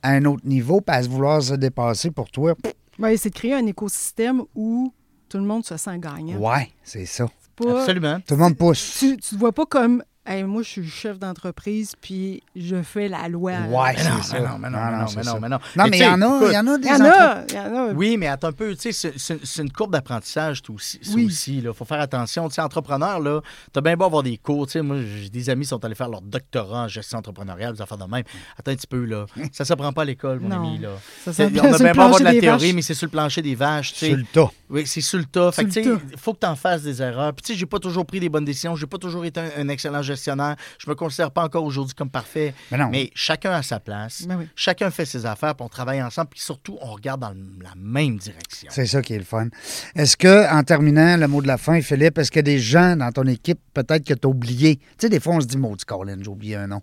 [0.03, 2.53] à un autre niveau, puis à se vouloir se dépasser pour toi.
[2.99, 4.93] Ben, c'est de créer un écosystème où
[5.29, 6.37] tout le monde se sent gagnant.
[6.39, 7.27] Ouais, c'est ça.
[7.55, 8.19] Pas- Absolument.
[8.27, 8.97] Tout le monde pousse.
[8.99, 13.07] tu, tu te vois pas comme Hey, moi, je suis chef d'entreprise, puis je fais
[13.07, 13.53] la loi.
[13.53, 14.49] Ouais, Mais non, c'est mais ça.
[14.51, 15.59] non, mais non, mais non, c'est mais non, mais non.
[15.77, 17.17] Non, Mais il y en a, il y en a Il des y en entreprises.
[17.21, 17.93] a, il y en a.
[17.93, 20.99] Oui, mais attends un peu, tu sais, c'est- une courbe d'apprentissage, tout aussi.
[21.01, 21.27] ça Oui.
[21.27, 21.73] aussi, là.
[21.73, 22.49] faut faire attention.
[22.49, 23.39] Tu sais, entrepreneur, là,
[23.71, 24.67] t'as bien beau avoir des cours.
[24.67, 27.73] Tu sais, moi, j'ai des amis qui sont allés faire leur doctorat en gestion entrepreneuriale,
[27.75, 28.23] des affaires de même.
[28.59, 29.25] Attends un petit peu, là.
[29.53, 30.57] Ça s'apprend pas à l'école, mon Non.
[30.57, 30.89] ami, là.
[31.25, 32.73] Ça on a bien beau avoir de la théorie, vaches.
[32.75, 34.07] mais c'est sur le plancher des vaches, tu sais.
[34.09, 34.51] Sur le tas.
[34.69, 35.51] Oui, c'est sur le tas.
[35.51, 37.33] Fait que, faut que tu en fasses des erreurs.
[37.33, 38.75] Puis, tu sais, j'ai pas toujours pris des bonnes décisions.
[38.75, 40.55] J'ai pas toujours été un, un excellent gestionnaire.
[40.77, 42.53] Je me considère pas encore aujourd'hui comme parfait.
[42.71, 42.89] Mais non.
[42.89, 44.25] Mais chacun a sa place.
[44.27, 44.47] Ben oui.
[44.55, 46.29] Chacun fait ses affaires, puis on travaille ensemble.
[46.31, 48.69] Puis surtout, on regarde dans la même direction.
[48.71, 49.47] C'est ça qui est le fun.
[49.95, 52.59] Est-ce que, en terminant le mot de la fin, Philippe, est-ce qu'il y a des
[52.59, 54.77] gens dans ton équipe peut-être que tu as oublié?
[54.77, 56.81] Tu sais, des fois, on se dit, maudit Colin, j'ai oublié un nom.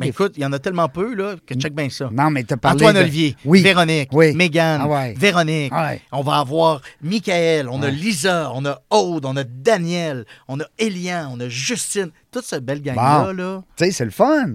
[0.00, 2.08] Mais écoute, il y en a tellement peu là, que check bien ça.
[2.12, 2.76] Non, mais tu as parlé.
[2.82, 3.62] Antoine de- Olivier, Oui.
[3.62, 4.34] Véronique, Oui.
[4.34, 5.14] Mégane, Ah ouais.
[5.16, 5.72] Véronique.
[5.72, 6.00] Ouais.
[6.12, 7.90] On va avoir Michael, on a.
[7.90, 12.10] Lisa, on a Aude, on a Daniel, on a Elian, on a Justine.
[12.30, 13.32] Toute cette belle gang-là, Bon.
[13.36, 13.62] là.
[13.76, 14.48] Tu sais, c'est le fun.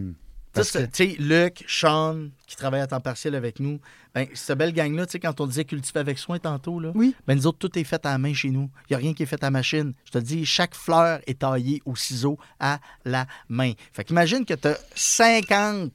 [0.54, 3.80] Tu sais, Luc, Sean, qui travaille à temps partiel avec nous,
[4.16, 7.16] ben, cette belle gang-là, tu sais, quand on disait cultiver avec soin tantôt, là, Oui.
[7.28, 8.70] ben, nous autres, tout est fait à la main chez nous.
[8.90, 9.94] Il n'y a rien qui est fait à la machine.
[10.06, 13.74] Je te dis, chaque fleur est taillée au ciseau à la main.
[13.94, 15.92] Fait qu'imagine que tu as 50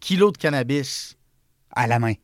[0.00, 1.16] kilos de cannabis
[1.70, 2.14] À la main.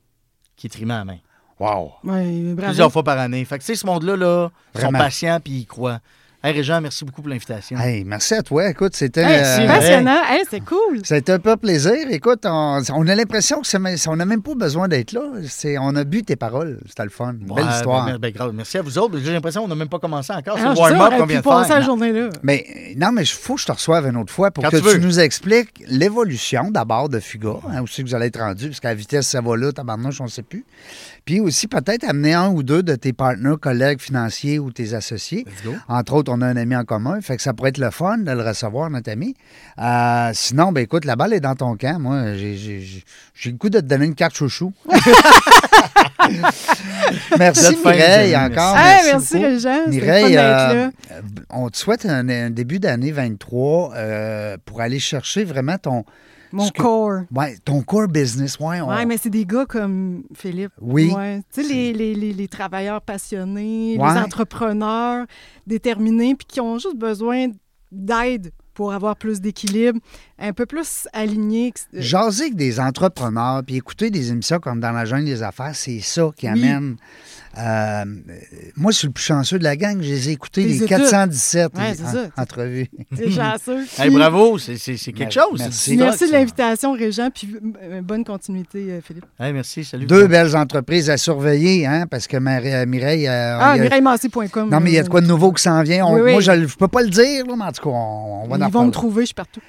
[0.56, 1.18] qui est trimé à la main.
[1.60, 1.92] Wow.
[2.04, 2.54] Ouais.
[2.56, 3.44] Plusieurs fois par année.
[3.44, 4.98] Fait que, tu sais, ce monde-là, là, sont Vraiment.
[4.98, 6.00] patients puis ils croient.
[6.40, 7.76] Hey, Régent, merci beaucoup pour l'invitation.
[7.80, 8.70] Hey, merci à toi.
[8.70, 9.22] Écoute, c'était.
[9.22, 9.78] Hey, euh, c'est vrai.
[9.80, 10.20] passionnant.
[10.30, 11.00] Hey, c'est cool.
[11.02, 11.94] C'était un peu plaisir.
[12.10, 15.22] Écoute, on, on a l'impression que c'est- on n'a même pas besoin d'être là.
[15.48, 16.78] C'est, on a bu tes paroles.
[16.86, 17.34] C'était le fun.
[17.40, 18.06] Belle histoire.
[18.06, 18.52] ben, ben, grave.
[18.54, 19.18] merci à vous autres.
[19.18, 20.56] J'ai l'impression qu'on n'a même pas commencé encore.
[20.58, 21.80] C'est sais, on warm-up qu'on pu vient de passer faire.
[21.80, 22.28] la journée-là.
[22.44, 24.70] Mais euh, non, mais il faut que je te reçoive une autre fois pour Quand
[24.70, 28.38] que tu nous expliques l'évolution d'abord de Fuga, hein, où c'est que vous allez être
[28.38, 30.64] rendu, parce qu'à la vitesse ça va là, tabarnouche, on ne sait plus.
[31.28, 35.44] Puis aussi peut-être amener un ou deux de tes partenaires, collègues financiers ou tes associés.
[35.86, 38.16] Entre autres, on a un ami en commun, fait que ça pourrait être le fun
[38.16, 39.34] de le recevoir, notre ami.
[39.78, 42.00] Euh, sinon, ben écoute, la balle est dans ton camp.
[42.00, 43.02] Moi, j'ai,
[43.44, 44.72] le coup de te donner une carte chouchou.
[47.38, 48.74] merci Mireille encore.
[48.78, 50.72] Hey, merci merci, Mireille, d'être euh, là.
[50.72, 51.20] euh,
[51.50, 56.06] on te souhaite un, un début d'année 23 euh, pour aller chercher vraiment ton,
[56.52, 57.20] Mon que- corps.
[57.34, 58.58] ouais, ton core business.
[58.58, 60.72] Ouais, on- Oui, mais c'est des gars comme Philippe.
[60.80, 61.12] Oui.
[61.14, 61.42] Ouais.
[61.52, 64.14] Tu sais, les, les, les, les travailleurs passionnés, Ouais.
[64.14, 65.26] les entrepreneurs
[65.66, 67.48] déterminés, puis qui ont juste besoin
[67.92, 69.98] d'aide pour avoir plus d'équilibre.
[70.38, 71.72] un peu plus alignée.
[71.72, 75.42] que- euh, Jaser avec des entrepreneurs, puis écouter des émissions comme Dans la jungle des
[75.42, 76.96] affaires, c'est ça qui amène.
[77.56, 78.04] Euh,
[78.76, 79.96] moi, je suis le plus chanceux de la gang.
[80.02, 80.88] Je les ai écoutés, Les les études.
[80.88, 82.18] 417 Ouais, c'est en- ça.
[82.36, 82.88] entrevues.
[83.16, 83.84] C'est chanceux.
[83.98, 85.58] Hey, bravo, c'est c'est- c'est quelque chose.
[85.58, 85.96] merci.
[85.96, 87.48] Merci de l'invitation, Régent, puis
[87.82, 89.24] euh, bonne continuité, euh, Philippe.
[89.40, 90.06] Hey, merci, salut.
[90.06, 93.26] Deux belles entreprises à surveiller, hein, parce que Marie- Mireille.
[93.26, 94.68] euh, Ah, mireillemassé.com.
[94.70, 96.04] Non, mais il y a de quoi de nouveau qui s'en vient.
[96.06, 96.32] On- Oui, oui.
[96.32, 98.56] Moi, je ne peux pas le dire, là, mais en tout cas, on, on va
[98.56, 99.60] en Ils vont me trouver, je suis partout.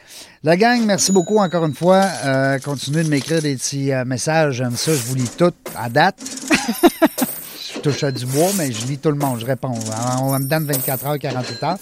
[0.44, 2.04] La gang, merci beaucoup encore une fois.
[2.26, 4.56] Euh, continuez de m'écrire des petits euh, messages.
[4.56, 4.92] J'aime ça.
[4.94, 6.20] Je vous lis tout à date.
[7.80, 9.40] je touche à du bois, mais je lis tout le monde.
[9.40, 9.74] Je réponds.
[10.22, 11.78] On me donne 24 heures, 48 heures.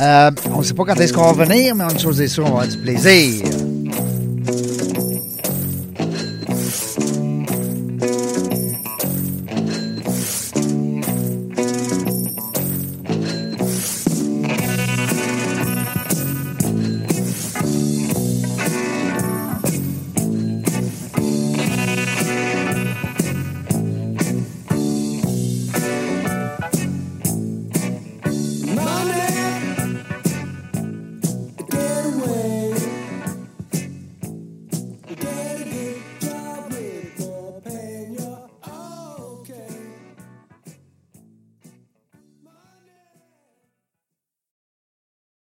[0.00, 2.56] Euh, on ne sait pas quand est-ce qu'on va venir, mais chose est sûre, on
[2.56, 3.46] va avoir du plaisir.